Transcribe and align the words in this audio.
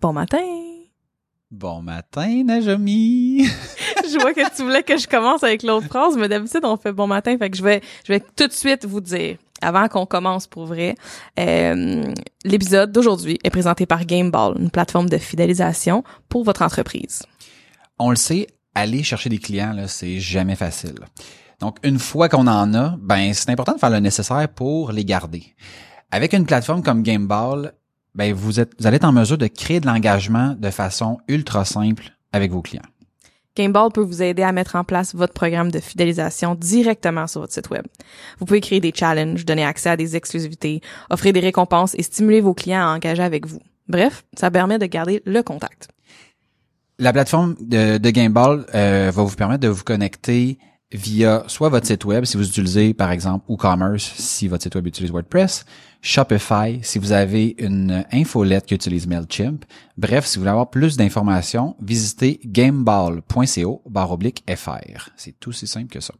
Bon 0.00 0.12
matin. 0.12 0.38
Bon 1.50 1.80
matin, 1.80 2.44
Najomi. 2.44 3.46
je 4.12 4.18
vois 4.20 4.34
que 4.34 4.56
tu 4.56 4.62
voulais 4.62 4.82
que 4.82 4.96
je 4.96 5.06
commence 5.06 5.42
avec 5.42 5.62
l'autre 5.62 5.86
phrase, 5.86 6.16
mais 6.16 6.28
d'habitude 6.28 6.60
on 6.64 6.76
fait 6.76 6.92
bon 6.92 7.06
matin, 7.06 7.36
fait 7.38 7.50
que 7.50 7.56
je 7.56 7.62
vais, 7.62 7.80
je 8.04 8.12
vais 8.12 8.20
tout 8.20 8.46
de 8.46 8.52
suite 8.52 8.84
vous 8.84 9.00
dire, 9.00 9.36
avant 9.62 9.88
qu'on 9.88 10.06
commence 10.06 10.46
pour 10.46 10.66
vrai, 10.66 10.94
euh, 11.38 12.04
l'épisode 12.44 12.92
d'aujourd'hui 12.92 13.38
est 13.42 13.50
présenté 13.50 13.86
par 13.86 14.04
Gameball, 14.04 14.56
une 14.58 14.70
plateforme 14.70 15.08
de 15.08 15.18
fidélisation 15.18 16.04
pour 16.28 16.44
votre 16.44 16.62
entreprise. 16.62 17.22
On 17.98 18.10
le 18.10 18.16
sait, 18.16 18.46
aller 18.74 19.02
chercher 19.02 19.30
des 19.30 19.38
clients, 19.38 19.72
là, 19.72 19.88
c'est 19.88 20.20
jamais 20.20 20.56
facile. 20.56 20.98
Donc, 21.60 21.78
une 21.82 21.98
fois 21.98 22.28
qu'on 22.28 22.46
en 22.46 22.74
a, 22.74 22.96
ben, 23.00 23.32
c'est 23.32 23.50
important 23.50 23.72
de 23.72 23.78
faire 23.78 23.90
le 23.90 24.00
nécessaire 24.00 24.46
pour 24.54 24.92
les 24.92 25.06
garder. 25.06 25.54
Avec 26.10 26.34
une 26.34 26.44
plateforme 26.44 26.82
comme 26.82 27.02
Gameball, 27.02 27.72
ben, 28.16 28.32
vous 28.32 28.58
êtes, 28.60 28.72
vous 28.80 28.86
allez 28.86 28.96
être 28.96 29.04
en 29.04 29.12
mesure 29.12 29.38
de 29.38 29.46
créer 29.46 29.78
de 29.78 29.86
l'engagement 29.86 30.56
de 30.58 30.70
façon 30.70 31.18
ultra 31.28 31.64
simple 31.64 32.12
avec 32.32 32.50
vos 32.50 32.62
clients. 32.62 32.82
Gameball 33.54 33.90
peut 33.92 34.02
vous 34.02 34.22
aider 34.22 34.42
à 34.42 34.52
mettre 34.52 34.76
en 34.76 34.84
place 34.84 35.14
votre 35.14 35.32
programme 35.32 35.70
de 35.70 35.80
fidélisation 35.80 36.54
directement 36.54 37.26
sur 37.26 37.40
votre 37.42 37.52
site 37.52 37.70
web. 37.70 37.84
Vous 38.38 38.44
pouvez 38.44 38.60
créer 38.60 38.80
des 38.80 38.92
challenges, 38.94 39.44
donner 39.46 39.64
accès 39.64 39.90
à 39.90 39.96
des 39.96 40.16
exclusivités, 40.16 40.80
offrir 41.10 41.32
des 41.32 41.40
récompenses 41.40 41.94
et 41.94 42.02
stimuler 42.02 42.40
vos 42.40 42.54
clients 42.54 42.82
à 42.82 42.94
engager 42.94 43.22
avec 43.22 43.46
vous. 43.46 43.60
Bref, 43.88 44.24
ça 44.36 44.50
permet 44.50 44.78
de 44.78 44.86
garder 44.86 45.22
le 45.24 45.42
contact. 45.42 45.88
La 46.98 47.12
plateforme 47.12 47.54
de, 47.60 47.98
de 47.98 48.10
Gameball 48.10 48.66
euh, 48.74 49.10
va 49.14 49.22
vous 49.22 49.36
permettre 49.36 49.60
de 49.60 49.68
vous 49.68 49.84
connecter 49.84 50.58
via 50.92 51.44
soit 51.48 51.68
votre 51.68 51.86
site 51.86 52.04
web 52.04 52.24
si 52.24 52.36
vous 52.36 52.46
utilisez 52.46 52.94
par 52.94 53.10
exemple 53.10 53.44
WooCommerce 53.48 54.04
si 54.16 54.46
votre 54.46 54.62
site 54.62 54.74
web 54.74 54.86
utilise 54.86 55.10
WordPress, 55.10 55.64
Shopify 56.00 56.78
si 56.82 56.98
vous 56.98 57.12
avez 57.12 57.56
une 57.58 58.04
infolette 58.12 58.66
qui 58.66 58.74
utilise 58.74 59.06
Mailchimp. 59.06 59.64
Bref, 59.96 60.26
si 60.26 60.36
vous 60.36 60.42
voulez 60.42 60.50
avoir 60.50 60.70
plus 60.70 60.96
d'informations, 60.96 61.76
visitez 61.80 62.40
gameball.co 62.44 63.82
fr. 64.56 65.10
C'est 65.16 65.38
tout 65.40 65.52
si 65.52 65.66
simple 65.66 65.88
que 65.88 66.00
ça. 66.00 66.14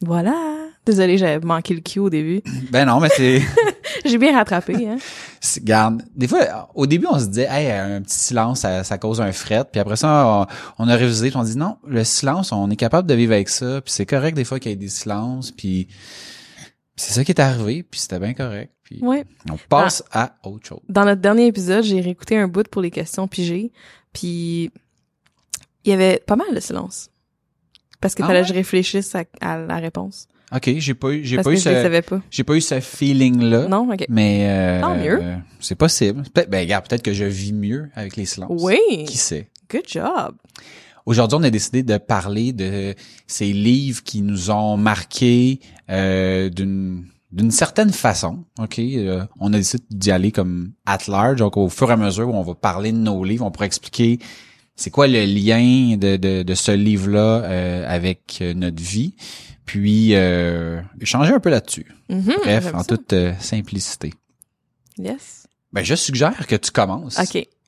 Voilà. 0.00 0.67
Désolée, 0.88 1.18
j'avais 1.18 1.44
manqué 1.44 1.74
le 1.74 1.80
cue 1.80 1.98
au 1.98 2.08
début. 2.08 2.40
Ben 2.70 2.86
non, 2.86 2.98
mais 2.98 3.10
c'est 3.14 3.42
J'ai 4.06 4.16
bien 4.16 4.34
rattrapé, 4.34 4.88
hein. 4.88 4.96
Garde, 5.62 6.02
des 6.16 6.26
fois, 6.26 6.70
au 6.74 6.86
début, 6.86 7.06
on 7.10 7.18
se 7.18 7.26
disait, 7.26 7.46
hey, 7.50 7.70
un 7.70 8.00
petit 8.00 8.18
silence, 8.18 8.60
ça, 8.60 8.84
ça 8.84 8.96
cause 8.96 9.20
un 9.20 9.32
fret. 9.32 9.64
Puis 9.70 9.80
après 9.80 9.96
ça, 9.96 10.46
on, 10.78 10.84
on 10.84 10.88
a 10.88 10.96
révisé, 10.96 11.28
puis 11.28 11.36
on 11.36 11.42
dit, 11.44 11.56
non, 11.58 11.76
le 11.86 12.04
silence, 12.04 12.52
on 12.52 12.70
est 12.70 12.76
capable 12.76 13.06
de 13.06 13.14
vivre 13.14 13.34
avec 13.34 13.50
ça. 13.50 13.80
Puis 13.82 13.92
c'est 13.92 14.06
correct 14.06 14.34
des 14.34 14.44
fois 14.44 14.58
qu'il 14.58 14.70
y 14.70 14.72
ait 14.72 14.76
des 14.76 14.88
silences. 14.88 15.50
Puis 15.52 15.88
c'est 16.96 17.12
ça 17.12 17.22
qui 17.24 17.32
est 17.32 17.40
arrivé. 17.40 17.82
Puis 17.82 18.00
c'était 18.00 18.18
bien 18.18 18.32
correct. 18.34 18.72
Puis 18.82 19.00
Ouais. 19.02 19.24
on 19.50 19.56
passe 19.68 20.02
à 20.12 20.36
autre 20.44 20.66
chose. 20.66 20.80
Dans 20.88 21.04
notre 21.04 21.20
dernier 21.20 21.46
épisode, 21.46 21.84
j'ai 21.84 22.00
réécouté 22.00 22.38
un 22.38 22.48
bout 22.48 22.66
pour 22.68 22.80
les 22.80 22.90
questions 22.90 23.28
pigées, 23.28 23.72
puis 24.14 24.70
il 25.84 25.90
y 25.90 25.92
avait 25.92 26.22
pas 26.26 26.36
mal 26.36 26.54
de 26.54 26.60
silence. 26.60 27.10
Parce 28.00 28.14
que 28.14 28.22
Ah 28.22 28.26
fallait 28.28 28.38
ouais? 28.40 28.44
que 28.46 28.48
je 28.48 28.54
réfléchisse 28.54 29.14
à, 29.14 29.24
à 29.42 29.58
la 29.58 29.76
réponse. 29.76 30.28
Ok, 30.54 30.70
j'ai 30.78 30.94
pas 30.94 31.10
eu, 31.10 31.24
j'ai 31.24 31.36
pas 31.36 31.50
j'ai 32.30 32.44
pas 32.44 32.54
eu 32.54 32.60
ce 32.60 32.80
feeling 32.80 33.42
là. 33.42 33.68
Non, 33.68 33.90
ok. 33.92 34.06
Mais 34.08 34.46
euh, 34.48 34.80
Tant 34.80 34.96
mieux. 34.96 35.18
euh, 35.22 35.36
c'est 35.60 35.74
possible. 35.74 36.22
Peut-être, 36.32 36.48
ben 36.48 36.60
regarde, 36.60 36.88
peut-être 36.88 37.02
que 37.02 37.12
je 37.12 37.24
vis 37.26 37.52
mieux 37.52 37.90
avec 37.94 38.16
les 38.16 38.24
silences. 38.24 38.50
Oui. 38.62 38.78
Qui 39.06 39.18
sait? 39.18 39.50
Good 39.70 39.82
job. 39.86 40.34
Aujourd'hui, 41.04 41.38
on 41.38 41.42
a 41.42 41.50
décidé 41.50 41.82
de 41.82 41.98
parler 41.98 42.52
de 42.52 42.94
ces 43.26 43.52
livres 43.52 44.02
qui 44.02 44.22
nous 44.22 44.50
ont 44.50 44.76
marqués 44.76 45.60
euh, 45.90 46.48
d'une 46.48 47.04
d'une 47.30 47.50
certaine 47.50 47.90
façon. 47.92 48.44
Ok, 48.58 48.78
Euh, 48.78 49.24
on 49.38 49.52
a 49.52 49.58
décidé 49.58 49.82
d'y 49.90 50.10
aller 50.10 50.32
comme 50.32 50.70
at 50.86 50.98
large. 51.08 51.36
Donc, 51.40 51.58
au 51.58 51.68
fur 51.68 51.90
et 51.90 51.92
à 51.92 51.96
mesure 51.98 52.28
où 52.28 52.32
on 52.32 52.42
va 52.42 52.54
parler 52.54 52.90
de 52.90 52.96
nos 52.96 53.22
livres, 53.22 53.44
on 53.44 53.50
pourra 53.50 53.66
expliquer 53.66 54.18
c'est 54.78 54.90
quoi 54.90 55.06
le 55.08 55.24
lien 55.24 55.96
de, 55.96 56.16
de, 56.16 56.42
de 56.42 56.54
ce 56.54 56.70
livre-là 56.72 57.42
euh, 57.42 57.84
avec 57.86 58.38
euh, 58.40 58.54
notre 58.54 58.82
vie, 58.82 59.14
puis 59.66 60.14
euh, 60.14 60.80
échanger 61.00 61.32
un 61.34 61.40
peu 61.40 61.50
là-dessus. 61.50 61.86
Mhm, 62.08 62.32
Bref, 62.42 62.70
en 62.72 62.78
ça. 62.78 62.84
toute 62.96 63.12
euh, 63.12 63.32
simplicité. 63.40 64.14
Yes. 64.96 65.46
Ben, 65.72 65.84
je 65.84 65.94
suggère 65.94 66.46
que 66.46 66.56
tu 66.56 66.70
commences 66.70 67.18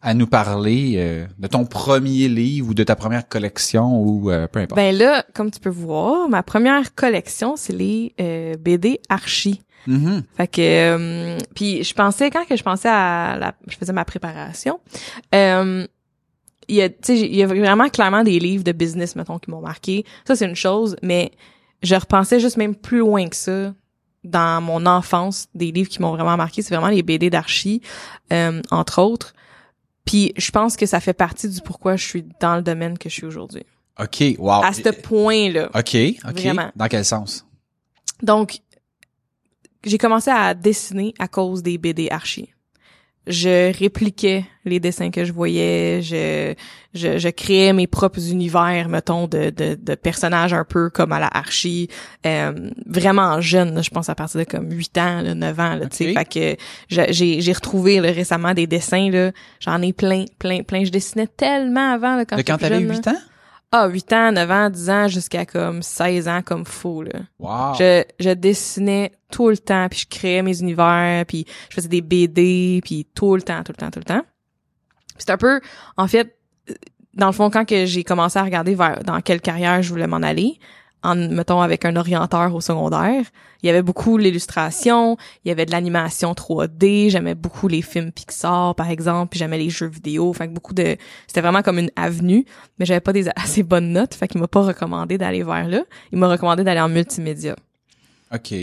à 0.03 0.15
nous 0.15 0.27
parler 0.27 0.95
euh, 0.97 1.27
de 1.39 1.47
ton 1.49 1.67
premier 1.67 2.29
livre 2.29 2.71
ou 2.71 2.75
de 2.75 2.85
ta 2.85 2.97
première 2.97 3.29
collection 3.29 4.01
ou 4.03 4.31
peu 4.51 4.61
importe. 4.61 4.77
Ben 4.77 4.97
là, 4.97 5.25
comme 5.35 5.51
tu 5.51 5.61
peux 5.61 5.69
voir, 5.69 6.29
ma 6.29 6.43
première 6.43 6.95
collection, 6.95 7.57
c'est 7.57 7.75
les 7.75 8.15
BD 8.59 9.01
Archie. 9.11 9.61
Mhm. 9.87 10.23
Fait 10.37 10.47
que 10.47 10.61
euh, 10.61 11.39
puis 11.55 11.83
je 11.85 11.95
pensais 11.95 12.31
quand 12.31 12.45
que 12.47 12.57
je 12.57 12.63
pensais 12.63 12.89
à 12.89 13.37
la 13.39 13.55
je 13.67 13.77
faisais 13.77 13.93
ma 13.95 14.05
préparation 14.05 14.79
euh, 15.35 15.87
il 16.71 16.77
y 16.77 16.83
a 16.83 16.89
tu 16.89 16.97
sais 17.03 17.21
il 17.21 17.35
y 17.35 17.43
a 17.43 17.47
vraiment 17.47 17.89
clairement 17.89 18.23
des 18.23 18.39
livres 18.39 18.65
de 18.65 18.73
business 18.73 19.17
mettons 19.17 19.39
qui 19.39 19.51
m'ont 19.51 19.61
marqué 19.61 20.05
ça 20.27 20.37
c'est 20.37 20.47
une 20.47 20.57
chose 20.57 20.97
mais 21.03 21.33
je 21.83 21.95
repensais 21.95 22.41
juste 22.41 22.57
même 22.57 22.75
plus 22.75 22.99
loin 22.99 23.29
que 23.29 23.37
ça 23.37 23.75
dans 24.23 24.61
mon 24.63 24.87
enfance 24.87 25.47
des 25.55 25.73
livres 25.73 25.89
qui 25.89 26.01
m'ont 26.01 26.13
vraiment 26.13 26.37
marqué 26.37 26.63
c'est 26.63 26.75
vraiment 26.75 26.91
les 26.91 27.03
BD 27.03 27.31
d'archi 27.31 27.83
euh, 28.33 28.63
entre 28.71 29.03
autres 29.03 29.35
puis 30.05 30.33
je 30.37 30.51
pense 30.51 30.77
que 30.77 30.87
ça 30.87 31.01
fait 31.01 31.13
partie 31.13 31.49
du 31.49 31.61
pourquoi 31.61 31.97
je 31.97 32.07
suis 32.07 32.25
dans 32.41 32.57
le 32.57 32.63
domaine 32.63 32.99
que 32.99 33.09
je 33.09 33.15
suis 33.15 33.27
aujourd'hui 33.27 33.65
OK, 34.01 34.37
wow. 34.39 34.63
à 34.65 34.73
ce 34.73 34.89
point 34.91 35.51
là 35.51 35.69
OK, 35.75 35.97
OK. 36.25 36.41
Vraiment. 36.41 36.71
Dans 36.75 36.89
quel 36.89 37.05
sens? 37.05 37.45
Donc, 38.23 38.61
j'ai 39.85 39.99
commencé 39.99 40.31
à 40.31 40.55
dessiner 40.55 41.15
à 41.19 41.29
cause 41.29 41.63
des 41.63 41.79
BD 41.79 42.09
Archie. 42.11 42.51
Je 43.27 43.77
répliquais 43.79 44.45
les 44.65 44.81
dessins 44.81 45.11
que 45.11 45.25
je 45.25 45.33
voyais, 45.33 46.01
je, 46.03 46.55
je, 46.95 47.19
je 47.19 47.29
créais 47.29 47.73
mes 47.73 47.87
propres 47.87 48.31
univers, 48.31 48.89
mettons, 48.89 49.27
de, 49.27 49.51
de, 49.51 49.75
de 49.81 49.95
personnages 49.95 50.53
un 50.55 50.65
peu 50.65 50.91
comme 50.91 51.13
à 51.13 51.21
la 51.21 51.29
Archie, 51.29 51.89
euh, 52.27 52.71
vraiment 52.87 53.41
jeune, 53.41 53.75
là, 53.75 53.83
je 53.83 53.91
pense 53.91 54.09
à 54.09 54.15
partir 54.15 54.41
de 54.41 54.45
comme 54.45 54.71
8 54.73 54.99
ans, 54.99 55.21
là, 55.23 55.35
9 55.35 55.61
ans, 55.61 55.75
là, 55.77 55.87
tu 55.87 55.97
sais, 55.97 56.11
Ok. 56.11 56.19
fait 56.19 56.57
que 56.89 57.13
j'ai, 57.13 57.41
j'ai 57.41 57.53
retrouvé 57.53 58.01
là, 58.01 58.11
récemment 58.11 58.55
des 58.55 58.67
dessins, 58.67 59.11
là, 59.11 59.33
j'en 59.61 59.81
ai 59.83 59.93
plein, 59.93 60.25
plein, 60.39 60.63
plein, 60.63 60.85
je 60.85 60.91
dessinais 60.91 61.27
tellement 61.29 61.93
avant, 61.93 62.17
là, 62.17 62.25
quand, 62.25 62.37
De 62.37 62.43
quand 62.43 62.57
t'avais 62.59 62.77
jeune, 62.81 62.89
là. 62.89 62.95
8 62.95 63.09
ans? 63.09 63.19
Ah, 63.73 63.87
8 63.87 64.13
ans, 64.13 64.33
9 64.33 64.51
ans, 64.51 64.71
10 64.71 64.91
ans, 64.91 65.09
jusqu'à 65.09 65.47
comme 65.47 65.83
16 65.83 66.27
ans, 66.27 66.43
comme 66.43 66.65
fou, 66.65 67.03
là. 67.03 67.21
Wow. 67.39 67.75
Je, 67.79 68.03
je 68.19 68.31
dessinais 68.31 69.13
tout 69.31 69.49
le 69.49 69.59
temps, 69.59 69.89
puis 69.89 70.01
je 70.01 70.09
créais 70.09 70.43
mes 70.43 70.61
univers, 70.61 71.25
puis 71.27 71.47
je 71.69 71.77
faisais 71.77 71.89
des 71.89 72.01
BD, 72.01 72.81
puis 72.85 73.07
tout 73.15 73.37
le 73.37 73.43
temps, 73.43 73.63
tout 73.63 73.73
le 73.73 73.77
temps, 73.77 73.91
tout 73.91 74.01
le 74.01 74.05
temps. 74.05 74.23
C'est 75.19 75.31
un 75.31 75.37
peu, 75.37 75.61
en 75.97 76.09
fait, 76.09 76.37
euh, 76.69 76.75
dans 77.15 77.27
le 77.27 77.33
fond, 77.33 77.49
quand 77.49 77.65
que 77.65 77.87
j'ai 77.87 78.03
commencé 78.03 78.39
à 78.39 78.43
regarder 78.43 78.75
vers 78.75 79.05
dans 79.05 79.21
quelle 79.21 79.41
carrière 79.41 79.83
je 79.83 79.91
voulais 79.91 80.09
m'en 80.09 80.17
aller, 80.17 80.59
en 81.03 81.17
mettons 81.17 81.61
avec 81.61 81.85
un 81.85 81.97
orienteur 81.97 82.55
au 82.55 82.61
secondaire, 82.61 83.25
il 83.63 83.67
y 83.67 83.71
avait 83.71 83.83
beaucoup 83.83 84.19
l'illustration, 84.19 85.17
il 85.45 85.49
y 85.49 85.51
avait 85.51 85.67
de 85.67 85.71
l'animation 85.71 86.33
3D, 86.33 87.11
j'aimais 87.11 87.35
beaucoup 87.35 87.69
les 87.69 87.83
films 87.83 88.13
Pixar 88.13 88.75
par 88.75 88.91
exemple, 88.91 89.31
puis 89.31 89.39
j'aimais 89.39 89.59
les 89.59 89.71
jeux 89.71 89.89
vidéo, 89.89 90.33
fait 90.33 90.49
que 90.49 90.53
beaucoup 90.53 90.75
de 90.75 90.97
c'était 91.27 91.41
vraiment 91.41 91.63
comme 91.63 91.79
une 91.79 91.91
avenue, 91.97 92.45
mais 92.79 92.87
j'avais 92.87 93.01
pas 93.01 93.13
des 93.13 93.29
assez 93.37 93.63
bonnes 93.63 93.93
notes, 93.93 94.15
fait 94.15 94.29
qu'il 94.29 94.41
m'a 94.41 94.49
pas 94.49 94.63
recommandé 94.63 95.19
d'aller 95.19 95.43
vers 95.43 95.69
là, 95.69 95.83
il 96.13 96.19
m'a 96.19 96.29
recommandé 96.29 96.65
d'aller 96.65 96.81
en 96.81 96.89
multimédia. 96.89 97.57
OK. 98.33 98.55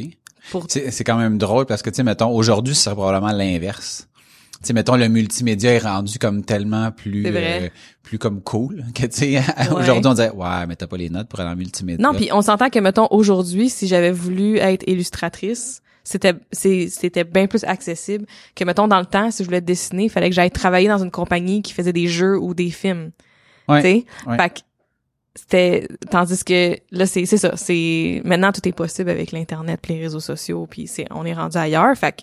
Pour 0.52 0.66
C'est 0.70 0.92
c'est 0.92 1.04
quand 1.04 1.18
même 1.18 1.38
drôle 1.38 1.66
parce 1.66 1.82
que, 1.82 1.90
tu 1.90 1.98
sais, 1.98 2.04
mettons, 2.04 2.32
aujourd'hui, 2.34 2.74
ce 2.74 2.84
serait 2.84 2.96
probablement 2.96 3.34
l'inverse. 3.34 4.08
Sais, 4.64 4.74
mettons, 4.74 4.96
le 4.96 5.08
multimédia 5.08 5.74
est 5.74 5.80
rendu 5.80 6.18
comme 6.20 6.44
tellement 6.44 6.92
plus, 6.92 7.24
euh, 7.28 7.70
plus 8.04 8.18
comme 8.18 8.42
cool 8.42 8.84
que, 8.96 9.06
tu 9.06 9.12
sais, 9.12 9.38
Ouais. 9.58 9.70
aujourd'hui, 9.72 10.08
on 10.08 10.14
disait, 10.14 10.32
ouais, 10.32 10.66
mais 10.68 10.76
t'as 10.76 10.88
pas 10.88 10.98
les 10.98 11.10
notes 11.10 11.28
pour 11.30 11.40
aller 11.40 11.50
en 11.50 11.56
multimédia. 11.56 12.02
Non, 12.06 12.14
puis 12.16 12.30
on 12.32 12.42
s'entend 12.42 12.70
que 12.70 12.80
mettons 12.80 13.08
aujourd'hui, 13.12 13.70
si 13.70 13.88
j'avais 13.88 14.12
voulu 14.12 14.58
être 14.58 14.84
illustratrice, 14.88 15.82
c'était 16.04 16.34
c'était 16.54 17.26
bien 17.26 17.48
plus 17.48 17.66
accessible 17.66 18.26
que 18.56 18.64
mettons 18.64 18.88
dans 18.88 19.00
le 19.00 19.06
temps 19.06 19.30
si 19.30 19.44
je 19.44 19.48
voulais 19.50 19.60
dessiner, 19.62 20.06
il 20.06 20.10
fallait 20.10 20.30
que 20.30 20.36
j'aille 20.36 20.52
travailler 20.52 20.88
dans 20.88 21.04
une 21.04 21.12
compagnie 21.12 21.62
qui 21.62 21.74
faisait 21.74 21.92
des 21.92 22.08
jeux 22.08 22.40
ou 22.40 22.54
des 22.54 22.70
films. 22.72 23.12
Ouais, 23.68 23.82
Tu 23.82 23.88
sais, 23.88 24.06
ouais. 24.26 24.38
fait 24.38 24.50
que 24.50 24.60
c'était 25.36 25.88
tandis 26.10 26.44
que 26.46 26.78
là 26.92 27.06
c'est 27.06 27.26
c'est 27.26 27.38
ça, 27.38 27.58
c'est 27.58 28.22
maintenant 28.24 28.54
tout 28.54 28.66
est 28.68 28.72
possible 28.72 29.10
avec 29.10 29.34
l'internet, 29.34 29.82
les 29.90 30.00
réseaux 30.00 30.22
sociaux, 30.22 30.66
puis 30.70 30.88
c'est 30.88 31.06
on 31.12 31.26
est 31.26 31.34
rendu 31.34 31.58
ailleurs, 31.58 31.96
fait 31.98 32.14
que 32.14 32.22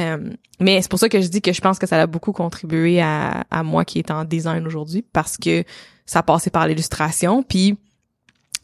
euh, 0.00 0.30
mais 0.58 0.80
c'est 0.82 0.90
pour 0.90 0.98
ça 0.98 1.08
que 1.08 1.20
je 1.20 1.28
dis 1.28 1.42
que 1.42 1.52
je 1.52 1.60
pense 1.60 1.78
que 1.78 1.86
ça 1.86 2.00
a 2.00 2.06
beaucoup 2.06 2.32
contribué 2.32 3.00
à, 3.00 3.44
à 3.50 3.62
moi 3.62 3.84
qui 3.84 3.98
est 3.98 4.10
en 4.10 4.24
design 4.24 4.66
aujourd'hui 4.66 5.02
parce 5.02 5.36
que 5.36 5.64
ça 6.06 6.22
passait 6.22 6.50
par 6.50 6.66
l'illustration. 6.66 7.42
Puis 7.42 7.76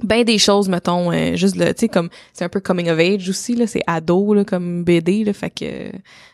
ben 0.02 0.24
des 0.24 0.38
choses 0.38 0.68
mettons 0.68 1.10
euh, 1.10 1.36
juste 1.36 1.56
le 1.56 1.72
tu 1.72 1.80
sais 1.80 1.88
comme 1.88 2.10
c'est 2.34 2.44
un 2.44 2.48
peu 2.48 2.60
coming 2.60 2.90
of 2.90 2.98
age 2.98 3.28
aussi 3.30 3.54
là 3.54 3.66
c'est 3.66 3.80
ado 3.86 4.34
là 4.34 4.44
comme 4.44 4.84
BD 4.84 5.24
là 5.24 5.32
fait 5.32 5.48
que 5.48 5.90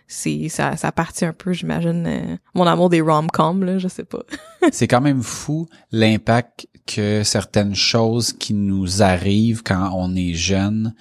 c'est 0.09 0.49
ça 0.49 0.77
ça 0.77 0.91
partit 0.91 1.25
un 1.25 1.33
peu 1.33 1.53
j'imagine 1.53 2.07
euh, 2.07 2.37
mon 2.55 2.67
amour 2.67 2.91
des 2.91 3.01
rom-com 3.01 3.65
là 3.65 3.79
je 3.79 3.87
sais 3.87 4.05
pas. 4.05 4.23
C'est 4.73 4.89
quand 4.89 5.01
même 5.01 5.23
fou 5.23 5.69
l'impact 5.91 6.67
que 6.87 7.23
certaines 7.23 7.75
choses 7.75 8.33
qui 8.33 8.55
nous 8.55 9.03
arrivent 9.03 9.63
quand 9.63 9.93
on 9.95 10.15
est 10.17 10.35
jeune, 10.35 10.95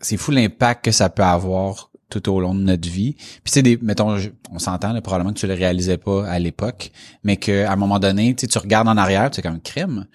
c'est 0.00 0.16
fou 0.16 0.30
l'impact 0.30 0.84
que 0.84 0.90
ça 0.90 1.08
peut 1.10 1.24
avoir 1.24 1.90
tout 2.08 2.28
au 2.28 2.40
long 2.40 2.54
de 2.54 2.60
notre 2.60 2.88
vie. 2.88 3.14
Puis 3.14 3.52
c'est 3.52 3.62
des, 3.62 3.78
mettons, 3.82 4.16
on 4.50 4.58
s'entend, 4.58 4.92
là, 4.92 5.00
probablement 5.00 5.32
que 5.32 5.38
tu 5.38 5.46
le 5.46 5.54
réalisais 5.54 5.96
pas 5.96 6.26
à 6.26 6.38
l'époque, 6.38 6.90
mais 7.24 7.36
que 7.36 7.64
à 7.64 7.72
un 7.72 7.76
moment 7.76 7.98
donné, 7.98 8.34
tu 8.34 8.46
tu 8.46 8.58
regardes 8.58 8.88
en 8.88 8.96
arrière, 8.96 9.30
c'est 9.32 9.42
comme 9.42 9.60
crime. 9.60 10.06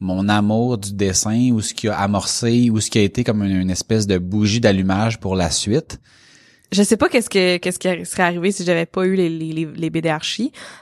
Mon 0.00 0.28
amour 0.28 0.78
du 0.78 0.92
dessin 0.92 1.50
ou 1.50 1.60
ce 1.60 1.74
qui 1.74 1.88
a 1.88 1.98
amorcé 1.98 2.70
ou 2.70 2.80
ce 2.80 2.90
qui 2.90 2.98
a 2.98 3.02
été 3.02 3.24
comme 3.24 3.42
une, 3.42 3.70
espèce 3.70 4.06
de 4.06 4.18
bougie 4.18 4.60
d'allumage 4.60 5.18
pour 5.18 5.34
la 5.34 5.50
suite. 5.50 5.98
je 6.70 6.82
sais 6.84 6.96
pas 6.96 7.08
qu'est-ce 7.08 7.28
que 7.28 7.56
qui 7.56 7.72
serait 7.72 8.22
arrivé 8.22 8.52
si 8.52 8.64
j'avais 8.64 8.86
pas 8.86 9.04
eu 9.06 9.16
les 9.16 9.28
les 9.28 9.90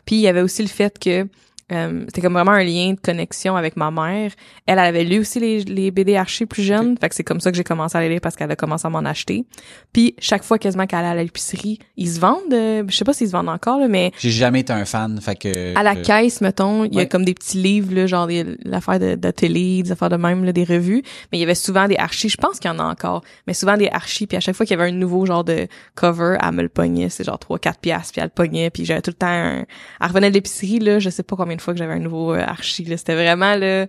puis 0.05 0.17
il 0.17 0.21
y 0.21 0.29
avait 0.29 0.43
aussi 0.43 0.61
le 0.61 0.69
fait 0.69 0.99
que 0.99 1.27
euh, 1.73 2.05
c'était 2.07 2.21
comme 2.21 2.35
vraiment 2.35 2.53
un 2.53 2.63
lien 2.63 2.93
de 2.93 3.01
connexion 3.01 3.57
avec 3.57 3.77
ma 3.77 3.91
mère. 3.91 4.31
Elle, 4.67 4.75
elle 4.75 4.79
avait 4.79 5.05
lu 5.05 5.19
aussi 5.21 5.41
les, 5.41 5.65
les 5.65 5.91
BD 5.91 6.17
archis 6.17 6.47
plus 6.47 6.63
jeunes, 6.63 6.97
fait 7.01 7.09
que 7.09 7.15
c'est 7.15 7.25
comme 7.25 7.41
ça 7.41 7.51
que 7.51 7.57
j'ai 7.57 7.65
commencé 7.65 7.99
à 7.99 8.01
les 8.01 8.09
lire 8.09 8.21
parce 8.23 8.37
qu'elle 8.37 8.51
a 8.51 8.57
commencé 8.57 8.87
à 8.87 8.91
m'en 8.91 9.01
acheter. 9.01 9.45
Puis 9.93 10.15
chaque 10.19 10.45
fois 10.45 10.59
quasiment 10.59 10.87
qu'elle 10.87 11.01
allait 11.01 11.21
à 11.21 11.23
l'épicerie, 11.25 11.79
ils 11.97 12.09
se 12.11 12.21
vendent, 12.21 12.53
euh, 12.53 12.85
je 12.87 12.97
sais 12.97 13.05
pas 13.05 13.13
s'ils 13.13 13.27
se 13.29 13.33
vendent 13.33 13.49
encore 13.49 13.79
là, 13.81 13.89
mais 13.89 14.13
J'ai 14.19 14.31
jamais 14.31 14.61
été 14.61 14.73
un 14.73 14.85
fan, 14.85 15.21
fait 15.21 15.35
que 15.37 15.77
à 15.77 15.83
la 15.83 15.97
que- 15.97 16.03
caisse, 16.03 16.41
mettons, 16.41 16.85
il 16.85 16.95
y 16.95 17.01
a 17.01 17.07
comme 17.07 17.25
des 17.25 17.35
petits 17.35 17.59
livres, 17.59 17.95
là, 17.95 18.07
genre 18.07 18.27
des- 18.27 18.57
l'affaire 18.65 19.01
de, 19.01 19.15
de 19.17 19.31
télé, 19.31 19.83
des 19.83 19.93
affaires 19.93 20.09
de 20.11 20.17
même, 20.17 20.45
là, 20.45 20.53
des 20.53 20.65
revues. 20.65 21.03
Mais 21.33 21.39
il 21.39 21.41
y 21.41 21.45
avait 21.45 21.55
souvent 21.57 21.89
des 21.89 21.97
archis, 21.97 22.29
je 22.29 22.37
pense 22.37 22.61
qu'il 22.61 22.71
y 22.71 22.75
en 22.75 22.79
a 22.79 22.85
encore, 22.85 23.23
mais 23.47 23.55
souvent 23.55 23.77
des 23.77 23.89
archis, 23.89 24.27
puis 24.27 24.37
à 24.37 24.41
chaque 24.41 24.55
fois 24.55 24.67
qu'il 24.67 24.77
y 24.77 24.81
avait 24.81 24.91
un 24.91 24.95
nouveau 24.95 25.27
genre 25.27 25.43
de 25.45 25.67
cover, 25.95 26.37
elle 26.43 26.53
me 26.53 26.63
le 26.63 26.69
pognait, 26.69 27.09
c'est 27.09 27.25
genre 27.25 27.39
3-4 27.39 27.79
piastres, 27.81 28.13
puis 28.13 28.21
elle 28.21 28.27
le 28.29 28.31
pognait, 28.35 28.71
puis 28.71 28.85
j'avais 28.85 29.03
tout 29.03 29.11
le 29.11 29.15
temps 29.17 29.27
un... 29.27 29.65
Elle 30.01 30.07
revenait 30.07 30.29
de 30.31 30.35
l'épicerie, 30.35 30.79
là, 30.79 30.99
je 30.99 31.11
sais 31.11 31.23
pas 31.23 31.35
combien 31.37 31.56
de 31.57 31.61
fois 31.63 31.75
que 31.75 31.79
j'avais 31.79 31.95
un 31.95 32.01
nouveau 32.01 32.33
euh, 32.33 32.41
archi, 32.41 32.85
là. 32.85 32.97
C'était 32.97 33.15
vraiment, 33.15 33.55
là, 33.55 33.87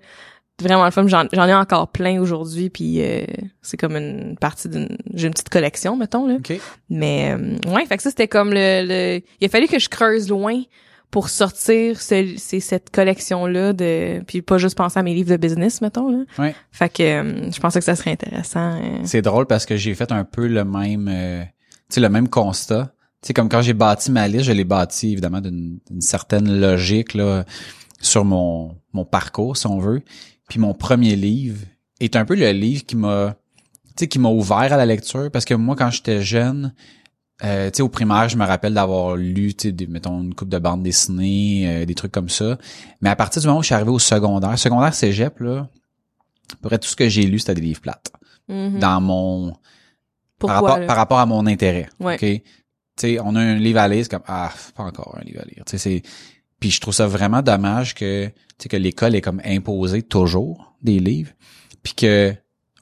vraiment 0.61 0.85
le 0.85 0.91
fun. 0.91 1.07
J'en, 1.07 1.25
ai 1.25 1.53
encore 1.53 1.89
plein 1.89 2.19
aujourd'hui, 2.19 2.69
puis 2.69 3.01
euh, 3.01 3.25
c'est 3.61 3.77
comme 3.77 3.95
une 3.95 4.37
partie 4.39 4.69
d'une... 4.69 4.97
J'ai 5.13 5.27
une 5.27 5.33
petite 5.33 5.49
collection, 5.49 5.95
mettons, 5.95 6.27
là. 6.27 6.35
OK. 6.35 6.59
Mais 6.89 7.35
euh, 7.37 7.71
ouais, 7.71 7.85
fait 7.85 7.97
que 7.97 8.03
ça 8.03 8.09
c'était 8.09 8.27
comme 8.27 8.51
le, 8.51 8.85
le 8.87 9.21
il 9.39 9.45
a 9.45 9.49
fallu 9.49 9.67
que 9.67 9.79
je 9.79 9.89
creuse 9.89 10.29
loin 10.29 10.61
pour 11.11 11.29
sortir 11.29 12.01
ce, 12.01 12.33
c'est 12.37 12.59
cette 12.59 12.89
collection 12.89 13.45
là 13.45 13.73
de 13.73 14.21
puis 14.27 14.41
pas 14.41 14.57
juste 14.57 14.75
penser 14.75 14.99
à 14.99 15.03
mes 15.03 15.13
livres 15.13 15.29
de 15.29 15.37
business 15.37 15.81
mettons 15.81 16.11
là. 16.11 16.23
Ouais. 16.37 16.55
Fait 16.71 16.89
que 16.89 17.03
euh, 17.03 17.51
je 17.51 17.59
pensais 17.59 17.79
que 17.79 17.85
ça 17.85 17.95
serait 17.95 18.11
intéressant. 18.11 18.75
euh. 18.75 18.99
C'est 19.03 19.21
drôle 19.21 19.45
parce 19.45 19.65
que 19.65 19.77
j'ai 19.77 19.95
fait 19.95 20.11
un 20.11 20.25
peu 20.25 20.47
le 20.47 20.65
même, 20.65 21.07
euh, 21.09 21.43
tu 21.43 21.95
sais, 21.95 22.01
le 22.01 22.09
même 22.09 22.27
constat. 22.27 22.91
Tu 23.21 23.27
sais, 23.27 23.33
comme 23.33 23.49
quand 23.49 23.61
j'ai 23.61 23.73
bâti 23.73 24.11
ma 24.11 24.27
liste, 24.27 24.45
je 24.45 24.51
l'ai 24.51 24.63
bâti 24.63 25.11
évidemment 25.11 25.41
d'une 25.41 25.79
certaine 25.99 26.59
logique 26.59 27.13
là 27.13 27.45
sur 27.99 28.23
mon 28.25 28.77
mon 28.93 29.05
parcours, 29.05 29.57
si 29.57 29.67
on 29.67 29.79
veut. 29.79 30.01
Puis 30.49 30.59
mon 30.59 30.73
premier 30.73 31.15
livre 31.15 31.59
est 31.99 32.15
un 32.15 32.25
peu 32.25 32.35
le 32.35 32.51
livre 32.51 32.85
qui 32.85 32.95
m'a, 32.95 33.35
tu 33.89 33.93
sais, 34.01 34.07
qui 34.07 34.19
m'a 34.19 34.29
ouvert 34.29 34.57
à 34.71 34.77
la 34.77 34.85
lecture 34.85 35.29
parce 35.31 35.45
que 35.45 35.53
moi, 35.55 35.75
quand 35.75 35.89
j'étais 35.89 36.21
jeune, 36.21 36.73
euh, 37.43 37.69
tu 37.71 37.77
sais, 37.77 37.83
au 37.83 37.89
primaire, 37.89 38.29
je 38.29 38.37
me 38.37 38.45
rappelle 38.45 38.73
d'avoir 38.75 39.15
lu, 39.15 39.53
tu 39.55 39.67
sais, 39.67 39.71
des- 39.71 39.87
mettons 39.87 40.21
une 40.21 40.33
coupe 40.35 40.49
de 40.49 40.59
bandes 40.59 40.83
dessinées, 40.83 41.67
euh, 41.81 41.85
des 41.85 41.95
trucs 41.95 42.11
comme 42.11 42.29
ça. 42.29 42.57
Mais 43.01 43.09
à 43.09 43.15
partir 43.15 43.41
du 43.41 43.47
moment 43.47 43.59
où 43.59 43.63
je 43.63 43.67
suis 43.67 43.75
arrivé 43.75 43.89
au 43.91 43.99
secondaire, 43.99 44.57
secondaire 44.59 44.93
cégep 44.93 45.39
là, 45.39 45.67
à 46.53 46.55
peu 46.61 46.69
près 46.69 46.77
tout 46.79 46.87
ce 46.87 46.95
que 46.95 47.09
j'ai 47.09 47.23
lu, 47.23 47.39
c'était 47.39 47.55
des 47.55 47.61
livres 47.61 47.81
plates 47.81 48.11
Mhm. 48.47 48.79
dans 48.79 49.01
mon 49.01 49.53
Pourquoi 50.39 50.61
par 50.61 50.69
rapport, 50.69 50.85
par 50.87 50.95
rapport 50.95 51.19
à 51.19 51.25
mon 51.25 51.45
intérêt. 51.47 51.89
Ouais. 51.99 52.15
OK? 52.15 52.41
Sais, 52.97 53.19
on 53.23 53.35
a 53.35 53.39
un 53.39 53.55
livre 53.55 53.79
à 53.79 53.87
lire, 53.87 54.03
c'est 54.03 54.11
comme 54.11 54.23
ah, 54.27 54.51
pas 54.75 54.83
encore 54.83 55.17
un 55.19 55.23
livre 55.23 55.41
à 55.41 55.45
lire. 55.45 55.63
Tu 55.65 55.71
sais, 55.71 55.77
c'est 55.77 56.01
puis 56.59 56.71
je 56.71 56.81
trouve 56.81 56.93
ça 56.93 57.07
vraiment 57.07 57.41
dommage 57.41 57.93
que 57.93 58.27
tu 58.27 58.33
sais 58.57 58.69
que 58.69 58.77
l'école 58.77 59.15
est 59.15 59.21
comme 59.21 59.41
imposée 59.45 60.01
toujours 60.01 60.73
des 60.81 60.99
livres 60.99 61.31
puis 61.83 61.93
que 61.93 62.33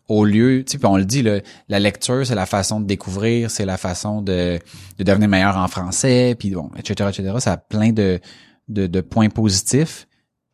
au 0.08 0.24
lieu, 0.24 0.64
tu 0.64 0.78
sais, 0.78 0.86
on 0.86 0.98
le 0.98 1.06
dit 1.06 1.24
là, 1.24 1.40
la 1.68 1.80
lecture 1.80 2.26
c'est 2.26 2.36
la 2.36 2.46
façon 2.46 2.80
de 2.80 2.86
découvrir, 2.86 3.50
c'est 3.50 3.66
la 3.66 3.78
façon 3.78 4.22
de, 4.22 4.60
de 4.98 5.04
devenir 5.04 5.28
meilleur 5.28 5.58
en 5.58 5.68
français, 5.68 6.36
puis 6.38 6.52
bon, 6.52 6.70
etc., 6.78 7.10
etc. 7.12 7.36
Ça 7.40 7.54
a 7.54 7.58
plein 7.58 7.92
de, 7.92 8.20
de, 8.68 8.88
de 8.88 9.02
points 9.02 9.30
positifs, 9.30 10.08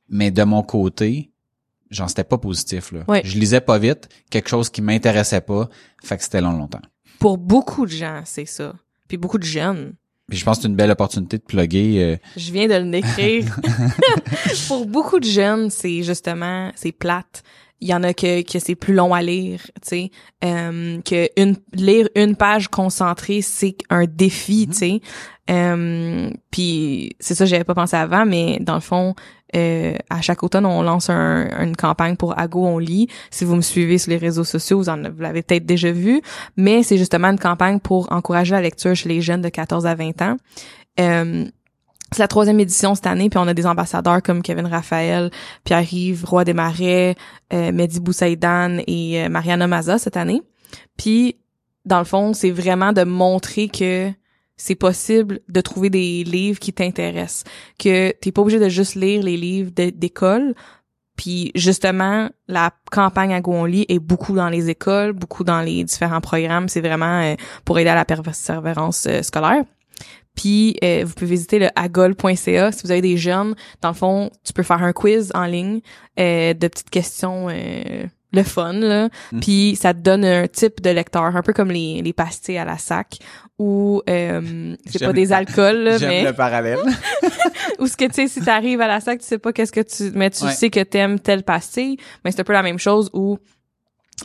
mais 0.09 0.31
de 0.31 0.43
mon 0.43 0.63
côté, 0.63 1.31
j'en 1.89 2.07
c'était 2.07 2.23
pas 2.23 2.37
positif 2.37 2.91
là. 2.91 3.03
Ouais. 3.07 3.21
Je 3.25 3.37
lisais 3.37 3.61
pas 3.61 3.77
vite, 3.77 4.07
quelque 4.29 4.49
chose 4.49 4.69
qui 4.69 4.81
m'intéressait 4.81 5.41
pas, 5.41 5.69
fait 6.01 6.17
que 6.17 6.23
c'était 6.23 6.41
long 6.41 6.53
longtemps. 6.53 6.81
Pour 7.19 7.37
beaucoup 7.37 7.85
de 7.85 7.91
gens, 7.91 8.21
c'est 8.25 8.45
ça. 8.45 8.73
Puis 9.11 9.17
beaucoup 9.17 9.37
de 9.37 9.43
jeunes. 9.43 9.95
Puis 10.29 10.39
je 10.39 10.45
pense 10.45 10.55
que 10.55 10.61
c'est 10.61 10.69
une 10.69 10.77
belle 10.77 10.89
opportunité 10.91 11.37
de 11.37 11.43
plugger. 11.43 12.01
euh, 12.01 12.15
Je 12.37 12.49
viens 12.53 12.69
de 12.69 12.75
le 12.75 12.89
décrire. 12.89 13.59
Pour 14.69 14.85
beaucoup 14.85 15.19
de 15.19 15.25
jeunes, 15.25 15.69
c'est 15.69 16.01
justement, 16.01 16.71
c'est 16.75 16.93
plate. 16.93 17.43
Il 17.81 17.89
y 17.89 17.93
en 17.93 18.03
a 18.03 18.13
que, 18.13 18.41
que 18.43 18.57
c'est 18.57 18.75
plus 18.75 18.93
long 18.93 19.13
à 19.13 19.21
lire, 19.21 19.59
tu 19.81 19.89
sais, 19.89 20.11
euh, 20.45 21.01
que 21.01 21.27
une, 21.35 21.57
lire 21.73 22.07
une 22.15 22.37
page 22.37 22.69
concentrée, 22.69 23.41
c'est 23.41 23.75
un 23.89 24.05
défi, 24.05 24.67
tu 24.69 24.77
sais. 24.77 25.01
Euh, 25.51 26.29
puis 26.49 27.15
c'est 27.19 27.35
ça, 27.35 27.45
j'avais 27.45 27.63
pas 27.63 27.75
pensé 27.75 27.95
avant, 27.97 28.25
mais 28.25 28.59
dans 28.61 28.75
le 28.75 28.79
fond, 28.79 29.15
euh, 29.55 29.95
à 30.09 30.21
chaque 30.21 30.43
automne, 30.43 30.65
on 30.65 30.81
lance 30.81 31.09
un- 31.09 31.49
une 31.63 31.75
campagne 31.75 32.15
pour 32.15 32.39
Ago 32.39 32.65
on 32.65 32.77
lit. 32.77 33.07
Si 33.31 33.43
vous 33.43 33.55
me 33.55 33.61
suivez 33.61 33.97
sur 33.97 34.11
les 34.11 34.17
réseaux 34.17 34.45
sociaux, 34.45 34.77
vous, 34.77 34.89
en, 34.89 34.97
vous 35.01 35.21
l'avez 35.21 35.41
peut-être 35.41 35.65
déjà 35.65 35.91
vu, 35.91 36.21
mais 36.55 36.83
c'est 36.83 36.97
justement 36.97 37.27
une 37.29 37.39
campagne 37.39 37.79
pour 37.79 38.11
encourager 38.13 38.51
la 38.53 38.61
lecture 38.61 38.95
chez 38.95 39.09
les 39.09 39.21
jeunes 39.21 39.41
de 39.41 39.49
14 39.49 39.85
à 39.85 39.95
20 39.95 40.21
ans. 40.21 40.37
Euh, 40.99 41.45
c'est 42.13 42.19
la 42.19 42.27
troisième 42.27 42.59
édition 42.59 42.93
cette 42.95 43.07
année, 43.07 43.29
puis 43.29 43.39
on 43.39 43.47
a 43.47 43.53
des 43.53 43.65
ambassadeurs 43.65 44.21
comme 44.21 44.41
Kevin 44.41 44.67
Raphaël, 44.67 45.31
Pierre-Yves 45.63 46.25
Roy 46.25 46.43
Desmarais, 46.45 47.15
euh, 47.53 47.71
Mehdi 47.71 47.99
Boussaïdan 48.01 48.77
et 48.87 49.23
euh, 49.23 49.29
Mariana 49.29 49.67
Maza 49.67 49.97
cette 49.97 50.17
année. 50.17 50.41
Puis, 50.97 51.37
dans 51.85 51.99
le 51.99 52.05
fond, 52.05 52.33
c'est 52.33 52.51
vraiment 52.51 52.91
de 52.93 53.03
montrer 53.03 53.67
que 53.69 54.11
c'est 54.61 54.75
possible 54.75 55.39
de 55.49 55.59
trouver 55.61 55.89
des 55.89 56.23
livres 56.23 56.59
qui 56.59 56.71
t'intéressent, 56.71 57.43
que 57.79 58.11
t'es 58.11 58.31
pas 58.31 58.41
obligé 58.41 58.59
de 58.59 58.69
juste 58.69 58.95
lire 58.95 59.23
les 59.23 59.35
livres 59.35 59.71
d'école. 59.71 60.53
Puis 61.17 61.51
justement, 61.55 62.29
la 62.47 62.71
campagne 62.91 63.33
à 63.33 63.37
est 63.39 63.99
beaucoup 63.99 64.35
dans 64.35 64.49
les 64.49 64.69
écoles, 64.69 65.13
beaucoup 65.13 65.43
dans 65.43 65.61
les 65.61 65.83
différents 65.83 66.21
programmes. 66.21 66.69
C'est 66.69 66.81
vraiment 66.81 67.21
euh, 67.21 67.35
pour 67.65 67.79
aider 67.79 67.89
à 67.89 67.95
la 67.95 68.05
persévérance 68.05 69.05
euh, 69.07 69.21
scolaire. 69.21 69.63
Puis 70.35 70.77
euh, 70.83 71.03
vous 71.05 71.13
pouvez 71.13 71.31
visiter 71.31 71.59
le 71.59 71.67
agol.ca 71.75 72.71
si 72.71 72.83
vous 72.83 72.91
avez 72.91 73.01
des 73.01 73.17
jeunes. 73.17 73.55
Dans 73.81 73.89
le 73.89 73.95
fond, 73.95 74.31
tu 74.43 74.53
peux 74.53 74.63
faire 74.63 74.83
un 74.83 74.93
quiz 74.93 75.31
en 75.33 75.45
ligne 75.45 75.81
euh, 76.19 76.53
de 76.53 76.67
petites 76.67 76.89
questions 76.89 77.47
euh, 77.49 78.05
le 78.33 78.43
fun 78.43 78.73
là. 78.73 79.09
Mm. 79.31 79.39
Puis 79.39 79.75
ça 79.79 79.93
te 79.93 79.99
donne 79.99 80.23
un 80.25 80.47
type 80.47 80.81
de 80.81 80.89
lecteur, 80.89 81.23
un 81.35 81.41
peu 81.41 81.53
comme 81.53 81.71
les, 81.71 82.01
les 82.01 82.13
pastilles 82.13 82.57
à 82.57 82.65
la 82.65 82.77
sac 82.77 83.17
où 83.59 84.01
euh, 84.09 84.75
c'est 84.87 85.03
pas 85.03 85.13
des 85.13 85.31
alcools 85.33 85.83
là, 85.83 85.97
mais 86.01 86.23
le 86.23 86.33
parallèle. 86.33 86.79
ou 87.79 87.87
ce 87.87 87.95
que 87.97 88.05
tu 88.05 88.13
sais 88.13 88.27
si 88.27 88.41
t'arrives 88.41 88.81
à 88.81 88.87
la 88.87 88.99
sac, 88.99 89.19
tu 89.19 89.25
sais 89.25 89.37
pas 89.37 89.53
qu'est-ce 89.53 89.71
que 89.71 89.81
tu 89.81 90.11
mais 90.15 90.29
tu 90.29 90.43
Ouais. 90.45 90.51
sais 90.51 90.69
que 90.69 90.79
t'aimes 90.79 91.19
telle 91.19 91.43
pastille, 91.43 91.97
mais 92.25 92.31
c'est 92.31 92.41
un 92.41 92.43
peu 92.43 92.53
la 92.53 92.63
même 92.63 92.79
chose 92.79 93.09
où 93.13 93.37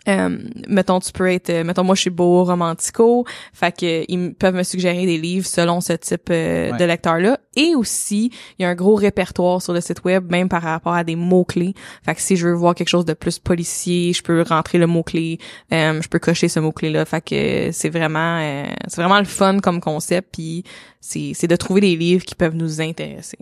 euh, 0.09 0.38
mettons 0.69 1.00
tu 1.00 1.11
peux 1.12 1.31
être 1.31 1.50
euh, 1.50 1.65
mettons 1.65 1.83
moi 1.85 1.95
je 1.95 2.03
suis 2.03 2.11
beau 2.11 2.45
romantico 2.45 3.25
fait 3.53 3.73
que 3.76 4.05
ils 4.09 4.15
m- 4.15 4.35
peuvent 4.35 4.55
me 4.55 4.62
suggérer 4.62 5.05
des 5.07 5.19
livres 5.19 5.47
selon 5.47 5.81
ce 5.81 5.93
type 5.95 6.29
euh, 6.31 6.71
Ouais. 6.73 6.79
de 6.79 6.85
lecteur 6.85 7.19
là 7.19 7.38
et 7.57 7.75
aussi 7.75 8.31
il 8.59 8.62
y 8.62 8.65
a 8.65 8.69
un 8.69 8.75
gros 8.75 8.95
répertoire 8.95 9.61
sur 9.62 9.73
le 9.73 9.81
site 9.81 10.05
web 10.05 10.31
même 10.31 10.49
par 10.49 10.62
rapport 10.62 10.95
à 10.95 11.03
des 11.05 11.17
mots 11.17 11.45
clés 11.45 11.75
fait 12.05 12.15
que 12.15 12.21
si 12.21 12.37
je 12.37 12.47
veux 12.49 12.55
voir 12.55 12.75
quelque 12.75 12.88
chose 12.88 13.05
de 13.05 13.15
plus 13.15 13.38
policier 13.38 14.12
je 14.12 14.23
peux 14.23 14.43
rentrer 14.43 14.79
le 14.79 14.87
mot 14.87 15.03
clé 15.03 15.38
je 15.71 16.09
peux 16.09 16.19
cocher 16.19 16.49
ce 16.49 16.61
mot 16.61 16.73
clé 16.73 16.91
là 16.91 17.05
fait 17.05 17.21
que 17.23 17.71
c'est 17.73 17.88
vraiment 17.91 18.38
euh, 18.41 18.65
c'est 18.88 19.00
vraiment 19.00 19.19
le 19.19 19.25
fun 19.25 19.59
comme 19.61 19.81
concept 19.81 20.29
puis 20.33 20.62
c'est 21.00 21.33
c'est 21.35 21.47
de 21.49 21.57
trouver 21.57 21.81
des 21.81 21.97
livres 21.97 22.25
qui 22.25 22.35
peuvent 22.35 22.55
nous 22.57 22.81
intéresser. 22.81 23.38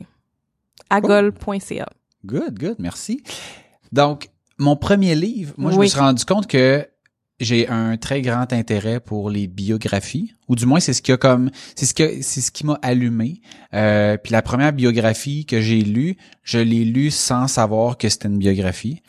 Agol.ca 0.91 1.89
Good, 2.27 2.59
good, 2.59 2.77
merci. 2.79 3.23
Donc, 3.93 4.29
mon 4.59 4.77
premier 4.77 5.15
livre, 5.15 5.55
moi, 5.57 5.73
je 5.73 5.79
me 5.79 5.87
suis 5.87 5.99
rendu 5.99 6.25
compte 6.25 6.47
que 6.47 6.87
j'ai 7.41 7.69
un 7.69 7.97
très 7.97 8.23
grand 8.23 8.53
intérêt 8.53 9.01
pour 9.01 9.29
les 9.29 9.49
biographies, 9.49 10.35
ou 10.49 10.55
du 10.55 10.67
moins 10.67 10.81
c'est 10.81 10.93
ce 10.93 11.03
qui 11.03 11.13
a 11.13 11.17
comme, 11.17 11.51
c'est 11.75 11.87
ce 11.87 11.95
que, 11.95 12.23
c'est 12.23 12.41
ce 12.41 12.53
qui 12.53 12.65
m'a 12.65 12.79
allumé. 12.83 13.41
Euh, 13.75 14.17
puis 14.17 14.33
la 14.33 14.43
première 14.43 14.73
biographie 14.73 15.45
que 15.45 15.61
j'ai 15.61 15.81
lue, 15.81 16.17
je 16.45 16.59
l'ai 16.59 16.85
lue 16.85 17.11
sans 17.11 17.49
savoir 17.49 17.99
que 17.99 18.09
c'était 18.09 18.29
une 18.29 18.39
biographie. 18.39 19.03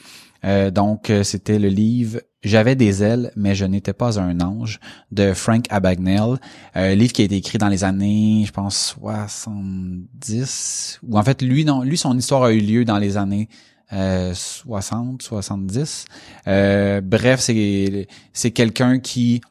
Euh, 0.46 0.70
donc, 0.70 1.10
euh, 1.10 1.24
c'était 1.24 1.58
le 1.58 1.70
livre 1.70 2.20
J'avais 2.44 2.76
des 2.76 3.02
ailes, 3.02 3.32
mais 3.36 3.56
je 3.56 3.66
n'étais 3.66 3.94
pas 3.94 4.20
un 4.20 4.40
ange 4.42 4.80
de 5.12 5.34
Frank 5.34 5.66
Abagnale. 5.72 6.38
Euh, 6.76 6.94
livre 6.94 7.14
qui 7.14 7.24
a 7.24 7.26
été 7.26 7.38
écrit 7.38 7.58
dans 7.58 7.70
les 7.70 7.84
années, 7.84 8.44
je 8.46 8.52
pense, 8.52 8.96
70. 9.00 11.00
Ou 11.08 11.18
en 11.18 11.24
fait, 11.24 11.42
lui, 11.42 11.66
non, 11.66 11.82
lui, 11.82 11.98
son 11.98 12.16
histoire 12.18 12.44
a 12.44 12.54
eu 12.54 12.60
lieu 12.60 12.86
dans 12.86 13.00
les 13.00 13.18
années 13.18 13.50
euh, 13.94 14.34
60, 14.34 15.22
70. 15.22 16.06
Euh, 16.48 17.02
bref, 17.02 17.40
c'est 17.40 18.08
c'est 18.34 18.52
quelqu'un 18.52 19.00
qui 19.00 19.42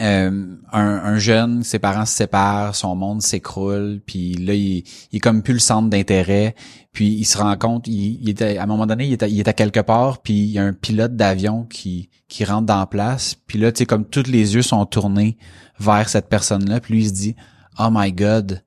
euh, 0.00 0.56
un, 0.72 0.80
un 0.80 1.18
jeune, 1.18 1.62
ses 1.64 1.78
parents 1.78 2.06
se 2.06 2.14
séparent, 2.14 2.74
son 2.74 2.94
monde 2.94 3.20
s'écroule, 3.20 4.00
puis 4.06 4.32
là 4.34 4.54
il, 4.54 4.84
il 5.12 5.16
est 5.16 5.20
comme 5.20 5.42
plus 5.42 5.52
le 5.52 5.58
centre 5.58 5.90
d'intérêt, 5.90 6.54
puis 6.92 7.08
il 7.08 7.24
se 7.26 7.36
rend 7.36 7.54
compte, 7.58 7.86
il, 7.88 8.18
il 8.22 8.30
était 8.30 8.56
à 8.56 8.62
un 8.62 8.66
moment 8.66 8.86
donné, 8.86 9.06
il 9.06 9.12
est 9.12 9.22
à, 9.22 9.28
est 9.28 9.54
quelque 9.54 9.80
part, 9.80 10.22
puis 10.22 10.32
il 10.32 10.50
y 10.52 10.58
a 10.58 10.64
un 10.64 10.72
pilote 10.72 11.14
d'avion 11.14 11.64
qui 11.64 12.08
qui 12.28 12.46
rentre 12.46 12.64
dans 12.66 12.78
la 12.78 12.86
place, 12.86 13.36
puis 13.46 13.58
là 13.58 13.70
tu 13.70 13.84
comme 13.84 14.06
tous 14.06 14.28
les 14.28 14.54
yeux 14.54 14.62
sont 14.62 14.86
tournés 14.86 15.36
vers 15.78 16.08
cette 16.08 16.30
personne-là, 16.30 16.80
puis 16.80 16.94
lui 16.94 17.02
il 17.02 17.08
se 17.08 17.14
dit 17.14 17.36
"Oh 17.78 17.88
my 17.90 18.12
god, 18.12 18.62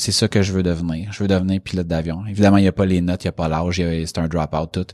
c'est 0.00 0.12
ça 0.12 0.28
que 0.28 0.42
je 0.42 0.52
veux 0.52 0.62
devenir. 0.62 1.12
Je 1.12 1.22
veux 1.22 1.28
devenir 1.28 1.60
pilote 1.60 1.86
d'avion." 1.86 2.26
Évidemment, 2.26 2.56
il 2.56 2.64
y 2.64 2.68
a 2.68 2.72
pas 2.72 2.86
les 2.86 3.00
notes, 3.00 3.24
il 3.24 3.26
y 3.26 3.28
a 3.28 3.32
pas 3.32 3.48
l'âge, 3.48 3.76
c'est 3.76 4.18
un 4.18 4.28
drop-out 4.28 4.72
tout. 4.72 4.86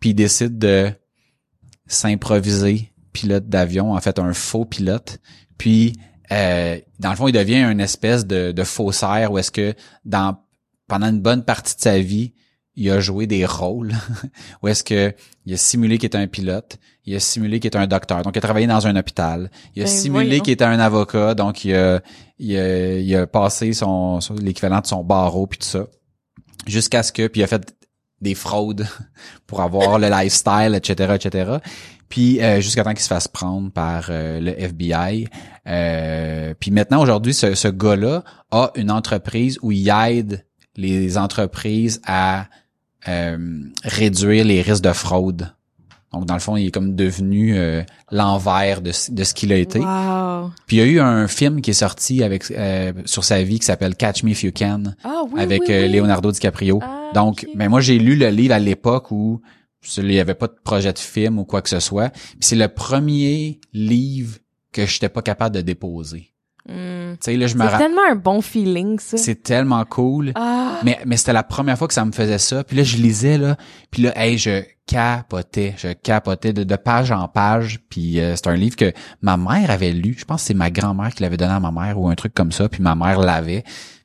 Puis 0.00 0.10
il 0.10 0.14
décide 0.14 0.58
de 0.58 0.90
s'improviser 1.86 2.92
pilote 3.12 3.48
d'avion, 3.48 3.92
en 3.92 4.00
fait 4.00 4.18
un 4.18 4.32
faux 4.32 4.64
pilote. 4.64 5.18
Puis 5.58 5.94
euh, 6.32 6.78
dans 6.98 7.10
le 7.10 7.16
fond, 7.16 7.28
il 7.28 7.32
devient 7.32 7.62
une 7.62 7.80
espèce 7.80 8.26
de, 8.26 8.52
de 8.52 8.64
faussaire 8.64 9.32
où 9.32 9.38
est-ce 9.38 9.50
que 9.50 9.74
dans 10.04 10.36
pendant 10.88 11.08
une 11.08 11.20
bonne 11.20 11.44
partie 11.44 11.74
de 11.74 11.80
sa 11.80 11.98
vie, 11.98 12.32
il 12.76 12.90
a 12.90 13.00
joué 13.00 13.26
des 13.26 13.44
rôles 13.46 13.94
où 14.62 14.68
est-ce 14.68 14.84
que 14.84 15.14
il 15.44 15.54
a 15.54 15.56
simulé 15.56 15.98
qu'il 15.98 16.06
était 16.06 16.18
un 16.18 16.26
pilote, 16.26 16.78
il 17.04 17.14
a 17.16 17.20
simulé 17.20 17.58
qu'il 17.60 17.68
était 17.68 17.78
un 17.78 17.86
docteur, 17.86 18.22
donc 18.22 18.34
il 18.34 18.38
a 18.38 18.42
travaillé 18.42 18.66
dans 18.66 18.86
un 18.86 18.96
hôpital, 18.96 19.50
il 19.74 19.82
a 19.82 19.84
Ben, 19.86 19.90
simulé 19.90 20.40
qu'il 20.40 20.52
était 20.52 20.64
un 20.64 20.78
avocat, 20.80 21.34
donc 21.34 21.64
il 21.64 21.74
a, 21.74 22.00
il 22.38 22.56
a, 22.56 22.98
il 22.98 23.16
a 23.16 23.26
passé 23.26 23.72
son, 23.72 24.20
son- 24.20 24.34
l'équivalent 24.34 24.80
de 24.80 24.86
son 24.86 25.02
barreau 25.04 25.46
puis 25.46 25.58
tout 25.58 25.66
ça, 25.66 25.86
jusqu'à 26.66 27.02
ce 27.02 27.12
que 27.12 27.26
puis 27.28 27.40
il 27.40 27.44
a 27.44 27.46
fait 27.46 27.74
des 28.20 28.34
fraudes 28.34 28.86
pour 29.46 29.60
avoir 29.62 29.98
le 29.98 30.08
lifestyle, 30.08 30.74
etc., 30.74 31.14
etc. 31.16 31.52
Puis 32.08 32.40
euh, 32.40 32.60
jusqu'à 32.60 32.84
temps 32.84 32.92
qu'il 32.92 33.00
se 33.00 33.08
fasse 33.08 33.26
prendre 33.28 33.70
par 33.72 34.06
euh, 34.10 34.38
le 34.40 34.52
FBI. 34.60 35.26
Euh, 35.66 36.54
puis 36.58 36.70
maintenant, 36.70 37.02
aujourd'hui, 37.02 37.34
ce, 37.34 37.54
ce 37.54 37.66
gars-là 37.68 38.22
a 38.52 38.70
une 38.76 38.90
entreprise 38.92 39.58
où 39.60 39.72
il 39.72 39.88
aide 39.88 40.46
les 40.76 41.18
entreprises 41.18 42.00
à 42.06 42.46
euh, 43.08 43.38
réduire 43.84 44.44
les 44.44 44.62
risques 44.62 44.82
de 44.82 44.92
fraude. 44.92 45.52
Donc, 46.12 46.24
dans 46.24 46.34
le 46.34 46.40
fond, 46.40 46.56
il 46.56 46.68
est 46.68 46.70
comme 46.70 46.94
devenu 46.94 47.56
euh, 47.58 47.82
l'envers 48.10 48.80
de, 48.80 48.92
ce- 48.92 49.10
de 49.10 49.22
ce 49.24 49.34
qu'il 49.34 49.52
a 49.52 49.56
été. 49.56 49.80
wow 49.80 50.50
Puis 50.66 50.76
il 50.76 50.78
y 50.78 50.82
a 50.82 50.86
eu 50.86 51.00
un 51.00 51.26
film 51.28 51.60
qui 51.60 51.70
est 51.70 51.74
sorti 51.74 52.22
avec 52.22 52.50
euh, 52.52 52.92
sur 53.04 53.24
sa 53.24 53.42
vie 53.42 53.58
qui 53.58 53.66
s'appelle 53.66 53.94
Catch 53.96 54.22
Me 54.22 54.30
If 54.30 54.42
You 54.44 54.52
Can 54.56 54.84
ah 55.04 55.22
oui 55.30 55.40
avec 55.40 55.62
oui, 55.62 55.74
euh, 55.74 55.82
oui. 55.86 55.92
Leonardo 55.92 56.30
DiCaprio. 56.32 56.78
Ah, 56.82 57.10
Donc, 57.14 57.46
ben 57.54 57.68
moi 57.68 57.80
j'ai 57.80 57.98
lu 57.98 58.16
le 58.16 58.28
livre 58.28 58.54
à 58.54 58.58
l'époque 58.58 59.10
où 59.10 59.40
il 59.98 60.12
y 60.12 60.20
avait 60.20 60.34
pas 60.34 60.46
de 60.46 60.56
projet 60.64 60.92
de 60.92 60.98
film 60.98 61.38
ou 61.38 61.44
quoi 61.44 61.60
que 61.60 61.68
ce 61.68 61.80
soit. 61.80 62.12
C'est 62.40 62.56
le 62.56 62.68
premier 62.68 63.60
livre 63.72 64.38
que 64.72 64.86
j'étais 64.86 65.08
pas 65.10 65.22
capable 65.22 65.56
de 65.56 65.60
déposer. 65.60 66.32
Me 66.68 67.64
c'est 67.70 67.78
tellement 67.78 68.02
un 68.10 68.16
bon 68.16 68.40
feeling 68.40 68.98
ça 68.98 69.16
c'est 69.16 69.40
tellement 69.42 69.84
cool. 69.84 70.32
ah 70.34 70.65
Mais 70.84 70.98
mais 71.06 71.16
c'était 71.16 71.32
la 71.32 71.42
première 71.42 71.78
fois 71.78 71.88
que 71.88 71.94
ça 71.94 72.04
me 72.04 72.12
faisait 72.12 72.38
ça. 72.38 72.64
Puis 72.64 72.76
là 72.76 72.82
je 72.82 72.96
lisais 72.96 73.38
là, 73.38 73.56
puis 73.90 74.02
là 74.02 74.12
hey 74.16 74.38
je 74.38 74.62
capotais, 74.86 75.74
je 75.76 75.88
capotais 75.88 76.52
de, 76.52 76.76
page 76.76 77.10
en 77.10 77.28
page. 77.28 77.80
Puis 77.90 78.20
euh, 78.20 78.36
c'est 78.36 78.46
un 78.46 78.54
livre 78.54 78.76
que 78.76 78.92
ma 79.20 79.36
mère 79.36 79.70
avait 79.70 79.92
lu. 79.92 80.14
Je 80.18 80.24
pense 80.24 80.42
que 80.42 80.46
c'est 80.48 80.54
ma 80.54 80.70
grand-mère 80.70 81.14
qui 81.14 81.22
l'avait 81.22 81.36
donné 81.36 81.52
à 81.52 81.60
ma 81.60 81.72
mère 81.72 82.00
ou 82.00 82.08
un 82.08 82.14
truc 82.14 82.34
comme 82.34 82.52
ça. 82.52 82.68
Puis 82.68 82.82
ma 82.82 82.94
mère 82.94 83.18
l'avait, 83.18 83.64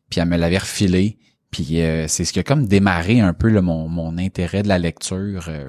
puis 0.10 0.20
elle 0.20 0.28
me 0.28 0.38
l'avait 0.38 0.58
refilé. 0.58 1.18
Puis 1.52 1.82
euh, 1.82 2.08
c'est 2.08 2.26
ce 2.26 2.34
qui 2.34 2.40
a 2.40 2.44
comme 2.44 2.68
démarré 2.68 3.20
un 3.20 3.34
peu 3.34 3.50
là, 3.50 3.62
mon 3.62 3.88
mon 3.88 4.18
intérêt 4.18 4.64
de 4.64 4.68
la 4.68 4.80
lecture. 4.80 5.46
euh. 5.50 5.68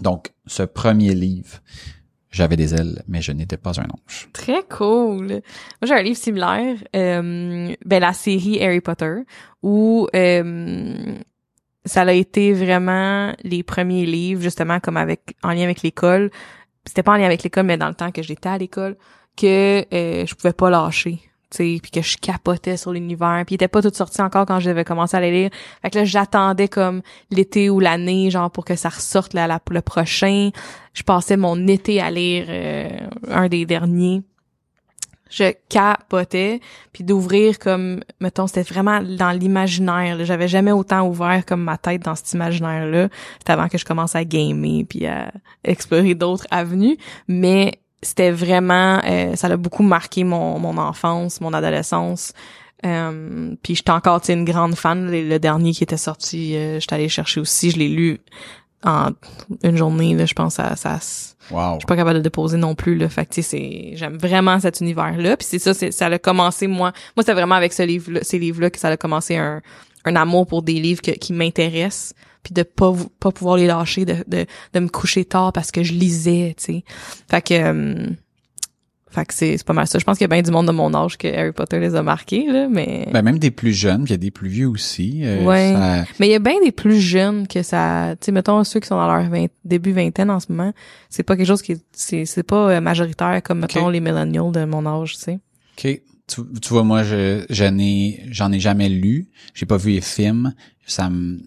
Donc 0.00 0.32
ce 0.46 0.62
premier 0.62 1.14
livre, 1.14 1.60
j'avais 2.30 2.56
des 2.56 2.74
ailes, 2.74 3.02
mais 3.08 3.22
je 3.22 3.32
n'étais 3.32 3.56
pas 3.56 3.80
un 3.80 3.84
ange. 3.84 4.28
Très 4.32 4.62
cool. 4.68 5.28
Moi, 5.28 5.40
j'ai 5.84 5.94
un 5.94 6.02
livre 6.02 6.18
similaire, 6.18 6.76
euh, 6.94 7.74
ben 7.84 8.00
la 8.00 8.12
série 8.12 8.62
Harry 8.62 8.80
Potter, 8.80 9.14
où 9.62 10.08
euh, 10.14 11.18
ça 11.84 12.02
a 12.02 12.12
été 12.12 12.52
vraiment 12.52 13.34
les 13.42 13.62
premiers 13.62 14.04
livres, 14.04 14.42
justement, 14.42 14.78
comme 14.80 14.96
avec 14.96 15.36
en 15.42 15.50
lien 15.50 15.64
avec 15.64 15.82
l'école. 15.82 16.30
C'était 16.84 17.02
pas 17.02 17.12
en 17.12 17.16
lien 17.16 17.24
avec 17.24 17.42
l'école, 17.42 17.64
mais 17.64 17.78
dans 17.78 17.88
le 17.88 17.94
temps 17.94 18.12
que 18.12 18.22
j'étais 18.22 18.48
à 18.48 18.58
l'école, 18.58 18.96
que 19.36 19.84
euh, 19.92 20.26
je 20.26 20.34
pouvais 20.34 20.52
pas 20.52 20.70
lâcher. 20.70 21.20
Tu 21.50 21.78
puis 21.80 21.90
que 21.90 22.02
je 22.02 22.16
capotais 22.18 22.76
sur 22.76 22.92
l'univers, 22.92 23.42
puis 23.46 23.54
était 23.54 23.68
pas 23.68 23.82
tout 23.82 23.92
sorti 23.92 24.20
encore 24.20 24.46
quand 24.46 24.60
j'avais 24.60 24.84
commencé 24.84 25.16
à 25.16 25.20
les 25.20 25.30
lire. 25.30 25.50
Fait 25.82 25.90
que 25.90 25.98
là, 25.98 26.04
j'attendais 26.04 26.68
comme 26.68 27.02
l'été 27.30 27.70
ou 27.70 27.80
l'année, 27.80 28.30
genre 28.30 28.50
pour 28.50 28.64
que 28.64 28.76
ça 28.76 28.90
ressorte 28.90 29.34
là, 29.34 29.60
le 29.70 29.80
prochain. 29.80 30.50
Je 30.92 31.02
passais 31.02 31.36
mon 31.36 31.66
été 31.66 32.00
à 32.00 32.10
lire 32.10 32.46
euh, 32.48 32.88
un 33.30 33.48
des 33.48 33.64
derniers. 33.64 34.22
Je 35.30 35.52
capotais, 35.68 36.60
puis 36.92 37.04
d'ouvrir 37.04 37.58
comme, 37.58 38.00
mettons, 38.18 38.46
c'était 38.46 38.62
vraiment 38.62 39.02
dans 39.02 39.30
l'imaginaire. 39.30 40.24
J'avais 40.24 40.48
jamais 40.48 40.72
autant 40.72 41.06
ouvert 41.06 41.44
comme 41.44 41.62
ma 41.62 41.76
tête 41.76 42.02
dans 42.02 42.14
cet 42.14 42.32
imaginaire-là. 42.32 43.08
C'était 43.38 43.52
avant 43.52 43.68
que 43.68 43.76
je 43.76 43.84
commence 43.84 44.14
à 44.14 44.24
gamer 44.24 44.84
puis 44.88 45.06
à 45.06 45.30
explorer 45.64 46.14
d'autres 46.14 46.46
avenues. 46.50 46.96
Mais 47.26 47.72
c'était 48.02 48.30
vraiment, 48.30 49.00
euh, 49.04 49.34
ça 49.36 49.48
a 49.48 49.56
beaucoup 49.56 49.82
marqué 49.82 50.24
mon, 50.24 50.58
mon 50.58 50.76
enfance, 50.78 51.40
mon 51.40 51.52
adolescence. 51.52 52.32
Euh, 52.86 53.54
puis 53.62 53.74
j'étais 53.74 53.90
encore, 53.90 54.20
une 54.28 54.44
grande 54.44 54.76
fan. 54.76 55.10
Le, 55.10 55.28
le 55.28 55.38
dernier 55.38 55.72
qui 55.72 55.82
était 55.82 55.96
sorti, 55.96 56.56
euh, 56.56 56.78
j'étais 56.80 56.94
allée 56.94 57.08
chercher 57.08 57.40
aussi. 57.40 57.70
Je 57.70 57.78
l'ai 57.78 57.88
lu 57.88 58.20
en 58.84 59.10
une 59.64 59.76
journée. 59.76 60.14
Là, 60.14 60.26
je 60.26 60.34
pense 60.34 60.54
ça, 60.54 60.76
ça, 60.76 61.00
Wow. 61.50 61.74
je 61.74 61.78
suis 61.78 61.86
pas 61.86 61.96
capable 61.96 62.10
de 62.10 62.18
le 62.18 62.22
déposer 62.22 62.58
non 62.58 62.74
plus 62.74 62.94
là 62.94 63.08
fait 63.08 63.24
que 63.24 63.30
tu 63.32 63.42
sais 63.42 63.48
c'est 63.56 63.96
j'aime 63.96 64.18
vraiment 64.18 64.60
cet 64.60 64.80
univers 64.82 65.16
là 65.16 65.34
puis 65.34 65.46
c'est 65.48 65.58
ça 65.58 65.72
c'est 65.72 65.92
ça 65.92 66.04
a 66.08 66.18
commencé 66.18 66.66
moi 66.66 66.92
moi 67.16 67.24
c'est 67.24 67.32
vraiment 67.32 67.54
avec 67.54 67.72
ce 67.72 67.84
livre 67.84 68.12
là 68.12 68.20
ces 68.22 68.38
livres 68.38 68.60
là 68.60 68.68
que 68.68 68.78
ça 68.78 68.88
a 68.88 68.98
commencé 68.98 69.36
un 69.36 69.62
un 70.04 70.16
amour 70.16 70.46
pour 70.46 70.62
des 70.62 70.74
livres 70.80 71.02
que- 71.02 71.10
qui 71.12 71.32
m'intéressent 71.32 72.14
puis 72.42 72.54
de 72.54 72.62
pas 72.62 72.92
pas 73.20 73.30
pouvoir 73.32 73.56
les 73.56 73.66
lâcher 73.66 74.04
de, 74.04 74.16
de 74.26 74.46
de 74.74 74.80
me 74.80 74.88
coucher 74.88 75.24
tard 75.24 75.52
parce 75.52 75.70
que 75.72 75.82
je 75.82 75.92
lisais 75.92 76.54
tu 76.56 76.64
sais 76.64 76.84
fait 77.30 77.42
que 77.42 77.54
euh, 77.54 78.06
fait 79.10 79.24
que 79.24 79.32
c'est 79.34 79.56
c'est 79.56 79.66
pas 79.66 79.72
mal 79.72 79.86
ça 79.86 79.98
je 79.98 80.04
pense 80.04 80.18
qu'il 80.18 80.24
y 80.24 80.30
a 80.30 80.34
bien 80.34 80.42
du 80.42 80.50
monde 80.50 80.66
de 80.66 80.72
mon 80.72 80.92
âge 80.94 81.16
que 81.16 81.26
Harry 81.26 81.52
Potter 81.52 81.80
les 81.80 81.94
a 81.94 82.02
marqués 82.02 82.46
là 82.46 82.68
mais 82.70 83.08
Ben, 83.12 83.22
même 83.22 83.38
des 83.38 83.50
plus 83.50 83.72
jeunes, 83.72 84.02
il 84.04 84.10
y 84.10 84.14
a 84.14 84.18
des 84.18 84.30
plus 84.30 84.48
vieux 84.50 84.68
aussi. 84.68 85.22
euh, 85.24 85.44
Ouais. 85.44 85.72
ça- 85.74 86.04
Mais 86.20 86.28
il 86.28 86.30
y 86.30 86.34
a 86.34 86.38
bien 86.38 86.60
des 86.62 86.72
plus 86.72 87.00
jeunes 87.00 87.48
que 87.48 87.62
ça, 87.62 88.14
tu 88.20 88.26
sais, 88.26 88.32
mettons 88.32 88.62
ceux 88.64 88.80
qui 88.80 88.86
sont 88.86 88.96
dans 88.96 89.06
leur 89.12 89.28
vingt- 89.30 89.48
début 89.64 89.92
vingtaine 89.92 90.30
en 90.30 90.38
ce 90.40 90.46
moment, 90.52 90.72
c'est 91.08 91.22
pas 91.22 91.36
quelque 91.36 91.46
chose 91.46 91.62
qui 91.62 91.72
est, 91.72 91.80
c'est, 91.92 92.26
c'est 92.26 92.42
pas 92.42 92.70
euh, 92.70 92.80
majoritaire 92.82 93.42
comme 93.42 93.60
mettons 93.60 93.88
les 93.88 94.00
millennials 94.00 94.52
de 94.52 94.64
mon 94.66 94.84
âge, 94.86 95.14
tu 95.16 95.20
sais. 95.22 95.38
OK. 95.78 96.00
Tu, 96.28 96.42
tu 96.60 96.68
vois, 96.68 96.84
moi, 96.84 97.02
je, 97.04 97.44
je 97.48 97.64
n'ai, 97.64 98.22
j'en 98.30 98.52
ai 98.52 98.60
jamais 98.60 98.88
lu. 98.88 99.28
J'ai 99.54 99.66
pas 99.66 99.76
vu 99.78 99.92
les 99.92 100.00
films. 100.02 100.54
Ça 100.86 101.08
me, 101.10 101.38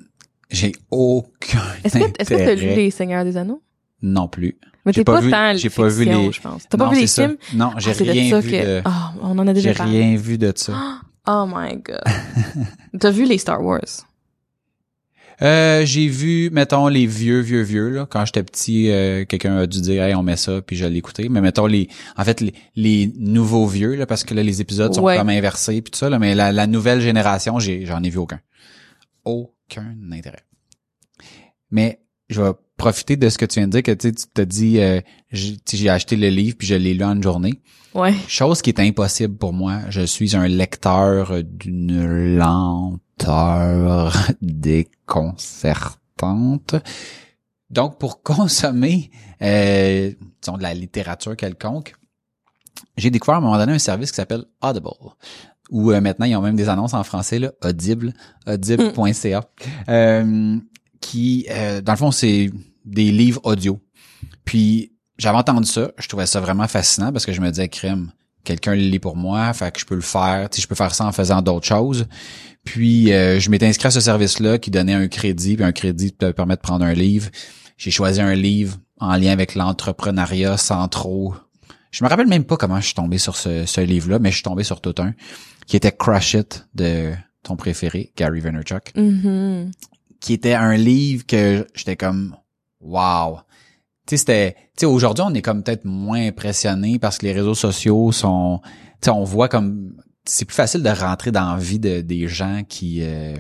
j'ai 0.49 0.71
aucun 0.89 1.61
Est-ce 1.83 1.97
que, 1.99 2.03
est-ce 2.19 2.29
que 2.29 2.35
t'as 2.35 2.55
lu 2.55 2.67
les 2.75 2.91
Seigneurs 2.91 3.23
des 3.23 3.37
Anneaux? 3.37 3.61
Non 4.01 4.27
plus. 4.27 4.57
Mais 4.85 4.91
J'ai 4.93 5.01
t'es 5.01 5.03
pas 5.05 5.13
pas, 5.15 5.21
vu- 5.21 5.29
tant 5.31 5.55
j'ai 5.55 5.69
pas 5.69 5.87
vu 5.87 6.05
les- 6.05 6.31
je 6.31 6.41
pense. 6.41 6.67
T'as 6.67 6.77
pas 6.77 6.85
Non, 6.85 6.91
vu 6.91 6.99
les 7.01 7.07
ça. 7.07 7.27
films? 7.27 7.37
Non, 7.53 7.71
j'ai 7.77 7.91
Ah, 7.91 8.03
de 8.03 8.09
rien 8.11 8.29
ça 8.31 8.39
vu 8.39 8.51
que, 8.51 8.57
de, 8.65 8.81
ah, 8.83 9.13
on 9.21 9.37
en 9.37 9.47
a 9.47 9.53
déjà 9.53 9.73
j'ai 9.73 9.83
rien 9.83 10.15
vu 10.17 10.37
de 10.37 10.51
ça. 10.55 10.73
Oh 11.27 11.45
my 11.47 11.75
god. 11.77 12.01
T'as 12.99 13.11
vu 13.11 13.25
les 13.25 13.37
Star 13.37 13.63
Wars? 13.63 13.79
Euh, 15.41 15.85
j'ai 15.85 16.07
vu, 16.07 16.49
mettons, 16.51 16.87
les 16.87 17.07
vieux, 17.07 17.39
vieux, 17.39 17.61
vieux, 17.63 17.89
là. 17.89 18.05
Quand 18.09 18.25
j'étais 18.25 18.43
petit, 18.43 18.89
euh, 18.91 19.25
quelqu'un 19.25 19.57
a 19.57 19.67
dû 19.67 19.81
dire, 19.81 20.03
hey, 20.03 20.13
on 20.13 20.21
met 20.23 20.35
ça, 20.37 20.61
puis 20.61 20.75
je 20.75 20.85
l'ai 20.85 20.97
écouté. 20.97 21.29
Mais 21.29 21.41
mettons, 21.41 21.65
les, 21.65 21.87
en 22.15 22.23
fait, 22.23 22.41
les, 22.41 22.53
les 22.75 23.11
nouveaux 23.17 23.65
vieux, 23.65 23.95
là, 23.95 24.05
parce 24.05 24.23
que 24.23 24.33
là, 24.35 24.43
les 24.43 24.61
épisodes 24.61 24.93
sont 24.93 25.01
Ouais. 25.01 25.17
comme 25.17 25.29
inversés, 25.29 25.81
puis 25.81 25.91
tout 25.91 25.97
ça, 25.97 26.09
là. 26.09 26.19
Mais 26.19 26.35
la, 26.35 26.51
la 26.51 26.67
nouvelle 26.67 27.01
génération, 27.01 27.57
j'ai, 27.59 27.85
j'en 27.85 28.03
ai 28.03 28.09
vu 28.09 28.19
aucun. 28.19 28.39
Aucun 29.25 29.95
intérêt. 30.11 30.43
Mais 31.71 32.01
je 32.29 32.41
vais 32.41 32.51
profiter 32.77 33.15
de 33.17 33.29
ce 33.29 33.37
que 33.37 33.45
tu 33.45 33.59
viens 33.59 33.67
de 33.67 33.71
dire, 33.71 33.83
que 33.83 33.91
tu 33.91 34.09
sais, 34.09 34.13
tu 34.13 34.23
t'as 34.33 34.45
dit, 34.45 34.79
euh, 34.79 35.01
j'ai 35.31 35.89
acheté 35.89 36.15
le 36.15 36.29
livre, 36.29 36.55
puis 36.57 36.67
je 36.67 36.75
l'ai 36.75 36.93
lu 36.93 37.03
en 37.03 37.15
une 37.15 37.23
journée. 37.23 37.61
Ouais. 37.93 38.13
Chose 38.27 38.61
qui 38.61 38.69
est 38.69 38.79
impossible 38.79 39.35
pour 39.37 39.53
moi. 39.53 39.79
Je 39.89 40.01
suis 40.01 40.35
un 40.35 40.47
lecteur 40.47 41.43
d'une 41.43 42.37
déconcertante. 44.41 46.75
Donc, 47.69 47.97
pour 47.97 48.21
consommer, 48.21 49.09
euh, 49.41 50.11
disons, 50.41 50.57
de 50.57 50.63
la 50.63 50.73
littérature 50.73 51.37
quelconque, 51.37 51.93
j'ai 52.97 53.09
découvert 53.09 53.35
à 53.35 53.37
un 53.37 53.41
moment 53.41 53.57
donné 53.57 53.73
un 53.73 53.79
service 53.79 54.11
qui 54.11 54.17
s'appelle 54.17 54.45
Audible. 54.61 54.89
Où 55.69 55.91
euh, 55.91 56.01
maintenant, 56.01 56.25
ils 56.25 56.35
ont 56.35 56.41
même 56.41 56.57
des 56.57 56.67
annonces 56.67 56.93
en 56.93 57.03
français, 57.03 57.39
là, 57.39 57.51
Audible, 57.63 58.13
audible.ca. 58.45 59.43
Euh, 59.87 60.57
qui, 60.99 61.47
euh, 61.49 61.81
dans 61.81 61.93
le 61.93 61.97
fond, 61.97 62.11
c'est 62.11 62.51
des 62.83 63.11
livres 63.11 63.39
audio. 63.43 63.79
Puis, 64.43 64.91
j'avais 65.17 65.37
entendu 65.37 65.67
ça, 65.67 65.91
je 65.97 66.07
trouvais 66.07 66.25
ça 66.25 66.41
vraiment 66.41 66.67
fascinant 66.67 67.13
parce 67.13 67.25
que 67.25 67.31
je 67.31 67.39
me 67.39 67.49
disais, 67.49 67.69
crème, 67.69 68.11
quelqu'un 68.43 68.75
le 68.75 68.81
lit 68.81 68.99
pour 68.99 69.15
moi, 69.15 69.53
fait 69.53 69.71
que 69.71 69.79
je 69.79 69.85
peux 69.85 69.95
le 69.95 70.01
faire, 70.01 70.49
tu 70.49 70.57
sais, 70.57 70.63
je 70.63 70.67
peux 70.67 70.75
faire 70.75 70.93
ça 70.93 71.05
en 71.05 71.11
faisant 71.11 71.41
d'autres 71.41 71.67
choses. 71.67 72.07
Puis, 72.63 73.11
euh, 73.11 73.39
je 73.39 73.49
m'étais 73.49 73.65
inscrit 73.65 73.87
à 73.87 73.91
ce 73.91 73.99
service-là 73.99 74.57
qui 74.59 74.69
donnait 74.71 74.93
un 74.93 75.07
crédit, 75.07 75.55
puis 75.55 75.65
un 75.65 75.71
crédit 75.71 76.11
te 76.13 76.31
permet 76.31 76.55
de 76.55 76.61
prendre 76.61 76.85
un 76.85 76.93
livre. 76.93 77.29
J'ai 77.77 77.91
choisi 77.91 78.21
un 78.21 78.35
livre 78.35 78.77
en 78.99 79.15
lien 79.15 79.31
avec 79.31 79.55
l'entrepreneuriat 79.55 80.57
sans 80.57 80.87
trop... 80.87 81.33
Je 81.89 82.03
me 82.03 82.09
rappelle 82.09 82.27
même 82.27 82.45
pas 82.45 82.55
comment 82.55 82.79
je 82.79 82.85
suis 82.85 82.93
tombé 82.93 83.17
sur 83.17 83.35
ce, 83.35 83.65
ce 83.65 83.81
livre-là, 83.81 84.19
mais 84.19 84.29
je 84.29 84.35
suis 84.35 84.43
tombé 84.43 84.63
sur 84.63 84.79
tout 84.79 84.95
un, 84.99 85.13
qui 85.67 85.75
était 85.75 85.91
Crush 85.91 86.35
It 86.35 86.67
de 86.75 87.11
ton 87.43 87.55
préféré, 87.55 88.13
Gary 88.15 88.39
Vaynerchuk 88.39 88.93
Mhm. 88.95 89.71
qui 90.21 90.33
était 90.33 90.53
un 90.53 90.77
livre 90.77 91.25
que 91.25 91.67
j'étais 91.73 91.95
comme 91.97 92.35
wow. 92.79 93.39
Tu 94.07 94.11
sais 94.11 94.17
c'était 94.17 94.53
tu 94.53 94.81
sais 94.81 94.85
aujourd'hui 94.85 95.25
on 95.27 95.33
est 95.33 95.41
comme 95.41 95.63
peut-être 95.63 95.83
moins 95.85 96.27
impressionné 96.27 96.99
parce 96.99 97.17
que 97.17 97.25
les 97.25 97.33
réseaux 97.33 97.55
sociaux 97.55 98.11
sont 98.11 98.61
tu 98.63 98.69
sais 99.05 99.09
on 99.11 99.23
voit 99.23 99.49
comme 99.49 99.95
c'est 100.25 100.45
plus 100.45 100.55
facile 100.55 100.83
de 100.83 100.89
rentrer 100.89 101.31
dans 101.31 101.53
la 101.53 101.57
vie 101.59 101.79
de, 101.79 102.01
des 102.01 102.27
gens 102.27 102.61
qui 102.67 102.99
euh, 103.01 103.35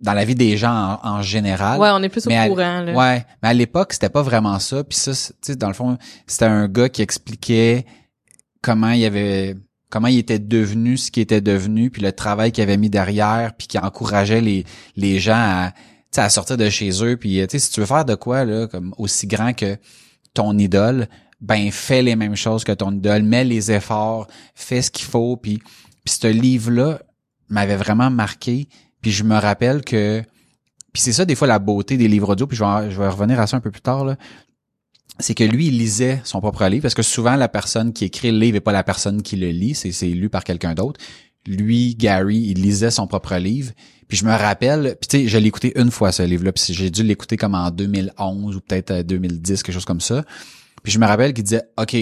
dans 0.00 0.14
la 0.14 0.24
vie 0.24 0.34
des 0.34 0.56
gens 0.56 0.98
en, 1.02 1.08
en 1.18 1.22
général. 1.22 1.78
Ouais, 1.80 1.90
on 1.92 2.02
est 2.02 2.08
plus 2.08 2.26
au 2.26 2.30
Mais 2.30 2.36
à- 2.38 2.48
courant, 2.48 2.80
là. 2.80 2.92
Ouais, 2.92 3.24
mais 3.42 3.48
à 3.50 3.54
l'époque, 3.54 3.92
c'était 3.92 4.08
pas 4.08 4.22
vraiment 4.22 4.58
ça. 4.58 4.82
Puis 4.82 4.98
ça, 4.98 5.12
tu 5.12 5.32
sais, 5.42 5.56
dans 5.56 5.68
le 5.68 5.74
fond, 5.74 5.96
c'était 6.26 6.46
un 6.46 6.66
gars 6.68 6.88
qui 6.88 7.02
expliquait 7.02 7.86
comment 8.62 8.90
il 8.90 9.04
avait 9.04 9.56
comment 9.90 10.08
il 10.08 10.18
était 10.18 10.38
devenu 10.38 10.96
ce 10.96 11.10
qu'il 11.10 11.22
était 11.22 11.42
devenu, 11.42 11.90
puis 11.90 12.00
le 12.02 12.12
travail 12.12 12.50
qu'il 12.50 12.62
avait 12.62 12.78
mis 12.78 12.88
derrière, 12.90 13.52
puis 13.56 13.66
qui 13.68 13.78
encourageait 13.78 14.40
les 14.40 14.64
les 14.96 15.18
gens 15.20 15.34
à 15.36 15.72
tu 15.72 16.16
sais, 16.16 16.20
à 16.22 16.30
sortir 16.30 16.56
de 16.56 16.68
chez 16.68 16.90
eux. 17.04 17.16
Puis 17.16 17.36
tu 17.42 17.46
sais, 17.50 17.58
si 17.58 17.70
tu 17.70 17.80
veux 17.80 17.86
faire 17.86 18.04
de 18.04 18.14
quoi 18.14 18.44
là, 18.44 18.66
comme 18.66 18.94
aussi 18.98 19.26
grand 19.26 19.52
que 19.52 19.76
ton 20.34 20.58
idole, 20.58 21.06
ben 21.40 21.70
fais 21.70 22.02
les 22.02 22.16
mêmes 22.16 22.36
choses 22.36 22.64
que 22.64 22.72
ton 22.72 22.90
idole, 22.92 23.22
mets 23.22 23.44
les 23.44 23.70
efforts, 23.70 24.26
fais 24.54 24.82
ce 24.82 24.90
qu'il 24.90 25.06
faut. 25.06 25.36
Puis 25.36 25.60
puis 26.04 26.14
ce 26.20 26.26
livre 26.26 26.70
là 26.70 27.02
m'avait 27.48 27.76
vraiment 27.76 28.10
marqué. 28.10 28.68
Puis 29.00 29.10
je 29.10 29.24
me 29.24 29.36
rappelle 29.36 29.82
que 29.82 30.22
puis 30.92 31.02
c'est 31.02 31.12
ça 31.12 31.24
des 31.24 31.34
fois 31.34 31.48
la 31.48 31.58
beauté 31.58 31.96
des 31.96 32.08
livres 32.08 32.30
audio, 32.30 32.46
puis 32.46 32.56
je 32.56 32.64
vais, 32.64 33.08
revenir 33.08 33.40
à 33.40 33.46
ça 33.46 33.56
un 33.56 33.60
peu 33.60 33.70
plus 33.70 33.80
tard 33.80 34.04
là. 34.04 34.16
C'est 35.18 35.34
que 35.34 35.44
lui, 35.44 35.66
il 35.68 35.78
lisait 35.78 36.20
son 36.24 36.40
propre 36.40 36.66
livre, 36.66 36.82
parce 36.82 36.94
que 36.94 37.02
souvent 37.02 37.36
la 37.36 37.48
personne 37.48 37.92
qui 37.92 38.04
écrit 38.06 38.30
le 38.30 38.38
livre 38.38 38.54
n'est 38.54 38.60
pas 38.60 38.72
la 38.72 38.82
personne 38.82 39.22
qui 39.22 39.36
le 39.36 39.50
lit, 39.50 39.74
c'est, 39.74 39.92
c'est 39.92 40.08
lu 40.08 40.28
par 40.30 40.42
quelqu'un 40.42 40.74
d'autre. 40.74 41.00
Lui, 41.46 41.94
Gary, 41.94 42.38
il 42.38 42.62
lisait 42.62 42.90
son 42.90 43.06
propre 43.06 43.36
livre. 43.36 43.72
Puis 44.08 44.16
je 44.16 44.24
me 44.24 44.30
rappelle, 44.30 44.96
puis 45.00 45.08
tu 45.08 45.18
sais, 45.18 45.28
je 45.28 45.38
l'ai 45.38 45.48
écouté 45.48 45.72
une 45.78 45.90
fois 45.90 46.12
ce 46.12 46.22
livre-là, 46.22 46.52
puis 46.52 46.64
j'ai 46.70 46.90
dû 46.90 47.02
l'écouter 47.02 47.36
comme 47.36 47.54
en 47.54 47.70
2011 47.70 48.56
ou 48.56 48.60
peut-être 48.60 48.90
euh, 48.90 49.02
2010, 49.02 49.62
quelque 49.62 49.74
chose 49.74 49.84
comme 49.84 50.00
ça. 50.00 50.24
Puis 50.82 50.92
je 50.92 50.98
me 50.98 51.06
rappelle 51.06 51.32
qu'il 51.34 51.44
disait, 51.44 51.62
OK, 51.78 51.96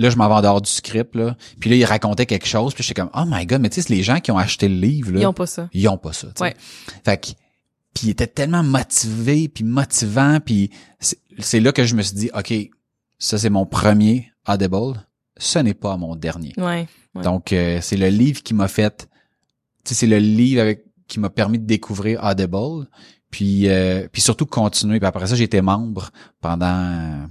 là, 0.00 0.10
je 0.10 0.16
m'en 0.16 0.28
vais 0.28 0.34
en 0.34 0.42
dehors 0.42 0.60
du 0.60 0.70
script, 0.70 1.14
là. 1.14 1.36
Puis 1.60 1.70
là, 1.70 1.76
il 1.76 1.84
racontait 1.84 2.26
quelque 2.26 2.46
chose, 2.46 2.74
puis 2.74 2.82
j'étais 2.82 3.00
comme, 3.00 3.10
oh 3.14 3.24
my 3.26 3.46
god, 3.46 3.60
mais 3.60 3.70
tu 3.70 3.80
sais, 3.80 3.94
les 3.94 4.02
gens 4.02 4.20
qui 4.20 4.30
ont 4.32 4.38
acheté 4.38 4.68
le 4.68 4.74
livre, 4.74 5.12
là, 5.12 5.20
Ils 5.20 5.26
ont 5.26 5.32
pas 5.32 5.46
ça. 5.46 5.68
ils 5.72 5.88
ont 5.88 5.98
pas 5.98 6.12
ça. 6.12 6.28
Ouais. 6.40 6.54
Fait 7.04 7.18
que 7.20 7.28
puis 7.92 8.06
il 8.06 8.10
était 8.10 8.28
tellement 8.28 8.62
motivé 8.62 9.48
puis 9.48 9.64
motivant 9.64 10.38
puis 10.38 10.70
c'est 11.40 11.58
là 11.58 11.72
que 11.72 11.84
je 11.84 11.96
me 11.96 12.02
suis 12.02 12.14
dit 12.14 12.30
OK, 12.34 12.54
ça 13.18 13.36
c'est 13.36 13.50
mon 13.50 13.66
premier 13.66 14.30
Audible, 14.46 15.04
ce 15.36 15.58
n'est 15.58 15.74
pas 15.74 15.96
mon 15.96 16.14
dernier. 16.14 16.52
Ouais. 16.56 16.86
Ouais. 17.16 17.22
Donc 17.22 17.52
euh, 17.52 17.80
c'est 17.82 17.96
le 17.96 18.08
livre 18.08 18.44
qui 18.44 18.54
m'a 18.54 18.68
fait 18.68 19.08
tu 19.84 19.88
sais 19.88 19.94
c'est 19.94 20.06
le 20.06 20.18
livre 20.18 20.60
avec 20.62 20.84
qui 21.08 21.18
m'a 21.18 21.30
permis 21.30 21.58
de 21.58 21.66
découvrir 21.66 22.22
Audible 22.22 22.86
puis 23.32 23.68
euh, 23.68 24.06
puis 24.12 24.22
surtout 24.22 24.46
continuer 24.46 25.00
puis 25.00 25.06
après 25.08 25.26
ça 25.26 25.34
j'étais 25.34 25.60
membre 25.60 26.10
pendant 26.40 27.26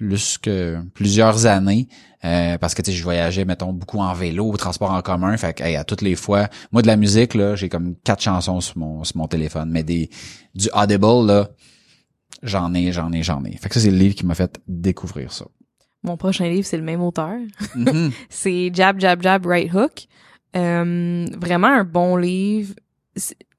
plus 0.00 0.38
que 0.38 0.78
plusieurs 0.94 1.44
années 1.44 1.86
euh, 2.24 2.56
parce 2.56 2.74
que 2.74 2.80
tu 2.80 2.90
sais 2.90 2.96
je 2.96 3.02
voyageais 3.02 3.44
mettons 3.44 3.74
beaucoup 3.74 3.98
en 3.98 4.14
vélo 4.14 4.46
au 4.50 4.56
transport 4.56 4.90
en 4.90 5.02
commun 5.02 5.36
fait 5.36 5.52
que 5.52 5.62
hey, 5.62 5.76
à 5.76 5.84
toutes 5.84 6.00
les 6.00 6.14
fois 6.14 6.48
moi 6.72 6.80
de 6.80 6.86
la 6.86 6.96
musique 6.96 7.34
là 7.34 7.54
j'ai 7.54 7.68
comme 7.68 7.96
quatre 8.02 8.22
chansons 8.22 8.62
sur 8.62 8.78
mon 8.78 9.04
sur 9.04 9.18
mon 9.18 9.28
téléphone 9.28 9.68
mais 9.70 9.82
des 9.82 10.08
du 10.54 10.68
Audible 10.72 11.26
là 11.26 11.50
j'en 12.42 12.72
ai 12.72 12.92
j'en 12.92 13.12
ai 13.12 13.22
j'en 13.22 13.44
ai 13.44 13.58
fait 13.58 13.68
que 13.68 13.74
ça 13.74 13.80
c'est 13.80 13.90
le 13.90 13.98
livre 13.98 14.14
qui 14.14 14.24
m'a 14.24 14.34
fait 14.34 14.58
découvrir 14.66 15.32
ça 15.32 15.44
Mon 16.02 16.16
prochain 16.16 16.48
livre, 16.48 16.66
c'est 16.66 16.78
le 16.78 16.82
même 16.82 17.02
auteur. 17.02 17.36
Mhm. 17.76 18.10
c'est 18.30 18.70
Jab, 18.72 18.98
Jab, 18.98 19.20
Jab, 19.20 19.44
Right 19.44 19.70
Hook. 19.70 20.06
Euh, 20.56 21.26
vraiment 21.38 21.68
un 21.68 21.84
bon 21.84 22.16
livre. 22.16 22.72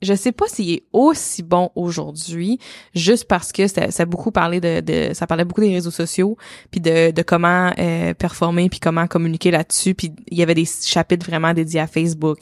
Je 0.01 0.13
sais 0.13 0.31
pas 0.31 0.47
s'il 0.47 0.71
est 0.71 0.83
aussi 0.93 1.43
bon 1.43 1.71
aujourd'hui, 1.75 2.57
juste 2.95 3.25
parce 3.27 3.51
que 3.51 3.67
ça, 3.67 3.91
ça 3.91 4.03
a 4.03 4.05
beaucoup 4.05 4.31
parlé 4.31 4.61
de, 4.61 4.79
de- 4.79 5.13
ça 5.13 5.27
parlait 5.27 5.43
beaucoup 5.43 5.59
des 5.59 5.73
réseaux 5.73 5.91
sociaux, 5.91 6.37
puis 6.71 6.79
de, 6.79 7.11
de 7.11 7.21
comment 7.21 7.71
euh, 7.77 8.13
performer, 8.13 8.69
puis 8.69 8.79
comment 8.79 9.07
communiquer 9.07 9.51
là-dessus, 9.51 9.93
puis 9.93 10.13
il 10.27 10.37
y 10.37 10.41
avait 10.41 10.55
des 10.55 10.65
chapitres 10.65 11.25
vraiment 11.25 11.53
dédiés 11.53 11.81
à 11.81 11.87
Facebook, 11.87 12.39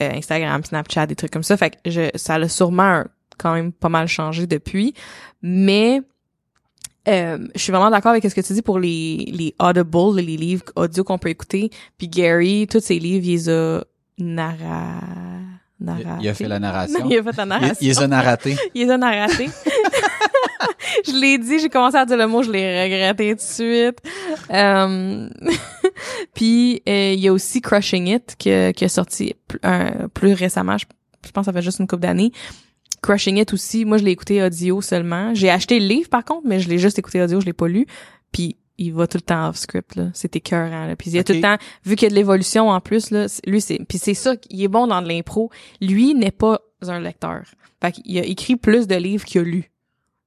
euh, 0.00 0.12
Instagram, 0.14 0.62
Snapchat, 0.62 1.06
des 1.08 1.16
trucs 1.16 1.32
comme 1.32 1.42
ça. 1.42 1.56
Fait 1.56 1.70
que 1.70 1.90
je, 1.90 2.10
ça 2.14 2.38
l'a 2.38 2.48
sûrement 2.48 3.02
quand 3.38 3.54
même 3.54 3.72
pas 3.72 3.88
mal 3.88 4.06
changé 4.06 4.46
depuis, 4.46 4.94
mais 5.42 6.00
euh, 7.08 7.38
je 7.56 7.60
suis 7.60 7.72
vraiment 7.72 7.90
d'accord 7.90 8.12
avec 8.12 8.22
ce 8.22 8.34
que 8.34 8.40
tu 8.40 8.52
dis 8.52 8.62
pour 8.62 8.78
les, 8.78 9.24
les 9.32 9.52
audible, 9.58 10.20
les 10.20 10.36
livres 10.36 10.64
audio 10.76 11.02
qu'on 11.02 11.18
peut 11.18 11.30
écouter. 11.30 11.70
Puis 11.98 12.06
Gary, 12.06 12.68
tous 12.70 12.80
ses 12.80 13.00
livres, 13.00 13.26
il 13.26 13.32
les 13.32 13.50
a 13.50 13.82
narra... 14.18 15.00
il, 15.82 15.88
a- 15.88 15.94
narratés. 15.94 16.18
il 16.24 16.28
a 16.28 16.34
fait 16.34 16.48
la 16.48 16.58
narration 16.58 16.98
Non, 17.00 17.10
il 17.10 17.18
a 17.18 17.22
fait 17.22 17.36
la 17.36 17.46
narration. 17.46 17.76
il 17.80 17.88
les 17.88 17.98
a 18.02 18.06
narratés 18.08 18.56
Il 18.74 18.84
les 18.86 18.90
a 18.90 18.98
narratés. 18.98 19.48
je 21.06 21.12
l'ai 21.12 21.38
dit, 21.38 21.58
j'ai 21.58 21.68
commencé 21.68 21.96
à 21.96 22.04
dire 22.04 22.16
le 22.16 22.26
mot, 22.26 22.42
je 22.42 22.50
l'ai 22.50 22.82
regretté 22.84 23.30
tout 23.30 23.36
de 23.36 23.40
suite. 23.40 23.98
Euh, 24.50 25.28
Puis 26.34 26.82
euh, 26.88 27.12
il 27.14 27.20
y 27.20 27.28
a 27.28 27.32
aussi 27.32 27.60
Crushing 27.60 28.06
It 28.08 28.34
qui, 28.38 28.50
a- 28.50 28.72
qui 28.72 28.84
a 28.84 28.88
sorti 28.88 29.34
un- 29.62 30.08
plus 30.14 30.32
récemment, 30.34 30.78
je, 30.78 30.86
je 31.26 31.30
pense 31.30 31.42
que 31.46 31.46
ça 31.46 31.52
fait 31.52 31.62
juste 31.62 31.78
une 31.78 31.86
couple 31.86 32.02
d'années. 32.02 32.32
Crushing 33.02 33.36
It 33.38 33.52
aussi, 33.52 33.84
moi 33.84 33.98
je 33.98 34.04
l'ai 34.04 34.12
écouté 34.12 34.42
audio 34.42 34.80
seulement. 34.80 35.34
J'ai 35.34 35.50
acheté 35.50 35.78
le 35.80 35.86
livre 35.86 36.08
par 36.08 36.24
contre, 36.24 36.46
mais 36.46 36.60
je 36.60 36.68
l'ai 36.68 36.78
juste 36.78 36.98
écouté 36.98 37.20
audio, 37.22 37.40
je 37.40 37.46
l'ai 37.46 37.52
pas 37.52 37.68
lu. 37.68 37.86
Puis 38.32 38.56
il 38.78 38.92
va 38.92 39.06
tout 39.06 39.18
le 39.18 39.22
temps 39.22 39.48
off 39.48 39.56
script 39.56 39.96
là, 39.96 40.10
c'est 40.14 40.34
écœurant 40.36 40.86
là. 40.86 40.96
Puis 40.96 41.10
il 41.10 41.16
y 41.16 41.18
a 41.18 41.24
tout 41.24 41.32
le 41.34 41.40
temps 41.40 41.56
vu 41.84 41.94
qu'il 41.96 42.06
y 42.06 42.06
a 42.06 42.10
de 42.10 42.14
l'évolution 42.14 42.68
en 42.70 42.80
plus 42.80 43.10
là, 43.10 43.26
lui 43.46 43.60
c'est 43.60 43.78
puis 43.88 43.98
c'est 43.98 44.14
ça, 44.14 44.34
il 44.50 44.62
est 44.62 44.68
bon 44.68 44.86
dans 44.86 45.02
de 45.02 45.08
l'impro. 45.08 45.50
Lui 45.80 46.14
n'est 46.14 46.30
pas 46.30 46.60
un 46.86 47.00
lecteur. 47.00 47.42
Fait 47.80 47.92
qu'il 47.92 48.18
a 48.18 48.24
écrit 48.24 48.56
plus 48.56 48.86
de 48.86 48.94
livres 48.96 49.24
qu'il 49.24 49.40
a 49.40 49.44
lu. 49.44 49.70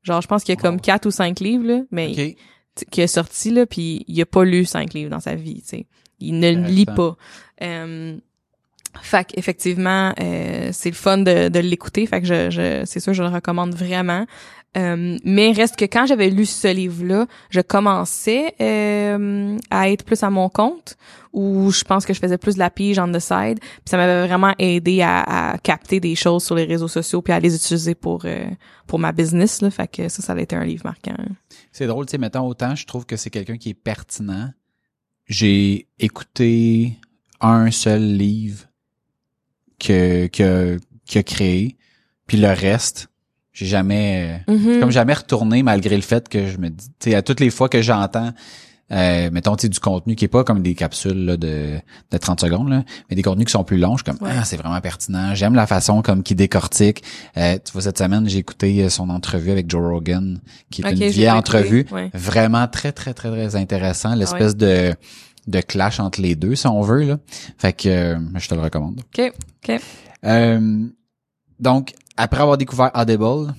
Genre 0.04 0.22
je 0.22 0.28
pense 0.28 0.44
qu'il 0.44 0.54
y 0.56 0.58
a 0.58 0.62
comme 0.62 0.76
Wow. 0.76 0.82
quatre 0.82 1.06
ou 1.08 1.12
cinq 1.12 1.40
livres 1.40 1.66
là, 1.68 1.82
mais 1.92 2.10
OK 2.12 2.16
t- 2.76 2.86
qui 2.92 3.02
est 3.02 3.08
sorti 3.08 3.50
là 3.52 3.66
puis 3.66 4.04
il 4.08 4.22
a 4.22 4.26
pas 4.26 4.44
lu 4.46 4.66
cinq 4.66 4.94
livres 4.94 5.10
dans 5.10 5.20
sa 5.22 5.36
vie 5.36 5.62
tu 5.62 5.68
sais 5.70 5.86
il 6.20 6.40
ne 6.40 6.52
lit 6.52 6.86
pas 6.86 7.16
euh, 7.62 8.18
fait 9.02 9.28
effectivement 9.36 10.14
c'est 10.18 10.90
le 10.90 10.96
fun 10.96 11.18
de, 11.20 11.50
de 11.50 11.60
l'écouter 11.60 12.06
fait 12.06 12.22
que 12.22 12.28
je, 12.28 12.50
je 12.50 12.84
c'est 12.86 13.00
sûr 13.00 13.14
je 13.14 13.24
le 13.24 13.30
recommande 13.30 13.74
vraiment 13.74 14.26
Euh, 14.78 15.18
mais 15.24 15.52
reste 15.52 15.78
que 15.78 15.86
quand 15.86 16.06
j'avais 16.06 16.30
lu 16.30 16.46
ce 16.46 16.68
livre 16.68 17.06
là 17.06 17.28
je 17.50 17.62
commençais 17.62 18.54
euh, 18.60 19.58
à 19.70 19.90
être 19.90 20.04
plus 20.04 20.22
à 20.22 20.30
mon 20.30 20.50
compte 20.50 20.98
où 21.32 21.72
je 21.72 21.84
pense 21.84 22.06
que 22.06 22.14
je 22.14 22.20
faisais 22.20 22.38
plus 22.38 22.56
de 22.56 22.60
la 22.60 22.70
pige 22.70 23.00
on 23.00 23.12
the 23.12 23.20
side 23.20 23.60
puis 23.60 23.86
ça 23.86 23.98
m'avait 23.98 24.28
vraiment 24.28 24.54
aidé 24.60 25.02
à, 25.02 25.54
à 25.54 25.58
capter 25.60 26.00
des 26.00 26.16
choses 26.16 26.44
sur 26.44 26.56
les 26.56 26.66
réseaux 26.66 26.88
sociaux 26.88 27.22
puis 27.22 27.32
à 27.32 27.40
les 27.40 27.56
utiliser 27.56 27.96
pour 27.96 28.24
euh, 28.26 28.46
pour 28.86 29.00
ma 29.00 29.12
business 29.12 29.62
là 29.62 29.72
fait 29.72 29.88
que 29.88 30.10
ça 30.10 30.22
ça 30.22 30.34
a 30.34 30.40
été 30.40 30.56
un 30.56 30.66
livre 30.66 30.84
marquant 30.86 31.16
C'est 31.72 31.88
drôle, 31.88 32.06
tu 32.06 32.12
sais, 32.12 32.18
mettons, 32.18 32.48
autant 32.48 32.76
je 32.76 32.86
trouve 32.86 33.06
que 33.06 33.16
c'est 33.16 33.30
quelqu'un 33.30 33.58
qui 33.58 33.70
est 33.70 33.74
pertinent. 33.74 34.52
J'ai 35.28 35.88
écouté 36.00 36.98
un 37.42 37.72
seul 37.72 38.02
livre 38.02 38.66
que, 39.80 40.28
que, 40.28 40.78
a 41.16 41.24
créé, 41.24 41.78
puis 42.28 42.38
le 42.38 42.50
reste, 42.50 43.08
j'ai 43.56 43.66
jamais 43.66 44.42
Mhm. 44.48 44.74
j'ai 44.74 44.80
comme 44.80 44.92
jamais 44.92 45.14
retourné 45.14 45.64
malgré 45.64 45.96
le 45.96 46.04
fait 46.04 46.30
que 46.30 46.46
je 46.46 46.58
me 46.60 46.70
dis 46.70 46.88
tu 47.00 47.10
sais 47.10 47.16
à 47.16 47.24
toutes 47.24 47.40
les 47.40 47.50
fois 47.50 47.70
que 47.70 47.82
j'entends 47.82 48.32
euh, 48.92 49.32
mettons 49.32 49.56
tu 49.56 49.68
du 49.68 49.80
contenu 49.80 50.16
qui 50.16 50.26
est 50.26 50.28
pas 50.28 50.44
comme 50.44 50.62
des 50.62 50.76
capsules 50.76 51.26
là, 51.26 51.38
de 51.38 51.80
de 52.12 52.18
30 52.20 52.40
secondes 52.42 52.70
là, 52.70 52.84
mais 53.10 53.16
des 53.16 53.24
contenus 53.24 53.46
qui 53.48 53.52
sont 53.54 53.64
plus 53.64 53.80
longs 53.80 53.98
je 53.98 54.04
suis 54.04 54.12
comme 54.16 54.28
Ouais. 54.28 54.36
ah 54.38 54.44
c'est 54.46 54.58
vraiment 54.58 54.80
pertinent 54.80 55.34
j'aime 55.34 55.56
la 55.56 55.66
façon 55.66 56.04
comme 56.04 56.22
qui 56.22 56.36
décortique 56.36 57.02
euh, 57.38 57.58
tu 57.66 57.72
vois 57.72 57.82
cette 57.82 57.98
semaine 57.98 58.30
j'ai 58.30 58.38
écouté 58.38 58.84
euh, 58.84 58.90
son 58.90 59.10
entrevue 59.10 59.50
avec 59.50 59.68
Joe 59.72 59.82
Rogan 59.90 60.40
qui 60.70 60.84
est 60.84 60.92
une 60.92 61.00
vieille 61.10 61.32
entrevue 61.32 61.88
ouais. 61.92 62.12
vraiment 62.14 62.68
très 62.68 62.92
très 62.92 63.16
très 63.16 63.32
très 63.32 63.56
intéressant 63.56 64.14
l'espèce 64.14 64.56
de 64.56 64.94
de 65.48 65.62
clash 65.62 66.00
entre 66.00 66.22
les 66.22 66.36
deux 66.36 66.56
si 66.56 66.68
on 66.68 66.82
veut 66.82 67.04
là 67.06 67.18
fait 67.58 67.74
que 67.74 67.88
euh, 67.90 68.20
je 68.36 68.48
te 68.48 68.54
le 68.56 68.62
recommande 68.62 69.00
OK. 69.18 69.34
OK. 69.68 69.82
euh, 70.26 70.86
donc, 71.60 71.94
après 72.18 72.42
avoir 72.42 72.58
découvert 72.58 72.92
Audible, 72.96 73.54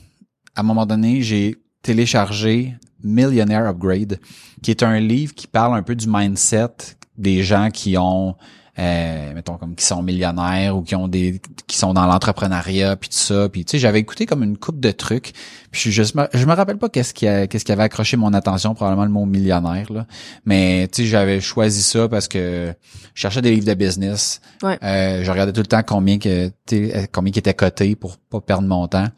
à 0.54 0.60
un 0.60 0.62
moment 0.62 0.86
donné, 0.86 1.22
j'ai 1.22 1.56
téléchargé 1.82 2.74
Millionaire 3.02 3.66
Upgrade, 3.68 4.18
qui 4.62 4.70
est 4.70 4.82
un 4.82 4.98
livre 4.98 5.34
qui 5.34 5.46
parle 5.46 5.76
un 5.76 5.82
peu 5.82 5.94
du 5.94 6.06
mindset 6.08 6.96
des 7.16 7.42
gens 7.42 7.70
qui 7.70 7.96
ont, 7.98 8.34
euh, 8.78 9.32
mettons 9.34 9.56
comme 9.56 9.74
qui 9.74 9.84
sont 9.84 10.02
millionnaires 10.02 10.76
ou 10.76 10.82
qui 10.82 10.94
ont 10.94 11.08
des, 11.08 11.40
qui 11.66 11.78
sont 11.78 11.94
dans 11.94 12.04
l'entrepreneuriat 12.06 12.96
puis 12.96 13.08
tout 13.08 13.16
ça. 13.16 13.48
Puis 13.48 13.64
tu 13.64 13.72
sais, 13.72 13.78
j'avais 13.78 14.00
écouté 14.00 14.26
comme 14.26 14.42
une 14.42 14.58
coupe 14.58 14.80
de 14.80 14.90
trucs. 14.90 15.32
Puis 15.70 15.90
je, 15.90 16.02
je 16.02 16.12
me, 16.16 16.26
je 16.34 16.44
me 16.44 16.52
rappelle 16.52 16.76
pas 16.76 16.88
qu'est-ce 16.88 17.14
qui, 17.14 17.26
a- 17.26 17.46
qu'est-ce 17.46 17.64
qui 17.64 17.72
avait 17.72 17.84
accroché 17.84 18.16
mon 18.16 18.34
attention, 18.34 18.74
probablement 18.74 19.04
le 19.04 19.10
mot 19.10 19.24
millionnaire 19.24 19.90
là. 19.92 20.06
Mais 20.44 20.88
tu 20.92 21.02
sais, 21.02 21.08
j'avais 21.08 21.40
choisi 21.40 21.82
ça 21.82 22.08
parce 22.08 22.28
que 22.28 22.74
je 23.14 23.20
cherchais 23.20 23.40
des 23.42 23.50
livres 23.50 23.66
de 23.66 23.74
business. 23.74 24.40
Ouais. 24.62 24.78
Euh, 24.82 25.24
je 25.24 25.30
regardais 25.30 25.52
tout 25.52 25.60
le 25.60 25.66
temps 25.66 25.82
combien 25.82 26.18
que 26.18 26.48
tu 26.66 26.88
sais, 26.90 27.08
combien 27.12 27.32
qui 27.32 27.38
était 27.38 27.54
coté 27.54 27.96
pour 27.96 28.18
pas 28.18 28.40
perdre 28.40 28.68
mon 28.68 28.86
temps. 28.88 29.08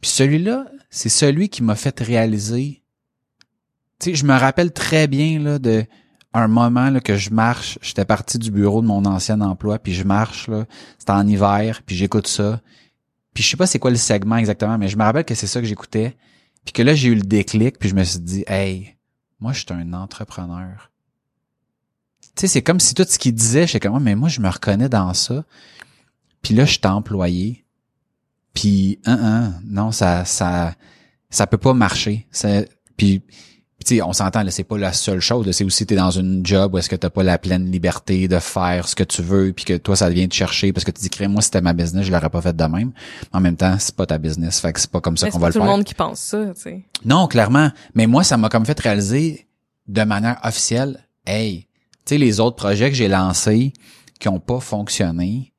Puis 0.00 0.10
celui-là, 0.10 0.66
c'est 0.90 1.08
celui 1.10 1.48
qui 1.48 1.62
m'a 1.62 1.76
fait 1.76 2.00
réaliser. 2.00 2.82
Tu 4.00 4.10
sais, 4.10 4.16
je 4.16 4.24
me 4.24 4.32
rappelle 4.36 4.72
très 4.72 5.06
bien 5.06 5.38
là 5.38 5.58
de 5.58 5.84
un 6.32 6.48
moment 6.48 6.90
là 6.90 7.00
que 7.00 7.16
je 7.16 7.30
marche, 7.30 7.78
j'étais 7.82 8.04
parti 8.04 8.38
du 8.38 8.50
bureau 8.50 8.82
de 8.82 8.86
mon 8.86 9.04
ancien 9.04 9.40
emploi, 9.40 9.78
puis 9.78 9.92
je 9.94 10.04
marche 10.04 10.48
là, 10.48 10.66
c'était 10.98 11.12
en 11.12 11.26
hiver, 11.26 11.82
puis 11.84 11.96
j'écoute 11.96 12.26
ça. 12.26 12.60
Puis 13.34 13.42
je 13.42 13.48
sais 13.50 13.56
pas 13.56 13.66
c'est 13.66 13.78
quoi 13.78 13.90
le 13.90 13.96
segment 13.96 14.36
exactement, 14.36 14.78
mais 14.78 14.88
je 14.88 14.96
me 14.96 15.02
rappelle 15.02 15.24
que 15.24 15.34
c'est 15.34 15.46
ça 15.46 15.60
que 15.60 15.66
j'écoutais. 15.66 16.16
Puis 16.64 16.72
que 16.72 16.82
là 16.82 16.94
j'ai 16.94 17.08
eu 17.08 17.14
le 17.14 17.22
déclic, 17.22 17.78
puis 17.78 17.88
je 17.88 17.94
me 17.94 18.04
suis 18.04 18.20
dit 18.20 18.44
"Hey, 18.46 18.96
moi 19.40 19.52
je 19.52 19.60
suis 19.60 19.72
un 19.72 19.92
entrepreneur." 19.92 20.90
Tu 22.36 22.42
sais, 22.42 22.46
c'est 22.46 22.62
comme 22.62 22.80
si 22.80 22.94
tout 22.94 23.04
ce 23.08 23.18
qu'il 23.18 23.34
disait, 23.34 23.66
j'étais 23.66 23.80
comme, 23.80 23.96
Ah, 23.96 24.00
mais 24.00 24.14
moi, 24.14 24.28
je 24.28 24.40
me 24.40 24.48
reconnais 24.48 24.88
dans 24.88 25.12
ça. 25.14 25.44
Puis 26.42 26.54
là, 26.54 26.64
je 26.64 26.72
suis 26.72 26.80
employé. 26.84 27.64
Puis, 28.54 29.00
non, 29.64 29.92
ça, 29.92 30.24
ça, 30.24 30.74
ça 31.28 31.46
peut 31.46 31.58
pas 31.58 31.74
marcher. 31.74 32.26
Ça, 32.30 32.62
puis, 32.96 33.22
sais, 33.86 34.02
on 34.02 34.12
s'entend, 34.12 34.42
là, 34.42 34.50
c'est 34.50 34.64
pas 34.64 34.76
la 34.78 34.92
seule 34.92 35.20
chose. 35.20 35.50
C'est 35.52 35.64
aussi, 35.64 35.86
t'es 35.86 35.94
dans 35.96 36.10
une 36.10 36.44
job 36.44 36.74
où 36.74 36.78
est-ce 36.78 36.88
que 36.88 36.96
t'as 36.96 37.10
pas 37.10 37.22
la 37.22 37.38
pleine 37.38 37.70
liberté 37.70 38.28
de 38.28 38.38
faire 38.38 38.86
ce 38.88 38.94
que 38.94 39.04
tu 39.04 39.22
veux, 39.22 39.52
puis 39.52 39.64
que 39.64 39.76
toi, 39.76 39.96
ça 39.96 40.08
vient 40.10 40.26
te 40.28 40.34
chercher 40.34 40.72
parce 40.72 40.84
que 40.84 40.90
tu 40.90 41.00
dis, 41.00 41.10
crée, 41.10 41.28
moi, 41.28 41.40
si 41.42 41.46
c'était 41.46 41.60
ma 41.60 41.72
business, 41.72 42.04
je 42.04 42.12
l'aurais 42.12 42.30
pas 42.30 42.40
fait 42.42 42.54
de 42.56 42.64
même. 42.64 42.92
En 43.32 43.40
même 43.40 43.56
temps, 43.56 43.76
c'est 43.78 43.94
pas 43.94 44.06
ta 44.06 44.18
business. 44.18 44.60
Fait 44.60 44.72
que 44.72 44.80
c'est 44.80 44.90
pas 44.90 45.00
comme 45.00 45.16
ça 45.16 45.26
Mais 45.26 45.32
qu'on 45.32 45.38
c'est 45.38 45.42
va 45.42 45.48
le 45.48 45.52
tout 45.54 45.58
faire. 45.60 45.66
le 45.66 45.72
monde 45.72 45.84
qui 45.84 45.94
pense 45.94 46.20
ça, 46.20 46.46
tu 46.54 46.60
sais. 46.60 46.84
Non, 47.04 47.26
clairement. 47.26 47.70
Mais 47.94 48.06
moi, 48.06 48.22
ça 48.24 48.36
m'a 48.36 48.48
comme 48.48 48.66
fait 48.66 48.78
réaliser 48.78 49.46
de 49.88 50.02
manière 50.02 50.38
officielle, 50.44 51.06
hey, 51.26 51.66
tu 52.04 52.14
sais, 52.14 52.18
les 52.18 52.40
autres 52.40 52.56
projets 52.56 52.90
que 52.90 52.96
j'ai 52.96 53.08
lancés 53.08 53.72
qui 54.18 54.28
ont 54.28 54.40
pas 54.40 54.60
fonctionné 54.60 55.52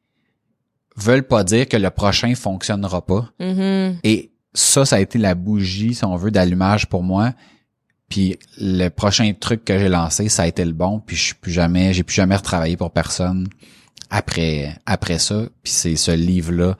veulent 0.95 1.27
pas 1.27 1.43
dire 1.43 1.67
que 1.67 1.77
le 1.77 1.89
prochain 1.89 2.35
fonctionnera 2.35 3.05
pas. 3.05 3.29
Mhm. 3.39 3.97
Et 4.03 4.31
ça, 4.53 4.85
ça 4.85 4.97
a 4.97 4.99
été 4.99 5.17
la 5.17 5.33
bougie, 5.35 5.95
si 5.95 6.03
on 6.05 6.15
veut, 6.15 6.31
d'allumage 6.31 6.87
pour 6.87 7.03
moi. 7.03 7.31
Puis 8.11 8.37
le 8.59 8.89
prochain 8.89 9.31
truc 9.39 9.65
que 9.65 9.79
j'ai 9.79 9.89
lancé, 9.89 10.29
ça 10.29 10.43
a 10.43 10.47
été 10.47 10.63
le 10.65 10.73
bon. 10.73 10.99
Puis 10.99 11.15
je 11.15 11.23
suis 11.23 11.33
plus 11.35 11.51
jamais, 11.51 11.93
j'ai 11.93 12.03
plus 12.03 12.13
jamais 12.13 12.35
retravaillé 12.35 12.77
pour 12.77 12.91
personne 12.91 13.47
après 14.11 14.75
après 14.85 15.17
ça. 15.17 15.43
Puis 15.63 15.71
c'est 15.71 15.95
ce 15.95 16.11
livre 16.11 16.51
là 16.51 16.77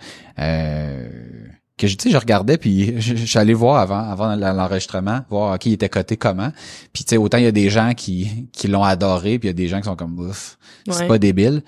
que 1.77 1.87
je 1.87 1.95
tu 1.95 2.03
sais 2.03 2.11
je 2.11 2.17
regardais 2.17 2.57
puis 2.57 2.95
je, 3.01 3.15
je 3.15 3.25
suis 3.25 3.39
allé 3.39 3.53
voir 3.53 3.77
avant 3.77 3.99
avant 4.11 4.35
l'enregistrement 4.35 5.21
voir 5.29 5.57
qui 5.57 5.73
était 5.73 5.89
coté 5.89 6.17
comment. 6.17 6.51
Puis 6.93 7.03
tu 7.05 7.09
sais 7.11 7.17
autant 7.17 7.37
il 7.37 7.45
y 7.45 7.47
a 7.47 7.51
des 7.51 7.69
gens 7.69 7.93
qui 7.93 8.47
qui 8.51 8.67
l'ont 8.67 8.83
adoré 8.83 9.39
puis 9.39 9.47
il 9.47 9.51
y 9.51 9.53
a 9.53 9.53
des 9.53 9.67
gens 9.67 9.79
qui 9.79 9.85
sont 9.85 9.95
comme 9.95 10.19
ouf 10.19 10.57
c'est 10.89 11.01
Ouais. 11.01 11.07
pas 11.07 11.17
débile. 11.17 11.63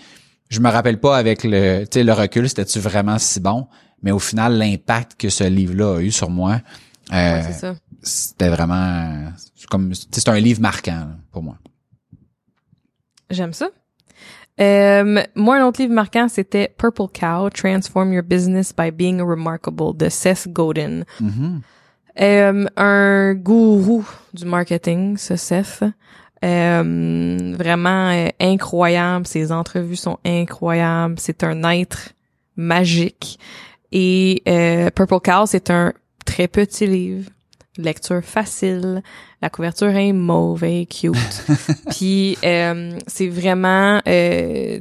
Je 0.50 0.60
me 0.60 0.70
rappelle 0.70 1.00
pas 1.00 1.18
avec 1.18 1.44
le 1.44 1.86
tu 1.86 2.00
sais 2.00 2.04
le 2.04 2.14
recul 2.14 2.48
c'était-tu 2.50 2.80
vraiment 2.80 3.18
si 3.18 3.40
bon? 3.40 3.68
Mais 4.04 4.12
au 4.12 4.20
final, 4.20 4.58
l'impact 4.58 5.14
que 5.18 5.30
ce 5.30 5.46
livre-là 5.46 5.96
a 5.96 6.02
eu 6.02 6.12
sur 6.12 6.30
moi, 6.30 6.60
euh, 7.12 7.16
Ouais, 7.36 7.44
c'est 7.48 7.54
ça. 7.54 7.76
c'était 8.02 8.50
vraiment 8.50 9.32
c'est 9.56 9.68
comme 9.68 9.94
c'est 9.94 10.28
un 10.30 10.40
livre 10.40 10.62
marquant 10.62 11.08
pour 11.32 11.44
moi. 11.44 11.58
J'aime 13.30 13.54
ça. 13.54 13.70
Euh, 14.62 15.24
moi, 15.36 15.58
un 15.58 15.66
autre 15.66 15.82
livre 15.82 15.94
marquant, 15.94 16.28
c'était 16.28 16.72
Purple 16.78 17.08
Cow, 17.12 17.50
Transform 17.50 18.14
Your 18.14 18.24
Business 18.24 18.72
by 18.76 18.92
Being 18.92 19.20
Remarkable 19.22 19.98
de 19.98 20.10
Seth 20.10 20.48
Godin. 20.48 21.04
Mhm. 21.20 21.62
Euh, 22.22 22.66
un 22.78 23.34
gourou 23.34 24.08
du 24.34 24.46
marketing, 24.46 25.18
ce 25.18 25.36
Seth. 25.36 25.84
Euh, 26.46 27.56
vraiment 27.58 28.10
euh, 28.12 28.28
incroyable. 28.40 29.26
Ses 29.26 29.52
entrevues 29.52 29.96
sont 29.96 30.20
incroyables. 30.24 31.16
C'est 31.18 31.44
un 31.44 31.64
être 31.72 32.10
magique. 32.56 33.40
Et 33.92 34.44
euh, 34.48 34.92
Purple 34.92 35.20
Cow, 35.24 35.46
c'est 35.48 35.72
un 35.72 35.94
très 36.34 36.48
petit 36.48 36.88
livre. 36.88 37.30
Lecture 37.78 38.24
facile. 38.24 39.04
La 39.42 39.50
couverture 39.50 39.90
est 39.96 40.14
mauve 40.14 40.64
et 40.64 40.86
cute. 40.88 41.16
Puis 41.92 42.38
euh, 42.44 42.98
c'est 43.08 43.28
vraiment 43.28 44.02
euh, 44.08 44.80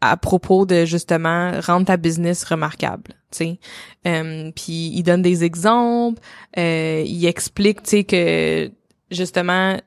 à 0.00 0.16
propos 0.16 0.66
de 0.66 0.84
justement 0.84 1.52
rendre 1.60 1.86
ta 1.86 1.96
business 1.96 2.44
remarquable, 2.44 3.14
tu 3.30 3.38
sais. 3.38 3.58
Euh, 4.06 4.50
puis 4.54 4.90
il 4.94 5.02
donne 5.02 5.20
des 5.20 5.44
exemples, 5.44 6.20
euh, 6.56 7.04
il 7.06 7.26
explique, 7.26 7.82
tu 7.82 7.90
sais 7.90 8.04
que 8.04 8.70
justement, 9.10 9.78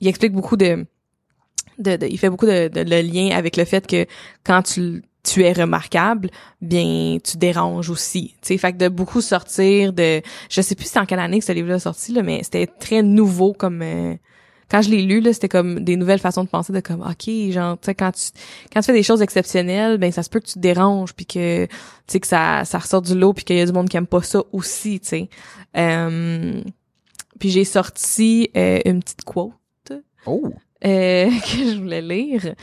il 0.00 0.06
explique 0.06 0.32
beaucoup 0.32 0.56
de, 0.56 0.86
de, 1.78 1.96
de- 1.96 2.06
il 2.06 2.18
fait 2.18 2.30
beaucoup 2.30 2.46
de, 2.46 2.68
de, 2.68 2.80
le 2.82 3.00
lien 3.02 3.36
avec 3.36 3.56
le 3.56 3.64
fait 3.64 3.84
que 3.84 4.06
quand 4.44 4.62
tu 4.62 5.02
tu 5.28 5.42
es 5.42 5.52
remarquable, 5.52 6.30
bien 6.60 7.18
tu 7.22 7.36
déranges 7.36 7.90
aussi. 7.90 8.34
Tu 8.40 8.48
sais, 8.48 8.58
fait 8.58 8.72
que 8.72 8.78
de 8.78 8.88
beaucoup 8.88 9.20
sortir 9.20 9.92
de, 9.92 10.22
je 10.48 10.60
sais 10.62 10.74
plus 10.74 10.86
c'est 10.86 10.98
en 10.98 11.06
quelle 11.06 11.18
année 11.18 11.38
que 11.38 11.44
ce 11.44 11.52
livre-là 11.52 11.76
est 11.76 11.80
sorti 11.80 12.12
là, 12.12 12.22
mais 12.22 12.42
c'était 12.42 12.66
très 12.66 13.02
nouveau 13.02 13.52
comme 13.52 13.82
euh, 13.82 14.14
quand 14.70 14.82
je 14.82 14.90
l'ai 14.90 15.02
lu 15.02 15.20
là, 15.20 15.32
c'était 15.32 15.48
comme 15.48 15.80
des 15.80 15.96
nouvelles 15.96 16.18
façons 16.18 16.44
de 16.44 16.48
penser 16.48 16.72
de 16.72 16.80
comme 16.80 17.02
OK, 17.02 17.30
genre 17.50 17.78
tu 17.78 17.86
sais 17.86 17.94
quand 17.94 18.12
tu 18.12 18.30
quand 18.72 18.80
tu 18.80 18.86
fais 18.86 18.92
des 18.92 19.02
choses 19.02 19.22
exceptionnelles, 19.22 19.98
ben 19.98 20.12
ça 20.12 20.22
se 20.22 20.30
peut 20.30 20.40
que 20.40 20.46
tu 20.46 20.54
te 20.54 20.58
déranges 20.58 21.14
puis 21.14 21.26
que 21.26 21.66
tu 21.66 21.72
sais 22.06 22.20
que 22.20 22.26
ça 22.26 22.64
ça 22.64 22.78
ressort 22.78 23.02
du 23.02 23.14
lot 23.14 23.32
puis 23.34 23.44
qu'il 23.44 23.56
y 23.56 23.60
a 23.60 23.66
du 23.66 23.72
monde 23.72 23.88
qui 23.88 23.96
aime 23.96 24.06
pas 24.06 24.22
ça 24.22 24.42
aussi, 24.52 25.00
tu 25.00 25.08
sais. 25.08 25.28
Euh, 25.76 26.62
puis 27.38 27.50
j'ai 27.50 27.64
sorti 27.64 28.50
euh, 28.56 28.80
une 28.84 29.02
petite 29.02 29.24
quote 29.24 29.52
Oh. 30.26 30.52
Euh, 30.84 31.26
que 31.42 31.70
je 31.72 31.78
voulais 31.78 32.00
lire. 32.00 32.54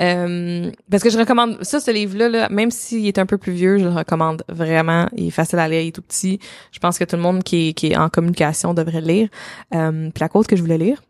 Euh, 0.00 0.70
parce 0.90 1.02
que 1.02 1.10
je 1.10 1.18
recommande 1.18 1.62
ça, 1.62 1.80
ce 1.80 1.90
livre-là, 1.90 2.28
là, 2.28 2.48
même 2.48 2.70
s'il 2.70 3.06
est 3.06 3.18
un 3.18 3.26
peu 3.26 3.38
plus 3.38 3.52
vieux, 3.52 3.78
je 3.78 3.84
le 3.84 3.90
recommande 3.90 4.44
vraiment. 4.48 5.08
Il 5.16 5.28
est 5.28 5.30
facile 5.30 5.58
à 5.58 5.68
lire, 5.68 5.80
il 5.80 5.88
est 5.88 5.92
tout 5.92 6.02
petit. 6.02 6.38
Je 6.70 6.78
pense 6.78 6.98
que 6.98 7.04
tout 7.04 7.16
le 7.16 7.22
monde 7.22 7.42
qui 7.42 7.68
est, 7.68 7.72
qui 7.72 7.88
est 7.88 7.96
en 7.96 8.08
communication 8.08 8.74
devrait 8.74 9.00
le 9.00 9.06
lire. 9.06 9.28
Euh, 9.74 10.10
puis 10.10 10.20
la 10.20 10.28
quote 10.28 10.46
que 10.46 10.56
je 10.56 10.62
voulais 10.62 10.78
lire, 10.78 11.02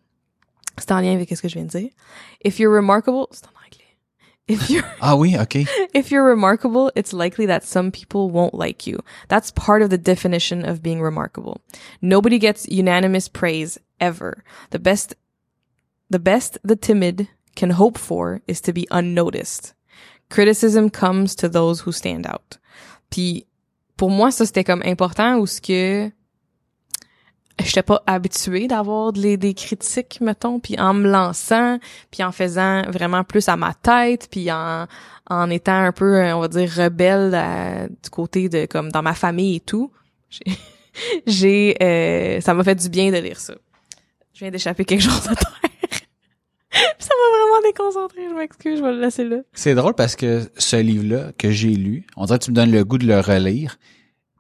c'est 0.79 0.93
en 0.93 1.01
lien 1.01 1.15
avec 1.15 1.29
ce 1.29 1.43
que 1.43 1.49
je 1.49 1.55
viens 1.55 1.65
de 1.65 1.71
dire. 1.71 1.91
If 2.45 2.59
you're 2.59 2.75
remarkable, 2.75 3.27
c'est 3.31 3.47
en 3.47 3.51
anglais. 3.51 3.97
If 4.49 4.71
you're 4.71 4.85
Ah 5.01 5.17
oui, 5.17 5.37
OK. 5.39 5.67
If 5.95 6.11
you're 6.11 6.25
remarkable, 6.25 6.91
it's 6.97 7.13
likely 7.13 7.47
that 7.47 7.65
some 7.65 7.91
people 7.91 8.31
won't 8.31 8.55
like 8.55 8.87
you. 8.87 8.99
That's 9.29 9.51
part 9.51 9.83
of 9.83 9.91
the 9.91 9.99
definition 9.99 10.65
of 10.65 10.83
being 10.83 11.01
remarkable. 11.01 11.61
Nobody 12.01 12.39
gets 12.39 12.67
unanimous 12.69 13.29
praise 13.29 13.79
ever. 14.01 14.43
The 14.71 14.79
best, 14.79 15.15
the 16.13 16.19
best 16.19 16.59
the 16.63 16.77
timid 16.77 17.29
can 17.57 17.71
hope 17.71 17.99
for 17.99 18.41
is 18.47 18.61
to 18.63 18.73
be 18.73 18.87
unnoticed. 18.91 19.75
Criticism 20.31 20.89
comes 20.89 21.35
to 21.37 21.49
those 21.49 21.81
who 21.81 21.93
stand 21.93 22.27
out. 22.27 22.59
Puis, 23.11 23.47
pour 23.97 24.11
moi, 24.11 24.31
ça, 24.31 24.47
c'était 24.47 24.65
comme 24.65 24.83
important 24.85 25.39
ou 25.39 25.47
ce 25.47 25.61
que 25.61 26.11
j'étais 27.61 27.83
pas 27.83 28.03
habituée 28.07 28.67
d'avoir 28.67 29.13
des, 29.13 29.55
critiques, 29.55 30.21
mettons, 30.21 30.59
puis 30.59 30.79
en 30.79 30.95
me 30.95 31.11
lançant, 31.11 31.79
puis 32.11 32.23
en 32.23 32.33
faisant 32.33 32.83
vraiment 32.91 33.25
plus 33.25 33.49
à 33.49 33.57
ma 33.57 33.75
tête, 33.75 34.29
puis 34.31 34.51
en, 34.51 34.87
en 35.29 35.51
étant 35.51 35.77
un 35.77 35.93
peu, 35.93 36.17
euh, 36.17 36.35
on 36.37 36.41
va 36.41 36.49
dire, 36.49 36.71
rebelle 36.75 37.35
à- 37.35 37.89
du 37.89 38.11
côté 38.11 38.49
de, 38.49 38.67
comme, 38.67 38.91
dans 38.91 39.03
ma 39.03 39.15
famille 39.15 39.57
et 39.57 39.61
tout, 39.61 39.93
j'ai, 41.27 41.77
euh, 41.83 42.41
ça 42.41 42.55
m'a 42.55 42.65
fait 42.65 42.75
du 42.75 42.89
bien 42.89 43.11
de 43.11 43.19
lire 43.19 43.39
ça. 43.39 43.55
Je 44.33 44.41
viens 44.41 44.51
d'échapper 44.51 44.85
quelque 44.85 45.03
chose 45.03 45.29
à 45.29 45.35
terre. 45.35 45.72
Ça 46.73 47.09
m'a 47.11 47.39
vraiment 47.39 47.67
déconcentré, 47.67 48.21
je 48.31 48.35
m'excuse, 48.35 48.79
je 48.79 48.83
vais 48.85 48.93
le 48.93 49.01
laisser 49.01 49.25
là. 49.25 49.37
C'est 49.53 49.75
drôle 49.75 49.95
parce 49.95 50.17
que 50.17 50.43
ce 50.57 50.77
livre-là 50.77 51.33
que 51.39 51.51
j'ai 51.51 51.75
lu, 51.75 52.07
on 52.17 52.25
dirait 52.27 52.39
que 52.39 52.45
tu 52.45 52.51
me 52.51 52.57
donnes 52.57 52.71
le 52.73 52.85
goût 52.85 52.99
de 52.99 53.07
le 53.07 53.21
relire. 53.21 53.79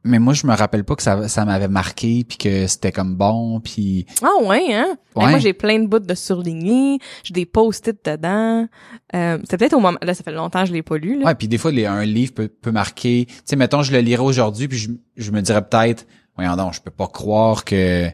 mais 0.04 0.18
moi 0.18 0.32
je 0.34 0.46
me 0.46 0.54
rappelle 0.54 0.82
pas 0.84 0.96
que 0.96 1.02
ça 1.02 1.28
ça 1.28 1.44
m'avait 1.44 1.68
marqué 1.68 2.24
puis 2.28 2.36
que 2.38 2.66
c'était 2.66 2.90
comme 2.90 3.14
bon 3.14 3.60
puis 3.60 4.06
Ah 4.22 4.42
ouais, 4.44 4.72
hein? 4.74 4.96
Ouais. 5.14 5.30
moi, 5.30 5.38
j'ai 5.38 5.52
plein 5.52 5.78
de 5.78 5.86
bouts 5.86 5.98
de 6.00 6.14
surlignés, 6.14 6.98
j'ai 7.22 7.34
des 7.34 7.46
post-it 7.46 7.96
dedans. 8.04 8.66
Euh, 9.14 9.38
c'est 9.48 9.58
peut-être 9.58 9.74
au 9.74 9.80
moment... 9.80 9.98
Là, 10.02 10.14
ça 10.14 10.24
fait 10.24 10.32
longtemps 10.32 10.62
que 10.62 10.68
je 10.68 10.72
l'ai 10.72 10.82
pas 10.82 10.96
lu, 10.96 11.18
là. 11.20 11.26
ouais 11.26 11.34
puis 11.34 11.46
des 11.48 11.58
fois 11.58 11.70
les, 11.70 11.86
un 11.86 12.04
livre 12.04 12.32
peut, 12.34 12.48
peut 12.48 12.72
marquer 12.72 13.26
tu 13.28 13.34
sais 13.44 13.56
mettons 13.56 13.82
je 13.82 13.92
le 13.92 13.98
lirais 14.00 14.22
aujourd'hui 14.24 14.66
puis 14.68 14.78
je, 14.78 14.90
je 15.16 15.30
me 15.30 15.40
dirais 15.42 15.62
peut-être 15.62 16.06
voyons 16.34 16.56
donc 16.56 16.72
je 16.72 16.80
peux 16.80 16.90
pas 16.90 17.06
croire 17.08 17.64
que 17.64 18.08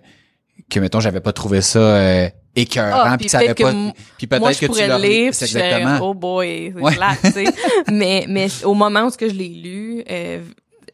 que 0.69 0.81
mettons 0.81 1.01
j'avais 1.01 1.21
pas 1.21 1.33
trouvé 1.33 1.61
ça 1.63 1.79
euh, 1.79 2.29
écœurant 2.57 3.03
Ah, 3.05 3.17
puis 3.19 3.29
peut-être 3.29 3.63
pas 3.63 3.73
puis 4.17 4.27
peut-être 4.27 4.41
moi, 4.41 4.53
je 4.53 4.61
que 4.61 4.67
tu 4.67 4.69
pourrais 4.69 4.89
le 4.89 4.97
lire, 5.07 5.35
c'est 5.35 5.45
exactement 5.47 5.99
oh 6.03 6.15
boy, 6.15 6.73
c'est 6.75 6.83
Ouais. 6.83 6.95
plate, 6.95 7.19
tu 7.23 7.31
sais. 7.33 7.45
mais, 7.93 8.25
mais 8.29 8.49
au 8.65 8.75
moment 8.75 9.05
où 9.05 9.11
ce 9.11 9.19
que 9.19 9.29
je 9.29 9.35
l'ai 9.35 9.49
lu, 9.49 10.03
euh, 10.11 10.41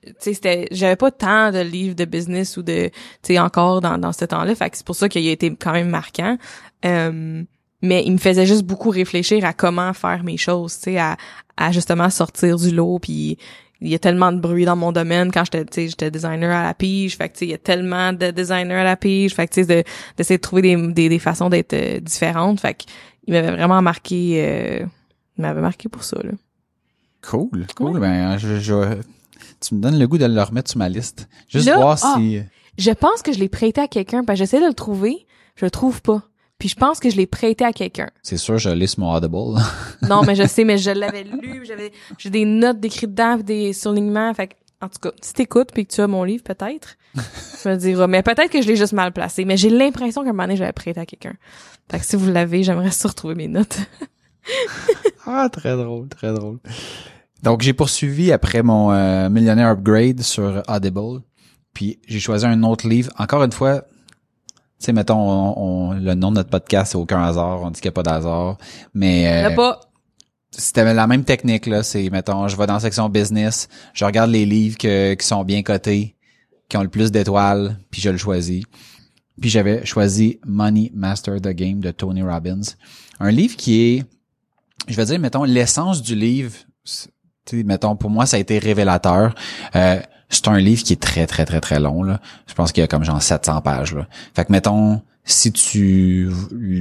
tu 0.05 0.13
sais, 0.19 0.35
c'était, 0.35 0.69
j'avais 0.71 0.97
pas 0.97 1.11
tant 1.11 1.51
de 1.51 1.61
livres 1.61 1.95
de 1.95 2.05
business 2.05 2.57
ou 2.57 2.63
de, 2.63 2.89
tu 2.89 2.93
sais, 3.23 3.39
encore 3.39 3.81
dans, 3.81 3.97
dans 3.99 4.13
ce 4.13 4.25
temps-là. 4.27 4.55
Fait 4.55 4.69
que 4.71 4.77
c'est 4.77 4.87
pour 4.87 4.97
ça 4.97 5.09
qu'il 5.09 5.27
a 5.27 5.31
été 5.31 5.55
quand 5.55 5.73
même 5.73 5.89
marquant. 5.89 6.37
Euh, 6.85 7.43
mais 7.81 8.03
il 8.05 8.13
me 8.13 8.19
faisait 8.19 8.47
juste 8.47 8.63
beaucoup 8.65 8.91
réfléchir 8.91 9.45
à 9.45 9.53
comment 9.53 9.93
faire 9.95 10.23
mes 10.25 10.37
choses, 10.37 10.77
tu 10.77 10.85
sais, 10.93 10.99
à, 10.99 11.17
à 11.57 11.73
justement 11.73 12.11
sortir 12.11 12.57
du 12.57 12.71
lot, 12.71 12.99
puis 12.99 13.39
il 13.85 13.91
y 13.91 13.95
a 13.95 13.99
tellement 13.99 14.33
de 14.33 14.41
bruit 14.41 14.65
dans 14.65 14.77
mon 14.77 14.91
domaine. 14.93 15.31
Quand 15.31 15.45
j'étais 15.45 15.65
tu 15.65 15.75
sais 15.83 15.89
j'étais 15.89 16.11
designer 16.11 16.51
à 16.51 16.63
la 16.65 16.75
pige 16.75 17.17
fait 17.17 17.29
que 17.29 17.35
tu 17.35 17.39
sais 17.41 17.45
il 17.47 17.51
y 17.51 17.55
a 17.55 17.59
tellement 17.59 18.13
de 18.13 18.31
designers 18.31 18.75
à 18.75 18.85
la 18.85 18.97
pige 18.97 19.35
fait 19.35 19.47
que 19.47 19.55
tu 19.55 19.65
sais 19.65 19.83
de- 19.83 19.89
d'essayer 20.17 20.39
de 20.39 20.43
trouver 20.43 20.63
des, 20.63 20.77
des, 20.93 21.09
des 21.09 21.19
façons 21.19 21.49
d'être 21.51 21.75
euh, 21.75 22.01
différentes. 22.01 22.61
Fait 22.61 22.75
que 22.75 22.85
il 23.27 23.35
m'avait 23.35 23.53
vraiment 23.53 23.81
marqué 23.83 24.45
euh, 24.45 24.87
il 25.39 25.43
m'avait 25.43 25.61
marqué 25.61 25.89
pour 25.89 26.03
ça 26.05 26.17
là. 26.25 26.33
Cool. 27.23 27.67
Cool 27.77 28.01
ben 28.01 28.37
je, 28.39 28.59
je- 28.61 29.01
tu 29.61 29.75
me 29.75 29.81
donnes 29.81 29.99
le 29.99 30.07
goût 30.07 30.19
de 30.19 30.27
le 30.27 30.43
remettre 30.43 30.71
sur 30.71 30.79
ma 30.79 30.89
liste. 30.89 31.29
Juste 31.49 31.67
Là, 31.67 31.77
voir 31.77 31.99
ah. 32.03 32.15
si 32.19 32.41
je 32.77 32.91
pense 32.91 33.23
que 33.23 33.33
je 33.33 33.39
l'ai 33.39 33.49
prêté 33.49 33.81
à 33.81 33.89
quelqu'un 33.89 34.25
parce 34.25 34.39
que 34.39 34.45
j'essaie 34.45 34.61
de 34.61 34.67
le 34.67 34.75
trouver 34.75 35.27
je 35.57 35.65
le 35.65 35.71
trouve 35.71 36.03
pas 36.03 36.23
puis 36.59 36.69
je 36.69 36.77
pense 36.77 37.01
que 37.01 37.11
je 37.11 37.17
l'ai 37.17 37.27
prêté 37.27 37.65
à 37.65 37.73
quelqu'un. 37.73 38.11
C'est 38.23 38.37
sûr 38.37 38.59
je 38.59 38.71
lis 38.71 38.97
mon 38.99 39.13
Audible. 39.13 39.61
Non 40.09 40.23
mais 40.23 40.35
je 40.35 40.47
sais 40.47 40.65
mais 40.65 40.79
je 40.79 40.91
l'avais 40.91 41.25
lu 41.25 41.65
j'avais 41.65 41.93
j'ai 42.19 42.31
des 42.31 42.45
notes 42.45 42.81
décrites 42.81 43.11
dedans 43.11 43.37
des 43.37 43.73
surlignements. 43.73 44.33
Fait 44.35 44.49
que 44.49 44.55
en 44.81 44.89
tout 44.89 44.99
cas 45.01 45.11
si 45.21 45.33
t'écoutes 45.35 45.73
puis 45.73 45.87
que 45.87 45.93
tu 45.93 46.01
as 46.01 46.07
mon 46.07 46.25
livre 46.25 46.43
peut-être 46.45 46.97
tu 47.63 47.69
me 47.69 47.77
diras. 47.77 48.07
Mais 48.07 48.23
peut-être 48.23 48.51
que 48.51 48.61
je 48.61 48.67
l'ai 48.67 48.77
juste 48.77 48.93
mal 48.93 49.13
placé. 49.13 49.45
Mais 49.45 49.57
j'ai 49.57 49.71
l'impression 49.71 50.23
qu'un 50.23 50.33
moment 50.33 50.45
donné 50.45 50.57
j'avais 50.57 50.73
prêté 50.73 51.01
à 51.01 51.07
quelqu'un. 51.07 51.35
Fait 51.91 52.01
que 52.01 52.05
si 52.05 52.17
vous 52.17 52.31
l'avez 52.31 52.63
j'aimerais 52.63 52.91
ça 52.91 53.09
retrouver 53.09 53.35
mes 53.35 53.49
notes. 53.49 53.79
Ah, 55.27 55.49
très 55.51 55.75
drôle, 55.75 56.09
très 56.09 56.35
drôle. 56.35 56.59
Donc, 57.43 57.63
j'ai 57.63 57.73
poursuivi 57.73 58.33
après 58.33 58.63
mon 58.63 58.93
euh, 58.93 59.29
Millionaire 59.29 59.69
Upgrade 59.71 60.23
sur 60.23 60.63
Audible. 60.69 61.23
Puis, 61.73 61.99
j'ai 62.07 62.21
choisi 62.21 62.47
un 62.47 62.63
autre 62.63 62.89
livre. 62.89 63.11
Encore 63.19 63.43
une 63.43 63.53
fois, 63.53 63.85
sais, 64.85 64.93
mettons, 64.93 65.19
on, 65.19 65.55
on- 65.57 65.93
le 65.93 66.15
nom 66.15 66.31
de 66.31 66.37
notre 66.37 66.51
podcast, 66.51 66.93
c'est 66.93 66.99
aucun 66.99 67.23
hasard. 67.23 67.63
On 67.63 67.71
dit 67.71 67.81
qu'il 67.81 67.89
n'y 67.89 67.95
a 67.95 68.03
pas 68.03 68.03
d'hasard. 68.03 68.59
Mais 68.95 69.45
euh, 69.45 69.55
pas 69.57 69.81
c'était 70.57 70.95
la 70.95 71.07
même 71.09 71.25
technique, 71.25 71.67
là. 71.67 71.83
C'est, 71.83 72.09
mettons, 72.11 72.47
je 72.47 72.57
vais 72.57 72.67
dans 72.67 72.75
la 72.75 72.81
section 72.81 73.09
business, 73.09 73.69
je 73.93 74.05
regarde 74.05 74.31
les 74.31 74.47
livres 74.47 74.79
que- 74.79 75.15
qui 75.15 75.27
sont 75.27 75.43
bien 75.45 75.63
cotés, 75.65 76.15
qui 76.69 76.77
ont 76.77 76.83
le 76.83 76.89
plus 76.89 77.11
d'étoiles, 77.11 77.77
puis 77.91 78.01
je 78.01 78.11
le 78.11 78.19
choisis. 78.19 78.63
Puis 79.41 79.51
j'avais 79.51 79.85
choisi 79.85 80.39
Money 80.47 80.93
Master 80.95 81.41
the 81.41 81.49
Game 81.49 81.81
de 81.81 81.91
Tony 81.91 82.23
Robbins. 82.23 82.61
Un 83.19 83.33
livre 83.33 83.57
qui 83.57 83.81
est, 83.83 84.05
je 84.87 84.95
vais 84.95 85.05
dire, 85.07 85.19
mettons, 85.19 85.43
l'essence 85.43 86.03
du 86.03 86.15
livre, 86.15 86.53
c'est- 86.85 87.09
tu 87.47 87.59
sais, 87.59 87.65
mettons, 87.65 87.97
pour 87.97 88.11
moi, 88.11 88.25
ça 88.27 88.37
a 88.37 88.41
été 88.41 88.59
révélateur. 88.61 89.35
Euh, 89.75 90.01
c'est 90.29 90.49
un 90.49 90.59
livre 90.59 90.83
qui 90.83 90.93
est 90.95 91.01
très, 91.03 91.27
très, 91.27 91.45
très, 91.45 91.61
très 91.61 91.81
long, 91.81 92.03
là. 92.03 92.21
Je 92.47 92.55
pense 92.55 92.73
qu'il 92.73 92.81
y 92.81 92.85
a 92.85 92.89
comme 92.89 93.05
genre 93.05 93.23
700 93.23 93.61
pages, 93.63 93.95
là. 93.95 94.07
Fait 94.35 94.45
que, 94.45 94.53
mettons, 94.53 95.03
si 95.25 95.53
tu 95.53 96.29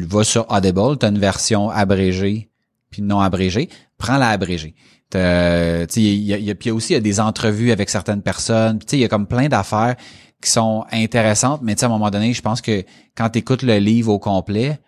vas 0.08 0.24
sur 0.24 0.50
Audible, 0.52 0.98
t'as 0.98 1.10
une 1.10 1.20
version 1.20 1.70
abrégée 1.70 2.50
puis 2.90 3.02
non 3.02 3.20
abrégée, 3.22 3.70
prends 3.98 4.18
la 4.18 4.30
abrégée. 4.30 4.76
Tu 5.10 5.18
Il 5.18 6.18
y 6.24 6.34
a, 6.34 6.38
y 6.38 6.52
a- 6.52 6.56
puis 6.56 6.70
aussi 6.72 6.94
y 6.94 6.96
a 6.96 7.00
des 7.00 7.20
entrevues 7.20 7.72
avec 7.72 7.90
certaines 7.90 8.22
personnes. 8.22 8.80
Tu 8.80 8.96
Il 8.98 9.00
y 9.00 9.06
a 9.06 9.08
comme 9.08 9.28
plein 9.28 9.48
d'affaires 9.48 9.96
qui 10.42 10.50
sont 10.52 10.86
intéressantes, 10.92 11.62
mais 11.64 11.76
tu 11.76 11.84
à 11.86 11.88
un 11.88 11.90
moment 11.92 12.10
donné, 12.12 12.34
je 12.34 12.42
pense 12.42 12.62
que 12.62 12.84
quand 13.16 13.30
tu 13.30 13.40
écoutes 13.40 13.64
le 13.64 13.78
livre 13.78 14.12
au 14.12 14.20
complet, 14.20 14.80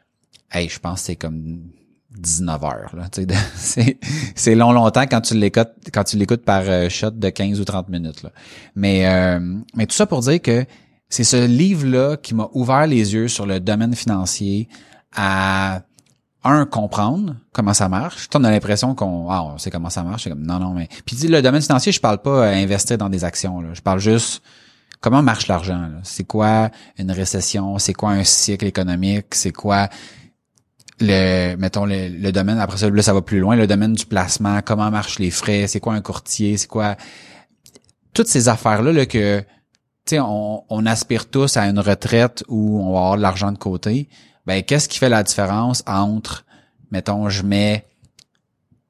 hey, 0.51 0.67
je 0.69 0.79
pense 0.79 0.99
que 1.01 1.05
c'est 1.07 1.15
comme 1.15 1.61
19 2.17 2.63
heures. 2.63 2.95
C'est, 4.35 4.55
long, 4.55 4.71
longtemps 4.71 5.05
quand 5.09 5.21
tu 5.21 5.35
l'écoutes, 5.35 5.73
quand 5.93 6.03
tu 6.03 6.17
l'écoutes 6.17 6.43
par 6.43 6.63
euh, 6.65 6.89
shot 6.89 7.11
de 7.11 7.29
15 7.29 7.59
ou 7.59 7.65
30 7.65 7.89
minutes. 7.89 8.23
Là. 8.23 8.31
Mais, 8.75 9.07
euh, 9.07 9.39
mais 9.75 9.85
tout 9.85 9.95
ça 9.95 10.05
pour 10.05 10.21
dire 10.21 10.41
que 10.41 10.65
c'est 11.09 11.23
ce 11.23 11.45
livre-là 11.45 12.17
qui 12.17 12.33
m'a 12.33 12.49
ouvert 12.53 12.87
les 12.87 13.13
yeux 13.13 13.27
sur 13.27 13.45
le 13.45 13.59
domaine 13.59 13.95
financier 13.95 14.67
à 15.15 15.83
un 16.43 16.65
comprendre 16.65 17.35
comment 17.53 17.73
ça 17.73 17.89
marche. 17.89 18.27
On 18.35 18.43
a 18.43 18.51
l'impression 18.51 18.95
qu'on 18.95 19.29
ah, 19.29 19.43
on 19.43 19.57
sait 19.57 19.71
comment 19.71 19.89
ça 19.89 20.03
marche, 20.03 20.27
comme 20.29 20.45
non 20.45 20.59
non 20.59 20.73
mais 20.73 20.87
puis 21.05 21.15
le 21.27 21.41
domaine 21.41 21.61
financier, 21.61 21.91
je 21.91 21.99
parle 21.99 22.21
pas 22.21 22.47
à 22.47 22.51
investir 22.51 22.97
dans 22.97 23.09
des 23.09 23.23
actions 23.23 23.61
là. 23.61 23.69
Je 23.73 23.81
parle 23.81 23.99
juste 23.99 24.43
comment 25.01 25.23
marche 25.23 25.47
l'argent. 25.47 25.89
C'est 26.03 26.23
quoi 26.23 26.69
une 26.97 27.11
récession, 27.11 27.77
c'est 27.79 27.93
quoi 27.93 28.11
un 28.11 28.23
cycle 28.23 28.65
économique, 28.65 29.33
c'est 29.33 29.51
quoi 29.51 29.89
le 30.99 31.55
mettons 31.57 31.85
le, 31.85 32.07
le 32.09 32.31
domaine 32.31 32.57
après 32.59 32.77
ça 32.77 32.89
là 32.89 33.01
ça 33.01 33.13
va 33.13 33.21
plus 33.21 33.39
loin, 33.39 33.55
le 33.55 33.67
domaine 33.67 33.93
du 33.93 34.05
placement, 34.05 34.61
comment 34.63 34.89
marchent 34.91 35.19
les 35.19 35.31
frais, 35.31 35.67
c'est 35.67 35.79
quoi 35.79 35.93
un 35.93 36.01
courtier, 36.01 36.57
c'est 36.57 36.67
quoi 36.67 36.95
toutes 38.13 38.27
ces 38.27 38.47
affaires 38.47 38.81
là, 38.81 38.93
là 38.93 39.05
que 39.05 39.39
tu 39.41 39.45
sais 40.11 40.19
on, 40.19 40.63
on 40.69 40.85
aspire 40.85 41.29
tous 41.29 41.57
à 41.57 41.65
une 41.67 41.79
retraite 41.79 42.43
où 42.47 42.79
on 42.81 42.93
va 42.93 42.99
avoir 42.99 43.17
de 43.17 43.21
l'argent 43.21 43.51
de 43.51 43.57
côté 43.57 44.07
ben 44.45 44.63
qu'est-ce 44.63 44.87
qui 44.87 44.99
fait 44.99 45.09
la 45.09 45.23
différence 45.23 45.83
entre 45.87 46.45
mettons 46.91 47.27
je 47.29 47.43
mets 47.43 47.85